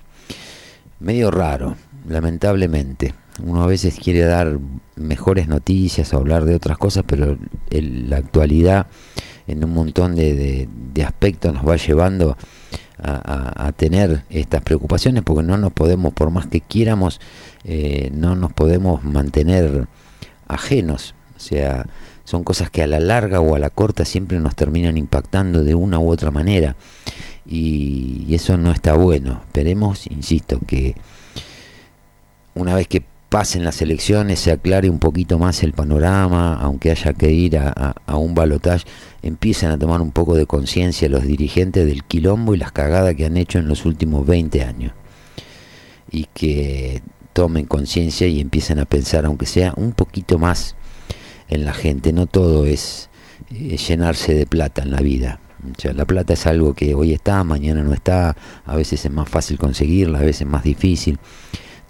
[0.99, 1.75] medio raro,
[2.07, 3.13] lamentablemente.
[3.41, 4.59] Uno a veces quiere dar
[4.95, 7.37] mejores noticias o hablar de otras cosas, pero
[7.71, 8.87] el- la actualidad
[9.47, 12.37] en un montón de, de- aspectos nos va llevando
[13.01, 17.19] a, a- a tener estas preocupaciones porque no nos podemos, por más que quieramos,
[17.63, 19.87] eh, no nos podemos mantener
[20.47, 21.15] ajenos.
[21.35, 21.87] O sea,
[22.23, 25.73] son cosas que a la larga o a la corta siempre nos terminan impactando de
[25.75, 26.75] una u otra manera.
[27.45, 29.41] Y, y eso no está bueno.
[29.47, 30.95] Esperemos, insisto, que
[32.55, 33.03] una vez que
[33.33, 37.95] pasen las elecciones se aclare un poquito más el panorama, aunque haya que ir a,
[38.15, 38.85] un balotaje,
[39.23, 43.25] empiecen a tomar un poco de conciencia los dirigentes del quilombo y las cagadas que
[43.25, 44.91] han hecho en los últimos 20 años.
[46.11, 47.01] Y que
[47.33, 50.75] tomen conciencia y empiecen a pensar, aunque sea un poquito más
[51.49, 52.13] en la gente.
[52.13, 53.09] No todo es
[53.49, 55.39] eh, llenarse de plata en la vida.
[55.75, 59.11] O sea, la plata es algo que hoy está, mañana no está, a veces es
[59.11, 61.17] más fácil conseguirla, a veces es más difícil.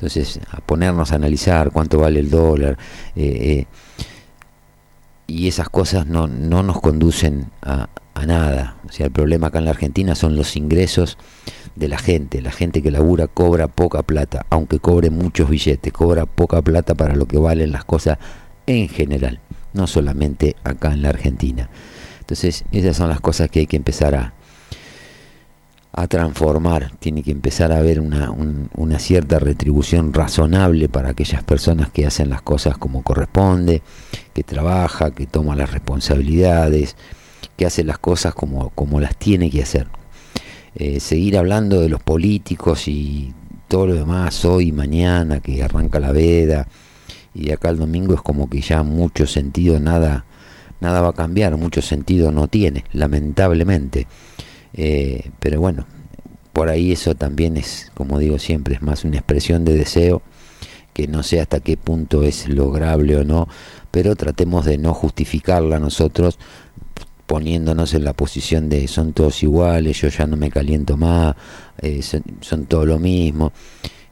[0.03, 2.77] Entonces, a ponernos a analizar cuánto vale el dólar,
[3.15, 3.65] eh, eh,
[5.27, 8.75] y esas cosas no, no nos conducen a, a nada.
[8.85, 11.17] O sea, el problema acá en la Argentina son los ingresos
[11.75, 12.41] de la gente.
[12.41, 17.15] La gente que labura cobra poca plata, aunque cobre muchos billetes, cobra poca plata para
[17.15, 18.17] lo que valen las cosas
[18.67, 19.39] en general,
[19.71, 21.69] no solamente acá en la Argentina.
[22.19, 24.34] Entonces, esas son las cosas que hay que empezar a,
[25.94, 26.91] a transformar.
[26.99, 32.06] Tiene que empezar a haber una, un- una cierta retribución razonable para aquellas personas que
[32.07, 33.82] hacen las cosas como corresponde,
[34.34, 36.95] que trabaja, que toma las responsabilidades,
[37.57, 39.88] que hace las cosas como, como las tiene que hacer.
[40.76, 43.32] Eh, seguir hablando de los políticos y
[43.68, 46.68] todo lo demás hoy y mañana que arranca la veda
[47.36, 50.26] y acá el domingo es como que ya mucho sentido nada
[50.82, 54.07] nada va a cambiar mucho sentido no tiene lamentablemente
[54.73, 55.85] Eh, pero bueno
[56.51, 60.23] por ahí eso también es como digo siempre es más una expresión de deseo
[60.93, 63.47] que no sé hasta qué punto es lograble o no
[63.91, 66.39] pero tratemos de no justificarla nosotros
[67.25, 71.35] poniéndonos en la posición de son todos iguales, yo ya no me caliento más,
[71.81, 73.51] eh, son, son todo lo mismo,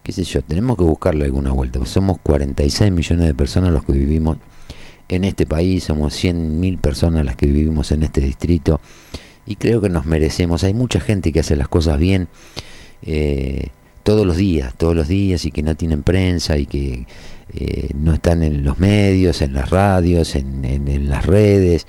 [0.01, 3.83] qué sé yo, tenemos que buscarle alguna vuelta, pues somos 46 millones de personas los
[3.83, 4.37] que vivimos
[5.07, 8.79] en este país, somos 100 mil personas las que vivimos en este distrito
[9.45, 12.27] y creo que nos merecemos, hay mucha gente que hace las cosas bien
[13.03, 13.67] eh,
[14.03, 17.05] todos los días, todos los días y que no tienen prensa y que
[17.53, 21.85] eh, no están en los medios, en las radios, en, las redes.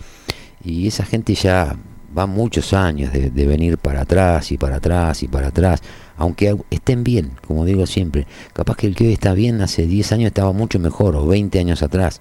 [0.64, 1.76] Y esa gente ya
[2.16, 5.80] va muchos años de, de venir para atrás y para atrás y para atrás,
[6.16, 9.86] aunque au- estén bien, como digo siempre, capaz que el que hoy está bien hace
[9.86, 12.20] 10 años estaba mucho mejor o 20 años atrás.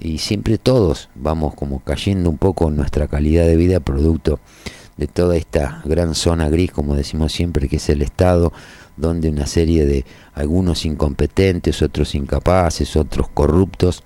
[0.00, 4.40] Y siempre todos vamos como cayendo un poco en nuestra calidad de vida producto
[4.96, 8.52] de toda esta gran zona gris, como decimos siempre, que es el Estado,
[8.96, 10.04] donde una serie de
[10.34, 14.02] algunos incompetentes, otros incapaces, otros corruptos,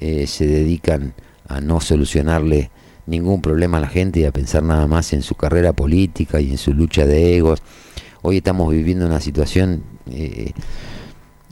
[0.00, 1.14] eh, se dedican
[1.48, 2.70] a no solucionarle
[3.06, 6.50] ningún problema a la gente y a pensar nada más en su carrera política y
[6.50, 7.62] en su lucha de egos.
[8.22, 10.52] Hoy estamos viviendo una situación, eh,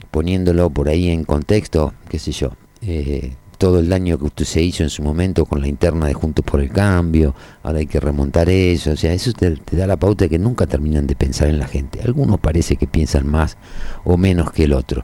[0.09, 4.59] poniéndolo por ahí en contexto, qué sé yo, eh, todo el daño que usted se
[4.63, 7.99] hizo en su momento con la interna de Juntos por el Cambio, ahora hay que
[7.99, 11.15] remontar eso, o sea, eso te, te da la pauta de que nunca terminan de
[11.15, 12.01] pensar en la gente.
[12.01, 13.57] Algunos parece que piensan más
[14.03, 15.03] o menos que el otro,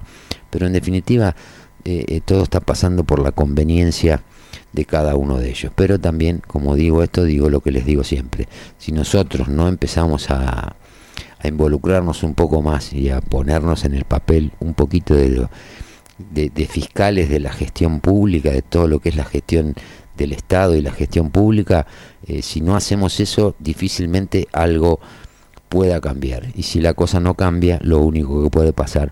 [0.50, 1.36] pero en definitiva
[1.86, 4.24] eh, eh, todo está pasando por la conveniencia
[4.74, 5.72] de cada uno de ellos.
[5.76, 8.48] Pero también, como digo esto, digo lo que les digo siempre,
[8.80, 10.76] si nosotros no empezamos a,
[11.40, 15.52] a involucrarnos un poco más y a ponernos en el papel un poquito de, lo-
[16.18, 19.76] de, fiscales de la gestión pública, de todo lo que es la gestión
[20.18, 21.86] del Estado y la gestión pública,
[22.26, 25.00] eh, si no hacemos eso, difícilmente algo
[25.70, 26.48] pueda cambiar.
[26.56, 29.12] Y si la cosa no cambia, lo único que puede pasar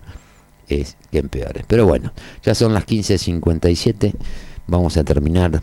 [0.68, 1.64] es que empeore.
[1.66, 2.12] Pero bueno,
[2.42, 4.14] ya son las 15.57,
[4.66, 5.62] vamos a terminar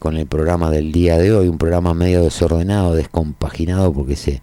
[0.00, 4.42] con el programa del día de hoy, un programa medio desordenado, descompaginado, porque se,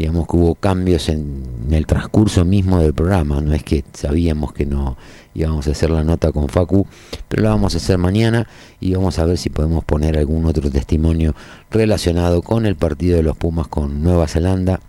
[0.00, 4.54] digamos que hubo cambios en, en el transcurso mismo del programa, no es que sabíamos
[4.54, 4.96] que no
[5.34, 6.86] íbamos a hacer la nota con Facu,
[7.28, 8.48] pero la vamos a hacer mañana
[8.80, 11.34] y vamos a ver si podemos poner algún otro testimonio
[11.70, 14.80] relacionado con el partido de los Pumas con Nueva Zelanda.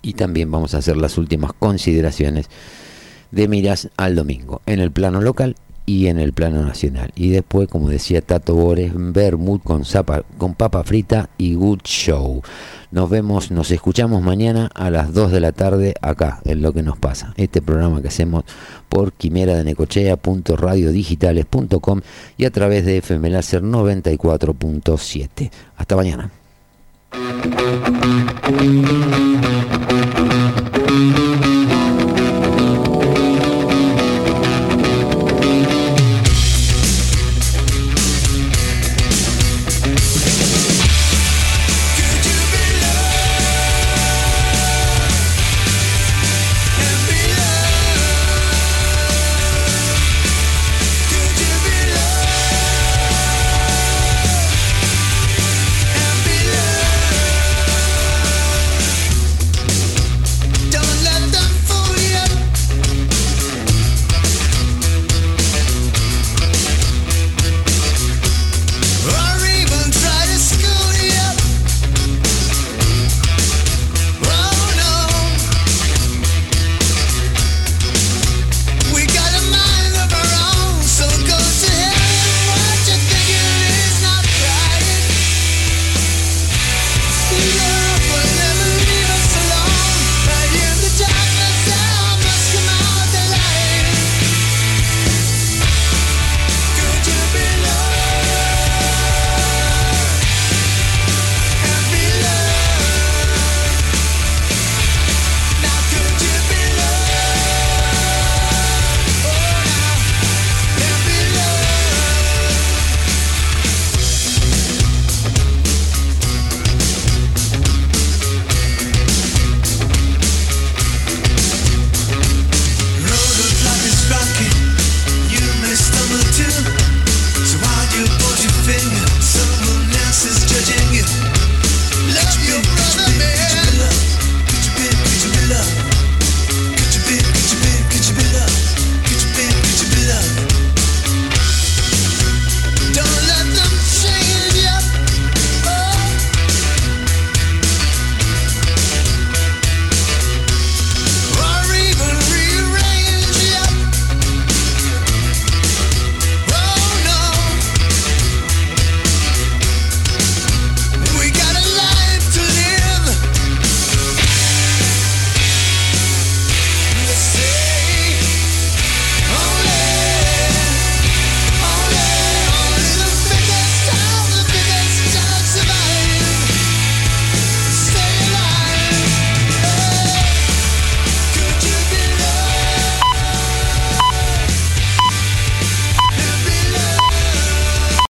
[0.00, 2.48] Y también vamos a hacer las últimas consideraciones
[3.32, 4.62] de miras al domingo.
[4.66, 5.56] En el plano local
[5.86, 7.12] y en el plano nacional.
[7.14, 12.42] Y después, como decía Tato Bores, Bermud con, zapa- con papa frita y good show.
[12.90, 16.82] Nos vemos, nos escuchamos mañana a las 2 de la tarde acá, en Lo que
[16.82, 17.32] nos pasa.
[17.36, 18.42] Este programa que hacemos
[18.88, 22.00] por quimera de necochea.radiodigitales.com
[22.36, 25.50] y a través de FM Láser 94.7.
[25.76, 26.30] Hasta mañana.